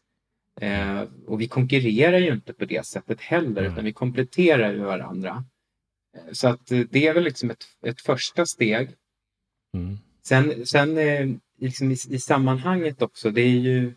Eh, 0.62 1.02
och 1.28 1.42
vi 1.42 1.48
konkurrerar 1.48 2.18
ju 2.18 2.32
inte 2.34 2.54
på 2.54 2.66
det 2.66 2.86
sättet 2.86 3.22
heller, 3.22 3.62
Mm. 3.62 3.74
utan 3.74 3.86
vi 3.86 3.94
kompletterar 3.94 4.72
ju 4.74 4.80
varandra. 4.80 5.46
Eh, 6.18 6.32
Så 6.34 6.48
att 6.48 6.72
eh, 6.72 6.80
det 6.80 7.08
är 7.08 7.14
väl 7.14 7.24
liksom 7.24 7.50
ett, 7.50 7.64
ett 7.86 8.02
första 8.02 8.46
steg. 8.46 8.90
Mm. 9.74 9.98
Sen, 10.24 10.66
sen 10.66 10.98
eh, 10.98 11.28
liksom 11.60 11.92
i, 11.92 11.98
i 12.10 12.20
sammanhanget 12.20 13.02
också, 13.02 13.32
det 13.32 13.42
är 13.42 13.60
ju... 13.60 13.94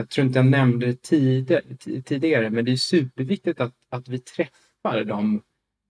Jag 0.00 0.08
tror 0.08 0.26
inte 0.26 0.38
jag 0.38 0.46
nämnde 0.46 0.86
det 0.86 0.96
tidigare, 2.02 2.50
men 2.50 2.64
det 2.64 2.72
är 2.72 2.76
superviktigt 2.76 3.60
att, 3.60 3.74
att 3.88 4.08
vi 4.08 4.18
träffar 4.18 5.04
dem 5.04 5.42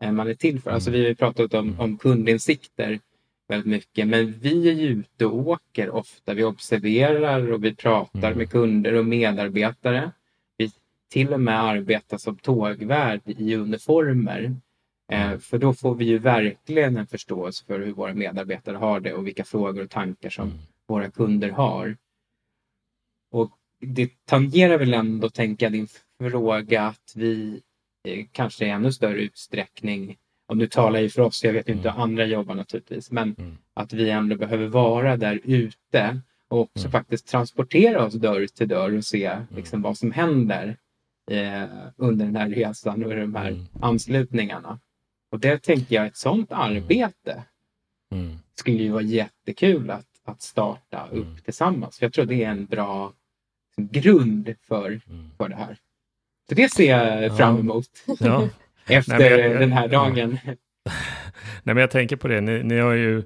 eh, 0.02 0.12
man 0.12 0.28
är 0.28 0.34
till 0.34 0.60
för. 0.60 0.70
Alltså 0.70 0.90
vi 0.90 1.00
har 1.00 1.08
ju 1.08 1.14
pratat 1.14 1.54
om, 1.54 1.80
om 1.80 1.98
kundinsikter 1.98 3.00
väldigt 3.48 3.66
mycket, 3.66 4.08
men 4.08 4.32
vi 4.32 4.68
är 4.68 4.72
ju 4.72 4.88
ute 4.88 5.26
och 5.26 5.48
åker 5.48 5.90
ofta. 5.90 6.34
Vi 6.34 6.44
observerar 6.44 7.52
och 7.52 7.64
vi 7.64 7.74
pratar 7.74 8.28
Mm. 8.28 8.38
med 8.38 8.50
kunder 8.50 8.94
och 8.94 9.06
medarbetare. 9.06 10.12
Vi 10.56 10.70
till 11.10 11.32
och 11.32 11.40
med 11.40 11.62
arbetar 11.62 12.18
som 12.18 12.36
tågvärd 12.36 13.20
i 13.26 13.54
uniformer. 13.54 14.56
Eh, 15.12 15.38
för 15.38 15.58
då 15.58 15.72
får 15.74 15.94
vi 15.94 16.04
ju 16.04 16.18
verkligen 16.18 16.96
en 16.96 17.06
förståelse 17.06 17.64
för 17.66 17.80
hur 17.80 17.92
våra 17.92 18.14
medarbetare 18.14 18.76
har 18.76 19.00
det 19.00 19.12
och 19.12 19.26
vilka 19.26 19.44
frågor 19.44 19.82
och 19.84 19.90
tankar 19.90 20.30
som 20.30 20.44
Mm. 20.48 20.58
våra 20.86 21.10
kunder 21.10 21.48
har. 21.50 21.96
Och 23.32 23.50
det 23.80 24.10
tangerar 24.24 24.78
väl 24.78 24.94
ändå, 24.94 25.28
tänka 25.30 25.68
din 25.70 25.88
fråga, 26.20 26.82
att 26.82 27.12
vi 27.16 27.60
eh, 28.08 28.26
kanske 28.32 28.66
i 28.66 28.70
ännu 28.70 28.92
större 28.92 29.20
utsträckning, 29.20 30.16
och 30.48 30.56
nu 30.56 30.66
talar 30.66 30.94
jag 30.96 31.02
ju 31.02 31.08
för 31.10 31.22
oss, 31.22 31.44
jag 31.44 31.52
vet 31.52 31.68
inte 31.68 31.90
hur 31.90 32.00
andra 32.02 32.26
jobbar 32.26 32.54
naturligtvis, 32.54 33.10
men 33.10 33.34
Mm. 33.38 33.56
att 33.74 33.92
vi 33.92 34.10
ändå 34.10 34.36
behöver 34.36 34.66
vara 34.66 35.16
där 35.16 35.40
ute 35.44 36.20
och 36.48 36.60
också 36.60 36.84
Mm. 36.86 36.92
faktiskt 36.92 37.26
transportera 37.28 38.04
oss 38.04 38.14
dörr 38.14 38.46
till 38.46 38.68
dörr 38.68 38.96
och 38.96 39.04
se 39.04 39.36
liksom, 39.56 39.82
vad 39.82 39.98
som 39.98 40.12
händer 40.12 40.76
eh, 41.30 41.64
under 41.96 42.26
den 42.26 42.36
här 42.36 42.48
resan 42.48 43.04
och 43.04 43.16
de 43.16 43.34
här 43.34 43.48
Mm. 43.50 43.66
anslutningarna. 43.80 44.78
Och 45.30 45.40
det 45.40 45.62
tänker 45.62 45.94
jag, 45.94 46.06
ett 46.06 46.16
sådant 46.16 46.52
arbete 46.52 47.42
Mm. 48.12 48.38
skulle 48.54 48.82
ju 48.82 48.90
vara 48.90 49.02
jättekul 49.02 49.90
att, 49.90 50.06
att 50.24 50.42
starta 50.42 51.06
upp 51.10 51.26
Mm. 51.26 51.36
tillsammans. 51.44 51.98
För 51.98 52.06
jag 52.06 52.12
tror 52.12 52.24
det 52.24 52.44
är 52.44 52.50
en 52.50 52.66
bra 52.66 53.12
grund 53.76 54.54
för, 54.68 54.86
Mm. 54.86 55.30
för 55.38 55.48
det 55.48 55.56
här. 55.56 55.76
Så 56.48 56.54
det 56.54 56.72
ser 56.72 56.90
jag 56.90 57.24
Ja. 57.24 57.36
fram 57.36 57.58
emot 57.58 57.86
Ja. 58.20 58.48
efter 58.86 59.18
Nej, 59.18 59.30
jag- 59.40 59.60
den 59.60 59.72
här 59.72 59.88
ja. 59.92 59.98
dagen. 59.98 60.38
Nej, 61.62 61.74
men 61.74 61.76
jag 61.76 61.90
tänker 61.90 62.16
på 62.16 62.28
det, 62.28 62.40
ni, 62.40 62.62
ni 62.62 62.78
har 62.78 62.92
ju 62.92 63.22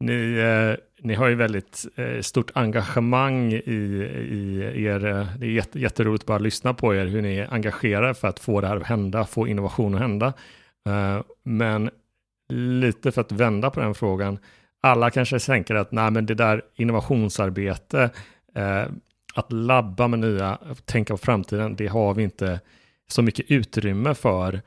ni, 0.00 0.38
eh, 0.38 0.84
ni 1.02 1.14
har 1.14 1.28
ju 1.28 1.34
väldigt 1.34 1.86
eh, 1.96 2.20
stort 2.20 2.50
engagemang 2.54 3.52
i, 3.52 3.60
i 4.74 4.84
er, 4.84 5.06
eh, 5.06 5.26
det 5.38 5.46
är 5.46 5.50
jätte, 5.50 5.80
jätteroligt 5.80 6.26
bara 6.26 6.36
att 6.36 6.42
lyssna 6.42 6.74
på 6.74 6.94
er, 6.94 7.06
hur 7.06 7.22
ni 7.22 7.36
är 7.36 7.54
engagerade 7.54 8.14
för 8.14 8.28
att 8.28 8.38
få 8.38 8.60
det 8.60 8.66
här 8.68 8.76
att 8.76 8.86
hända, 8.86 9.24
få 9.24 9.48
innovation 9.48 9.94
att 9.94 10.00
hända. 10.00 10.32
Eh, 10.88 11.22
men 11.42 11.90
lite 12.48 13.12
för 13.12 13.20
att 13.20 13.32
vända 13.32 13.70
på 13.70 13.80
den 13.80 13.94
frågan, 13.94 14.38
alla 14.80 15.10
kanske 15.10 15.38
tänker 15.38 15.74
att 15.74 15.92
nej, 15.92 16.10
men 16.10 16.26
det 16.26 16.34
där 16.34 16.62
innovationsarbete, 16.74 18.10
eh, 18.54 18.84
att 19.34 19.52
labba 19.52 20.08
med 20.08 20.18
nya, 20.18 20.58
tänka 20.84 21.14
på 21.14 21.18
framtiden, 21.18 21.76
det 21.76 21.86
har 21.86 22.14
vi 22.14 22.22
inte 22.22 22.60
så 23.08 23.22
mycket 23.22 23.50
utrymme 23.50 24.14
för. 24.14 24.60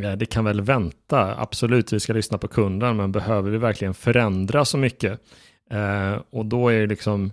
Eh, 0.00 0.12
Det 0.12 0.26
kan 0.26 0.44
väl 0.44 0.60
vänta, 0.60 1.40
absolut 1.40 1.92
vi 1.92 2.00
ska 2.00 2.12
lyssna 2.12 2.38
på 2.38 2.48
kunden, 2.48 2.96
men 2.96 3.12
behöver 3.12 3.50
vi 3.50 3.58
verkligen 3.58 3.94
förändra 3.94 4.64
så 4.64 4.78
mycket? 4.78 5.20
Eh, 5.70 6.22
och 6.30 6.46
då 6.46 6.68
är 6.68 6.80
det 6.80 6.86
liksom, 6.86 7.32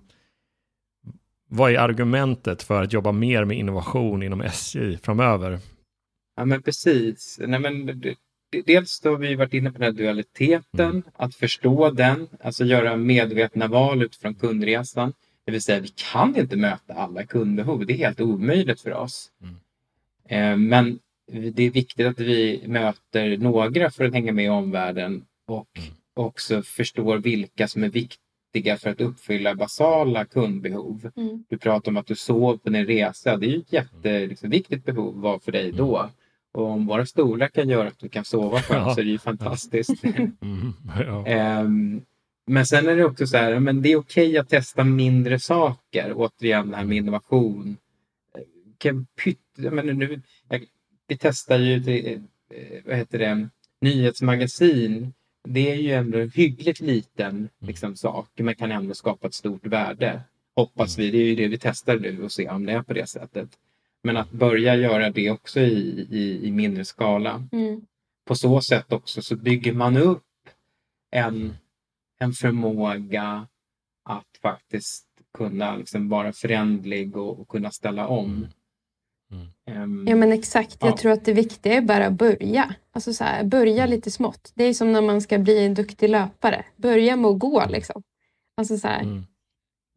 vad 1.50 1.72
är 1.72 1.78
argumentet 1.80 2.64
för 2.64 2.84
att 2.84 2.94
jobba 2.94 3.12
mer 3.12 3.46
med 3.46 3.58
innovation 3.58 4.24
inom 4.24 4.42
SJ 4.42 4.98
framöver? 4.98 5.60
Ja, 6.36 6.46
men 6.46 6.62
precis. 6.62 7.40
Nej, 7.48 7.60
men, 7.60 8.02
dels 8.66 9.04
har 9.04 9.18
vi 9.18 9.36
varit 9.36 9.54
inne 9.54 9.72
på 9.72 9.78
den 9.78 9.86
här 9.86 9.92
dualiteten, 10.04 10.90
Mm. 10.90 11.04
att 11.16 11.36
förstå 11.36 11.92
den, 11.92 12.28
alltså 12.44 12.66
göra 12.66 12.96
medvetna 12.98 13.68
val 13.68 14.04
utifrån 14.04 14.36
kundresan. 14.36 15.14
Det 15.46 15.52
vill 15.52 15.62
säga, 15.62 15.80
vi 15.80 15.88
kan 16.12 16.36
inte 16.36 16.56
möta 16.58 16.94
alla 16.94 17.24
kundbehov. 17.26 17.86
Det 17.86 17.94
är 17.94 17.98
helt 17.98 18.22
omöjligt 18.22 18.82
för 18.82 18.94
oss. 18.94 19.32
Mm. 19.42 19.56
Eh, 20.30 20.58
Men 20.58 21.00
det 21.54 21.64
är 21.64 21.70
viktigt 21.72 22.08
att 22.08 22.20
vi 22.20 22.64
möter 22.68 23.38
några 23.38 23.90
för 23.90 24.06
att 24.06 24.14
hänga 24.14 24.32
med 24.34 24.46
i 24.46 24.50
omvärlden 24.50 25.26
och 25.48 25.68
Mm. 25.78 25.90
också 26.14 26.62
förstår 26.62 27.18
vilka 27.18 27.68
som 27.68 27.84
är 27.84 27.90
viktiga 27.90 28.78
för 28.78 28.90
att 28.90 29.02
uppfylla 29.02 29.56
basala 29.56 30.26
kundbehov. 30.26 31.12
Mm. 31.16 31.44
Du 31.50 31.58
pratar 31.58 31.92
om 31.92 31.98
att 31.98 32.08
du 32.08 32.16
sov 32.16 32.58
på 32.58 32.70
din 32.70 32.86
resa. 32.86 33.38
Det 33.38 33.46
är 33.46 33.50
ju 33.50 33.58
ett 33.60 33.74
jätteviktigt 33.74 34.30
liksom, 34.30 34.50
viktigt 34.50 34.86
behov 34.86 35.22
var 35.22 35.40
för 35.40 35.52
dig 35.52 35.72
då. 35.72 36.10
Och 36.54 36.66
om 36.66 36.86
våra 36.88 37.06
stolar 37.06 37.48
kan 37.48 37.70
göra 37.70 37.88
att 37.88 38.00
du 38.00 38.10
kan 38.10 38.26
sova 38.26 38.62
skönt 38.62 38.88
Ja. 38.88 38.94
så 38.96 39.00
är 39.02 39.06
det 39.06 39.12
ju 39.12 39.18
fantastiskt. 39.20 40.04
Mm, 40.42 40.74
ja. 41.08 41.26
Ehm, 41.28 42.02
men 42.46 42.66
sen 42.66 42.88
är 42.88 42.96
det 42.96 43.06
också 43.06 43.28
så 43.28 43.38
här, 43.38 43.60
men 43.60 43.82
det 43.82 43.92
är 43.92 43.96
okej 43.96 44.38
att 44.38 44.50
testa 44.50 44.84
mindre 44.84 45.40
saker. 45.40 46.14
Återigen 46.16 46.70
det 46.70 46.78
här 46.78 46.86
med 46.86 46.98
innovation. 46.98 47.78
Eh, 48.38 48.44
Kan 48.78 49.06
pytt, 49.24 49.40
jag 49.56 49.74
menar 49.74 49.94
nu, 49.94 50.22
jag, 50.50 50.66
vi 51.08 51.18
testar 51.18 51.60
ju, 51.60 51.80
det, 51.80 52.14
eh, 52.14 52.20
vad 52.86 52.96
heter 52.96 53.20
det, 53.20 53.50
nyhetsmagasin. 53.82 55.14
Det 55.48 55.72
är 55.72 55.76
ju 55.76 55.92
ändå 55.92 56.20
en 56.20 56.32
hyggligt 56.32 56.80
liten 56.80 57.50
liksom, 57.60 57.96
sak, 57.96 58.30
men 58.36 58.56
kan 58.56 58.72
ändå 58.72 58.94
skapa 58.94 59.28
ett 59.28 59.34
stort 59.34 59.66
värde. 59.66 60.22
Hoppas 60.56 60.98
vi. 60.98 61.12
Det 61.12 61.18
är 61.18 61.26
ju 61.26 61.36
det 61.36 61.48
vi 61.48 61.58
testar 61.58 62.00
nu 62.00 62.24
och 62.24 62.32
se 62.32 62.50
om 62.50 62.66
det 62.66 62.74
är 62.74 62.84
på 62.84 62.94
det 62.94 63.10
sättet. 63.10 63.50
Men 64.04 64.18
att 64.18 64.32
börja 64.32 64.76
göra 64.76 65.10
det 65.10 65.32
också 65.32 65.60
i, 65.60 66.08
i, 66.10 66.48
i 66.48 66.52
mindre 66.52 66.86
skala. 66.86 67.48
Mm. 67.52 67.82
På 68.26 68.36
så 68.36 68.62
sätt 68.62 68.94
också 68.94 69.22
så 69.22 69.36
bygger 69.36 69.74
man 69.74 69.98
upp 69.98 70.24
en, 71.12 71.56
en 72.24 72.34
förmåga 72.34 73.48
att 74.10 74.28
faktiskt 74.42 75.06
kunna 75.38 75.76
liksom 75.76 76.10
vara 76.10 76.34
förändlig 76.34 77.18
och, 77.18 77.40
och 77.40 77.48
kunna 77.48 77.72
ställa 77.72 78.08
om. 78.08 78.48
Um, 79.72 80.06
Ja 80.08 80.16
men 80.16 80.32
exakt, 80.32 80.78
jag 80.82 80.90
Ja. 80.92 80.98
tror 80.98 81.12
att 81.12 81.26
det 81.26 81.34
viktiga 81.34 81.74
är 81.74 81.82
bara 81.82 82.06
att 82.08 82.14
börja. 82.14 82.76
Alltså 82.92 83.14
så 83.14 83.24
här, 83.24 83.44
börja 83.44 83.86
lite 83.86 84.12
smått. 84.12 84.52
Det 84.56 84.64
är 84.64 84.74
som 84.74 84.92
när 84.92 85.02
man 85.02 85.22
ska 85.22 85.38
bli 85.40 85.66
en 85.66 85.74
duktig 85.74 86.10
löpare. 86.10 86.66
Börja 86.76 87.16
med 87.16 87.32
att 87.32 87.40
gå 87.40 87.66
liksom. 87.70 88.04
Alltså 88.58 88.78
så 88.78 88.88
här, 88.88 89.02
Mm. 89.02 89.26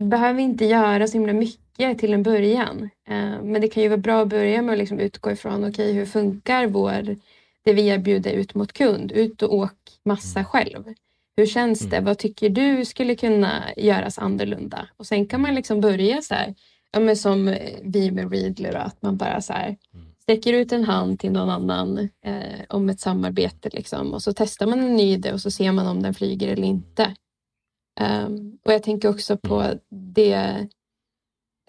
behöver 0.05 0.41
inte 0.41 0.65
göra 0.65 1.07
så 1.07 1.13
himla 1.13 1.33
mycket 1.33 1.99
till 1.99 2.13
en 2.15 2.23
början. 2.23 2.83
Eh, 3.09 3.43
men 3.43 3.61
det 3.61 3.69
kan 3.69 3.83
ju 3.83 3.89
vara 3.89 3.99
bra 3.99 4.23
att 4.23 4.29
börja 4.29 4.63
med 4.63 4.73
att 4.73 4.79
liksom 4.79 4.99
utgå 4.99 5.31
ifrån, 5.31 5.65
okej 5.65 5.93
hur 5.93 6.07
funkar 6.07 6.67
vår, 6.67 7.17
det 7.65 7.73
vi 7.73 7.87
erbjuder 7.89 8.33
ut 8.33 8.55
mot 8.55 8.73
kund? 8.73 9.13
Ut 9.13 9.43
och 9.43 9.55
åk 9.55 9.73
massa 10.05 10.45
själv. 10.45 10.85
Hur 11.37 11.47
känns 11.47 11.81
det? 11.81 12.01
Vad 12.01 12.19
tycker 12.19 12.49
du 12.49 12.85
skulle 12.85 13.15
kunna 13.15 13.63
göras 13.77 14.19
annorlunda? 14.19 14.89
Och 14.97 15.07
sen 15.07 15.27
kan 15.27 15.41
man 15.41 15.55
liksom 15.55 15.81
börja 15.81 16.23
så 16.23 16.35
här, 16.35 16.55
ja, 16.93 17.01
men 17.01 17.17
som 17.17 17.57
vi 17.83 18.11
med 18.11 18.33
Readler, 18.33 18.73
då, 18.73 18.79
att 18.79 19.03
man 19.03 19.17
bara 19.17 19.41
så 19.41 19.53
här, 19.53 19.77
sträcker 20.23 20.53
ut 20.53 20.73
en 20.73 20.85
hand 20.85 21.21
till 21.21 21.33
någon 21.33 21.51
annan 21.51 21.99
eh, 22.25 22.61
om 22.69 22.89
ett 22.89 23.01
samarbete 23.01 23.71
liksom, 23.73 24.15
och 24.15 24.23
så 24.23 24.33
testar 24.33 24.67
man 24.67 24.81
en 24.81 24.97
ny 24.97 25.13
idé 25.13 25.33
och 25.33 25.41
så 25.41 25.51
ser 25.51 25.73
man 25.73 25.87
om 25.87 26.03
den 26.03 26.15
flyger 26.15 26.49
eller 26.49 26.67
inte. 26.67 27.15
Ehm, 28.01 28.59
och 28.65 28.73
jag 28.73 28.83
tänker 28.83 29.09
också 29.09 29.37
på 29.37 29.75
det, 29.91 30.67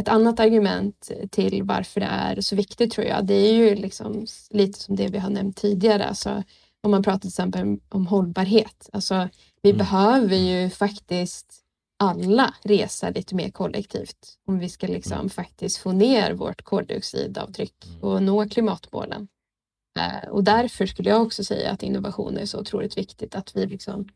ett 0.01 0.07
annat 0.07 0.39
argument 0.39 1.11
till 1.31 1.63
varför 1.63 1.99
det 1.99 2.05
är 2.05 2.41
så 2.41 2.55
viktigt 2.55 2.91
tror 2.91 3.07
jag, 3.07 3.25
det 3.25 3.33
är 3.33 3.53
ju 3.53 3.75
liksom 3.75 4.25
lite 4.49 4.79
som 4.79 4.95
det 4.95 5.07
vi 5.07 5.17
har 5.17 5.29
nämnt 5.29 5.57
tidigare, 5.57 6.05
alltså, 6.05 6.43
om 6.83 6.91
man 6.91 7.03
pratar 7.03 7.19
till 7.19 7.27
exempel 7.27 7.77
om 7.89 8.07
hållbarhet. 8.07 8.89
Alltså, 8.93 9.29
vi 9.61 9.69
Mm. 9.69 9.77
behöver 9.77 10.35
ju 10.35 10.69
faktiskt 10.69 11.63
alla 11.99 12.53
resa 12.63 13.09
lite 13.09 13.35
mer 13.35 13.49
kollektivt 13.49 14.37
om 14.47 14.59
vi 14.59 14.69
ska 14.69 14.87
liksom 14.87 15.13
Mm. 15.17 15.29
faktiskt 15.29 15.77
få 15.77 15.91
ner 15.91 16.33
vårt 16.33 16.61
koldioxidavtryck 16.61 17.73
och 18.01 18.23
nå 18.23 18.49
klimatmålen. 18.49 19.27
Eh, 19.99 20.29
Och 20.29 20.43
därför 20.43 20.85
skulle 20.85 21.09
jag 21.09 21.21
också 21.21 21.43
säga 21.43 21.71
att 21.71 21.83
innovation 21.83 22.37
är 22.37 22.45
så 22.45 22.59
otroligt 22.59 22.97
viktigt 22.97 23.35
att 23.35 23.55
vi 23.55 23.65
liksom 23.65 24.07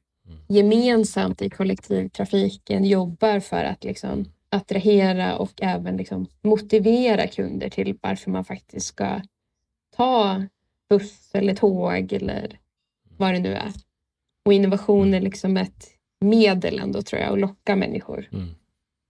gemensamt 0.47 1.41
i 1.41 1.49
kollektivtrafiken 1.49 2.85
jobbar 2.85 3.39
för 3.39 3.63
att 3.63 3.83
liksom 3.83 4.25
attrahera 4.49 5.37
och 5.37 5.51
även 5.61 5.97
liksom 5.97 6.27
motivera 6.41 7.27
kunder 7.27 7.69
till 7.69 7.97
varför 8.01 8.31
man 8.31 8.45
faktiskt 8.45 8.85
ska 8.87 9.21
ta 9.95 10.43
buss 10.91 11.29
eller 11.33 11.55
tåg 11.55 12.13
eller 12.13 12.59
vad 13.17 13.33
det 13.33 13.39
nu 13.39 13.53
är. 13.53 13.71
Och 14.45 14.53
innovation 14.53 15.13
är 15.13 15.21
liksom 15.21 15.57
ett 15.57 15.87
medel 16.21 16.79
ändå 16.79 17.01
tror 17.01 17.21
jag 17.21 17.33
att 17.33 17.39
locka 17.39 17.75
människor. 17.75 18.29
Mm. 18.31 18.49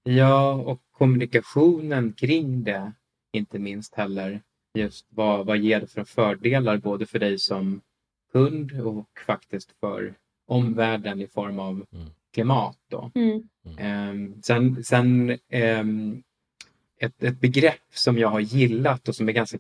Ja, 0.04 0.54
och 0.54 0.82
kommunikationen 0.92 2.14
kring 2.14 2.64
det, 2.64 2.92
inte 3.34 3.60
minst 3.60 3.96
heller. 3.96 4.42
Just 4.74 5.06
vad, 5.10 5.46
vad 5.46 5.58
ger 5.58 5.80
det 5.80 5.88
för 5.88 6.04
fördelar 6.04 6.78
både 6.78 7.06
för 7.06 7.20
dig 7.20 7.40
som 7.40 7.82
kund 8.32 8.72
och 8.82 9.08
faktiskt 9.26 9.72
för 9.80 10.14
omvärlden 10.48 11.22
i 11.22 11.28
form 11.28 11.60
av 11.60 11.86
Mm. 11.94 12.08
klimat. 12.34 12.78
Då. 12.90 13.12
Mm. 13.16 13.50
Ehm, 13.78 14.42
sen 14.42 14.84
sen 14.84 15.38
ehm, 15.50 16.24
ett, 16.98 17.24
ett 17.24 17.40
begrepp 17.40 17.88
som 17.94 18.18
jag 18.18 18.28
har 18.30 18.40
gillat 18.40 19.08
och 19.08 19.16
som 19.16 19.30
är 19.30 19.34
ganska 19.34 19.58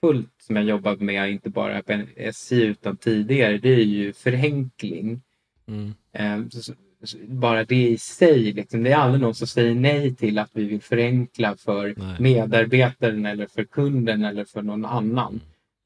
kraftfullt 0.00 0.32
som 0.42 0.56
jag 0.56 0.64
jobbat 0.64 1.00
med, 1.00 1.30
inte 1.30 1.50
bara 1.50 1.82
på 1.82 2.02
SJ 2.16 2.62
utan 2.64 2.96
tidigare, 2.96 3.58
det 3.58 3.68
är 3.68 3.84
ju 3.84 4.12
förenkling. 4.12 5.20
Mm. 5.68 5.94
Ehm, 6.12 6.50
så, 6.50 6.72
så, 7.04 7.16
bara 7.28 7.64
det 7.64 7.88
i 7.88 7.98
sig, 7.98 8.52
liksom, 8.52 8.82
det 8.82 8.92
är 8.92 8.96
aldrig 8.96 9.20
någon 9.22 9.34
som 9.34 9.46
säger 9.46 9.74
nej 9.74 10.14
till 10.14 10.38
att 10.38 10.50
vi 10.52 10.64
vill 10.64 10.80
förenkla 10.82 11.56
för 11.56 11.94
Nej. 11.96 12.16
medarbetaren 12.20 13.26
eller 13.26 13.46
för 13.46 13.64
kunden 13.64 14.24
eller 14.24 14.44
för 14.44 14.62
någon 14.62 14.84
annan. 14.84 15.40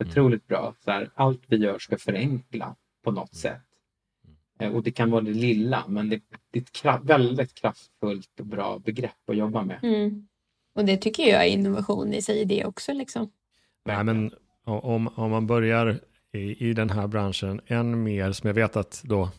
Otroligt 0.05 0.47
bra. 0.47 0.75
Så 0.85 0.91
här, 0.91 1.11
allt 1.15 1.41
vi 1.47 1.57
gör 1.57 1.79
ska 1.79 1.99
förenkla 1.99 2.77
på 3.05 3.11
något 3.11 3.35
sätt. 3.35 3.61
Eh, 4.61 4.73
Och 4.73 4.83
det 4.83 4.91
kan 4.91 5.11
vara 5.11 5.21
det 5.25 5.35
lilla, 5.35 5.85
men 5.89 6.09
det, 6.09 6.21
det 6.51 6.59
är 6.59 6.63
ett 6.63 6.73
kra- 6.83 7.07
väldigt 7.07 7.55
kraftfullt 7.55 8.41
och 8.41 8.47
bra 8.47 8.79
begrepp 8.79 9.29
att 9.31 9.37
jobba 9.37 9.63
med. 9.63 9.79
Mm. 9.83 10.29
Och 10.75 10.85
det 10.85 10.97
tycker 10.97 11.23
jag 11.23 11.43
är 11.47 11.49
innovation 11.49 12.13
i 12.15 12.23
sig 12.23 12.45
det 12.45 12.65
också. 12.65 12.93
Liksom. 12.93 13.31
Nej, 13.85 14.05
men 14.05 14.33
om, 14.65 15.09
om 15.09 15.31
man 15.31 15.47
börjar 15.47 16.01
i, 16.33 16.69
i 16.69 16.73
den 16.73 16.91
här 16.91 17.07
branschen 17.07 17.61
än 17.67 18.03
mer, 18.03 18.33
som 18.33 18.47
jag 18.47 18.55
vet 18.55 18.77
att 18.77 19.03
då 19.05 19.31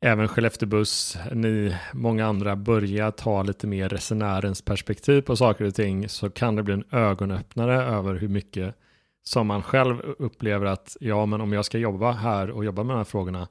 även 0.00 0.28
Skellefteå 0.28 0.68
Buss, 0.68 1.18
ni, 1.32 1.76
många 1.92 2.26
andra 2.26 2.56
börjar 2.56 3.10
ta 3.10 3.42
lite 3.42 3.66
mer 3.66 3.88
resenärens 3.88 4.62
perspektiv 4.62 5.22
på 5.22 5.36
saker 5.36 5.64
och 5.64 5.74
ting, 5.74 6.08
så 6.08 6.30
kan 6.30 6.56
det 6.56 6.62
bli 6.62 6.74
en 6.74 6.84
ögonöppnare 6.90 7.84
över 7.84 8.14
hur 8.14 8.28
mycket 8.28 8.74
som 9.22 9.46
man 9.46 9.62
själv 9.62 10.00
upplever 10.18 10.66
att 10.66 10.96
ja, 11.00 11.26
men 11.26 11.40
om 11.40 11.52
jag 11.52 11.64
ska 11.64 11.78
jobba 11.78 12.12
här 12.12 12.50
och 12.50 12.64
jobba 12.64 12.82
med 12.82 12.94
de 12.94 12.98
här 12.98 13.04
frågorna, 13.04 13.48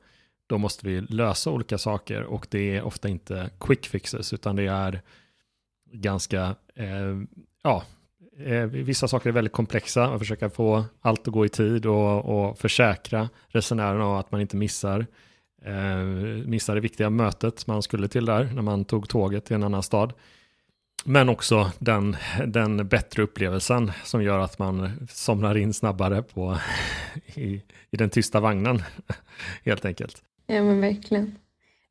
då 0.47 0.57
måste 0.57 0.87
vi 0.87 1.01
lösa 1.01 1.51
olika 1.51 1.77
saker. 1.77 2.23
Och 2.23 2.47
det 2.49 2.75
är 2.77 2.83
ofta 2.83 3.09
inte 3.09 3.49
quick 3.59 3.85
fixes, 3.85 4.33
utan 4.33 4.55
det 4.55 4.67
är 4.67 5.01
ganska, 5.91 6.55
eh, 6.75 7.17
ja, 7.63 7.83
eh, 8.45 8.65
vissa 8.65 9.07
saker 9.07 9.29
är 9.29 9.33
väldigt 9.33 9.53
komplexa 9.53 10.05
att 10.05 10.19
försöka 10.19 10.49
få 10.49 10.85
allt 11.01 11.27
att 11.27 11.33
gå 11.33 11.45
i 11.45 11.49
tid 11.49 11.85
och, 11.85 12.25
och 12.25 12.59
försäkra 12.59 13.29
resenärerna 13.47 14.05
om 14.05 14.15
att 14.15 14.31
man 14.31 14.41
inte 14.41 14.55
missar, 14.55 15.07
eh, 15.65 15.97
missar 16.45 16.75
det 16.75 16.81
viktiga 16.81 17.09
mötet 17.09 17.67
man 17.67 17.81
skulle 17.81 18.07
till 18.07 18.25
där 18.25 18.49
när 18.53 18.61
man 18.61 18.85
tog 18.85 19.09
tåget 19.09 19.45
till 19.45 19.55
en 19.55 19.63
annan 19.63 19.83
stad. 19.83 20.13
Men 21.05 21.29
också 21.29 21.71
den, 21.79 22.17
den 22.47 22.87
bättre 22.87 23.23
upplevelsen 23.23 23.91
som 24.03 24.23
gör 24.23 24.39
att 24.39 24.59
man 24.59 25.07
somnar 25.09 25.57
in 25.57 25.73
snabbare 25.73 26.23
på, 26.23 26.57
i, 27.35 27.61
i 27.91 27.97
den 27.97 28.09
tysta 28.09 28.39
vagnen, 28.39 28.83
helt 29.63 29.85
enkelt. 29.85 30.23
Ja 30.47 30.63
men 30.63 30.81
verkligen. 30.81 31.35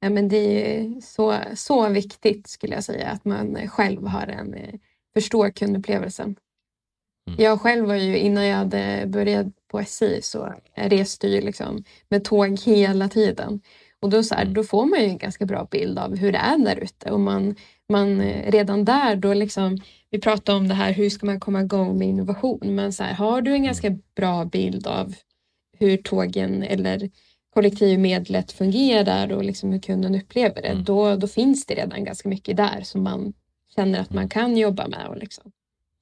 Ja, 0.01 0.11
men 0.11 0.29
det 0.29 0.37
är 0.37 0.83
ju 0.83 1.01
så, 1.01 1.39
så 1.55 1.89
viktigt 1.89 2.49
skulle 2.49 2.75
jag 2.75 2.85
säga 2.85 3.09
att 3.09 3.25
man 3.25 3.69
själv 3.69 4.07
har 4.07 4.27
en, 4.27 4.55
eh, 4.55 4.75
förstår 5.17 5.51
kundupplevelsen. 5.51 6.37
Mm. 7.29 7.43
Jag 7.43 7.61
själv 7.61 7.87
var 7.87 7.95
ju 7.95 8.19
innan 8.19 8.47
jag 8.47 8.57
hade 8.57 9.05
börjat 9.07 9.47
på 9.71 9.79
SJ 9.81 10.23
så 10.23 10.55
reste 10.75 11.29
ju 11.29 11.41
liksom 11.41 11.85
med 12.09 12.25
tåg 12.25 12.59
hela 12.61 13.09
tiden. 13.09 13.61
Och 14.01 14.11
då, 14.11 14.23
så 14.23 14.35
här, 14.35 14.43
Mm. 14.43 14.55
då 14.55 14.65
får 14.65 14.87
man 14.87 15.01
ju 15.01 15.07
en 15.07 15.19
ganska 15.19 15.47
bra 15.47 15.69
bild 15.71 15.99
av 15.99 16.17
hur 16.17 16.33
det 16.33 16.39
är 16.39 16.59
där 16.59 16.77
ute. 16.77 17.11
Och 17.11 17.21
man, 17.21 17.55
man, 17.93 18.21
eh, 18.21 18.51
redan 18.51 18.85
där, 18.85 19.17
då 19.17 19.35
liksom, 19.35 19.79
vi 20.11 20.21
pratar 20.21 20.55
om 20.57 20.69
det 20.69 20.75
här, 20.75 20.93
hur 20.93 21.11
ska 21.11 21.27
man 21.27 21.41
komma 21.41 21.61
igång 21.61 21.99
med 21.99 22.09
innovation? 22.09 22.75
Men 22.75 22.93
så 22.93 23.03
här, 23.05 23.13
har 23.15 23.43
du 23.43 23.53
en 23.53 23.65
ganska 23.65 23.99
bra 24.17 24.45
bild 24.45 24.87
av 24.87 25.15
hur 25.79 25.97
tågen 25.97 26.63
eller 26.63 27.11
kollektivmedlet 27.55 28.53
fungerar 28.53 29.33
och 29.33 29.45
liksom 29.45 29.73
hur 29.73 29.81
kunden 29.81 30.15
upplever 30.15 30.63
det, 30.63 30.69
Mm. 30.69 30.85
då, 30.85 31.17
då 31.17 31.27
finns 31.27 31.67
det 31.67 31.75
redan 31.75 32.05
ganska 32.05 32.29
mycket 32.29 32.57
där 32.57 32.81
som 32.83 33.03
man 33.03 33.33
känner 33.77 34.01
att 34.01 34.13
man 34.13 34.29
kan 34.29 34.57
jobba 34.57 34.89
med 34.89 35.07
och 35.07 35.17
liksom, 35.17 35.53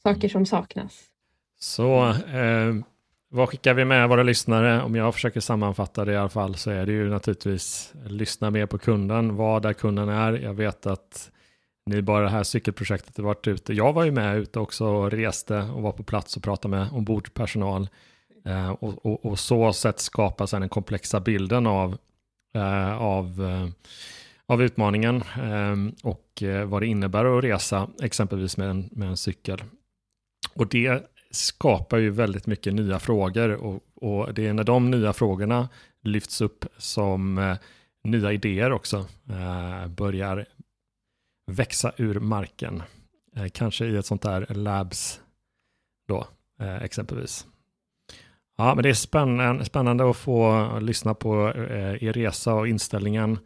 saker 0.03 0.29
som 0.29 0.47
saknas. 0.47 1.03
Så 1.61 2.09
eh, 2.11 2.75
vad 3.29 3.49
skickar 3.49 3.75
vi 3.75 3.85
med 3.85 4.09
våra 4.09 4.23
lyssnare? 4.23 4.83
Om 4.83 4.95
jag 4.95 5.15
försöker 5.15 5.41
sammanfatta 5.41 6.05
det 6.05 6.13
i 6.13 6.17
alla 6.17 6.29
fall 6.29 6.55
så 6.55 6.71
är 6.71 6.87
det 6.87 6.93
ju 6.93 7.11
naturligtvis 7.11 7.93
lyssna 8.07 8.51
mer 8.51 8.67
på 8.67 8.79
kunden, 8.79 9.37
vad 9.37 9.63
där 9.63 9.73
kunden 9.73 10.09
är. 10.09 10.33
Jag 10.33 10.55
vet 10.55 10.87
att 10.87 11.31
ni 11.87 12.03
bara 12.03 12.23
det 12.23 12.31
här 12.31 12.43
cykelprojektet 12.43 13.17
har 13.17 13.25
varit 13.25 13.47
ute. 13.47 13.73
Jag 13.73 13.93
var 13.93 14.05
ju 14.05 14.11
med 14.11 14.37
ute 14.39 14.59
också 14.59 14.87
och 14.87 15.11
reste 15.11 15.59
och 15.59 15.83
var 15.83 15.93
på 15.93 16.03
plats 16.03 16.37
och 16.37 16.43
pratade 16.43 16.77
med 16.77 16.89
ombordpersonal. 16.93 17.89
Eh, 18.45 18.71
och, 18.71 19.07
och, 19.07 19.27
och 19.27 19.39
så 19.39 19.73
sätt 19.73 20.01
skapa 20.01 20.47
sen 20.47 20.61
den 20.61 20.69
komplexa 20.69 21.21
bilden 21.21 21.67
av, 21.67 21.99
eh, 22.55 23.03
av, 23.03 23.27
eh, 23.45 23.69
av 24.49 24.63
utmaningen 24.63 25.23
ehm, 25.43 25.89
eh, 25.89 26.09
och 26.09 26.43
vad 26.67 26.83
det 26.83 26.87
innebär 26.87 27.39
att 27.39 27.45
resa 27.45 27.89
exempelvis 28.03 28.57
med 28.57 28.71
en, 28.71 28.89
med 28.93 29.09
en 29.09 29.17
cykel. 29.17 29.63
Och 30.55 30.67
det 30.67 31.03
skapar 31.31 31.99
ju 31.99 32.11
väldigt 32.11 32.47
mycket 32.47 32.75
nya 32.75 32.99
frågor 32.99 33.51
och, 33.51 33.83
och 33.95 34.35
det 34.35 34.47
är 34.47 34.53
när 34.53 34.65
de 34.65 34.91
nya 34.91 35.13
frågorna 35.13 35.69
lyfts 36.03 36.41
upp 36.41 36.65
som 36.79 37.39
eh, 37.39 37.57
nya 38.05 38.33
idéer 38.33 38.73
också 38.73 39.07
eh, 39.31 39.89
börjar 39.89 40.47
växa 41.47 41.93
ur 41.97 42.21
marken. 42.21 42.83
Eh, 43.37 43.49
kanske 43.49 43.87
i 43.87 43.97
ett 43.97 44.07
sånt 44.07 44.23
där 44.23 44.47
labs 44.55 45.21
då 46.09 46.27
eh, 46.61 46.83
exempelvis. 46.83 47.47
Ja, 48.57 48.75
men 48.75 48.83
det 48.83 48.89
är 48.89 48.95
spännande, 48.95 49.65
spännande 49.65 50.11
att 50.11 50.17
få 50.17 50.69
lyssna 50.79 51.15
på 51.15 51.49
eh, 51.49 52.05
er 52.05 52.13
resa 52.13 52.55
och 52.55 52.69
inställningen. 52.69 53.39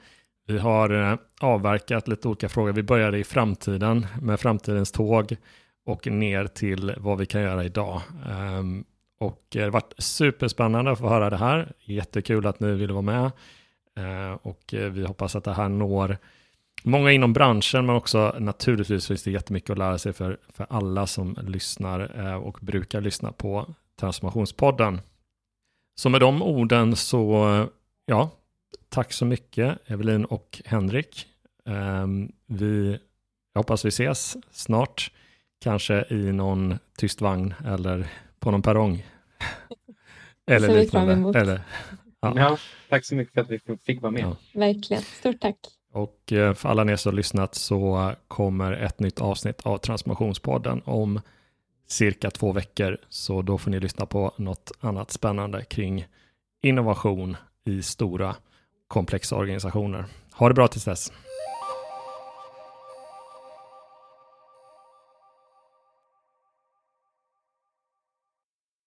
Vi 0.49 0.59
har 0.59 0.90
eh, 0.90 1.18
avverkat 1.40 2.09
lite 2.09 2.28
olika 2.28 2.49
frågor. 2.49 2.72
Vi 2.72 2.82
började 2.82 3.18
i 3.18 3.24
framtiden 3.24 4.07
med 4.22 4.40
framtidens 4.40 4.92
tåg 4.92 5.36
och 5.84 6.07
ner 6.07 6.46
till 6.46 6.94
vad 6.99 7.18
vi 7.18 7.26
kan 7.26 7.42
göra 7.42 7.64
idag. 7.64 8.01
Ehm, 8.28 8.84
och 9.20 9.28
eh, 9.30 9.38
det 9.51 9.62
har 9.62 9.70
varit 9.70 9.94
superspännande 9.99 10.90
att 10.90 10.99
få 10.99 11.09
höra 11.09 11.30
det 11.30 11.36
här. 11.36 11.72
Jättekul 11.84 12.46
att 12.46 12.61
ni 12.61 12.72
ville 12.72 12.92
vara 12.92 13.03
med. 13.03 13.30
Ehm, 13.96 14.36
och 14.36 14.74
eh, 14.74 14.90
vi 14.90 15.07
hoppas 15.07 15.36
att 15.36 15.44
det 15.44 15.53
här 15.53 15.68
når 15.68 16.16
många 16.82 17.12
inom 17.12 17.32
branschen, 17.32 17.86
men 17.86 17.96
också 17.96 18.34
naturligtvis 18.38 19.07
finns 19.07 19.22
det 19.22 19.30
jättemycket 19.30 19.70
att 19.70 19.78
lära 19.78 19.99
sig 19.99 20.12
för, 20.12 20.38
för 20.49 20.66
alla 20.70 21.07
som 21.07 21.36
lyssnar 21.42 22.34
och 22.36 22.59
brukar 22.61 23.01
lyssna 23.01 23.32
på 23.32 23.74
Transformationspodden. 24.01 25.01
Så 25.94 26.09
med 26.09 26.20
de 26.20 26.42
orden 26.42 26.96
så, 26.96 27.66
ja, 28.07 28.30
tack 28.89 29.12
så 29.12 29.24
mycket 29.24 29.78
Evelin 29.91 30.24
och 30.24 30.62
Henrik. 30.64 31.26
Um, 31.64 32.32
vi, 32.47 32.99
jag 33.53 33.61
hoppas 33.61 33.84
vi 33.84 33.89
ses 33.89 34.36
snart, 34.51 35.12
kanske 35.61 36.05
i 36.11 36.32
någon 36.32 36.78
tyst 36.99 37.20
vagn 37.20 37.55
eller 37.66 38.07
på 38.41 38.51
någon 38.51 38.62
perrong. 38.62 39.07
eller 40.47 40.74
liknande. 40.80 41.41
Eller, 41.41 41.61
ja. 42.20 42.32
ja. 42.36 42.59
tack 42.89 43.05
så 43.05 43.14
mycket 43.14 43.34
för 43.34 43.41
att 43.41 43.51
vi 43.51 43.61
fick 43.82 44.03
vara 44.03 44.12
med. 44.12 44.22
Ja. 44.22 44.36
Verkligen, 44.55 45.03
stort 45.03 45.41
tack. 45.41 45.57
Och 45.93 46.32
eh, 46.32 46.55
för 46.55 46.68
alla 46.68 46.93
er 46.93 46.97
som 46.97 47.11
har 47.12 47.16
lyssnat 47.16 47.55
så 47.55 48.12
kommer 48.28 48.72
ett 48.72 49.01
nytt 49.01 49.20
avsnitt 49.20 49.61
av 49.62 49.78
Transformationspodden 49.78 50.82
om 50.84 51.20
cirka 51.86 52.30
två 52.30 52.53
veckor. 52.53 52.99
Så 53.09 53.43
då 53.43 53.59
får 53.59 53.70
ni 53.70 53.80
lyssna 53.80 54.07
på 54.07 54.32
något 54.36 54.72
annat 54.80 55.11
spännande 55.11 55.64
kring 55.64 56.07
innovation 56.62 57.36
i 57.64 57.82
stora 57.82 58.36
komplexa 58.89 59.36
organisationer. 59.36 60.05
Ha 60.32 60.49
det 60.49 60.55
bra 60.55 60.68
tills 60.68 60.84
dess. 60.84 61.12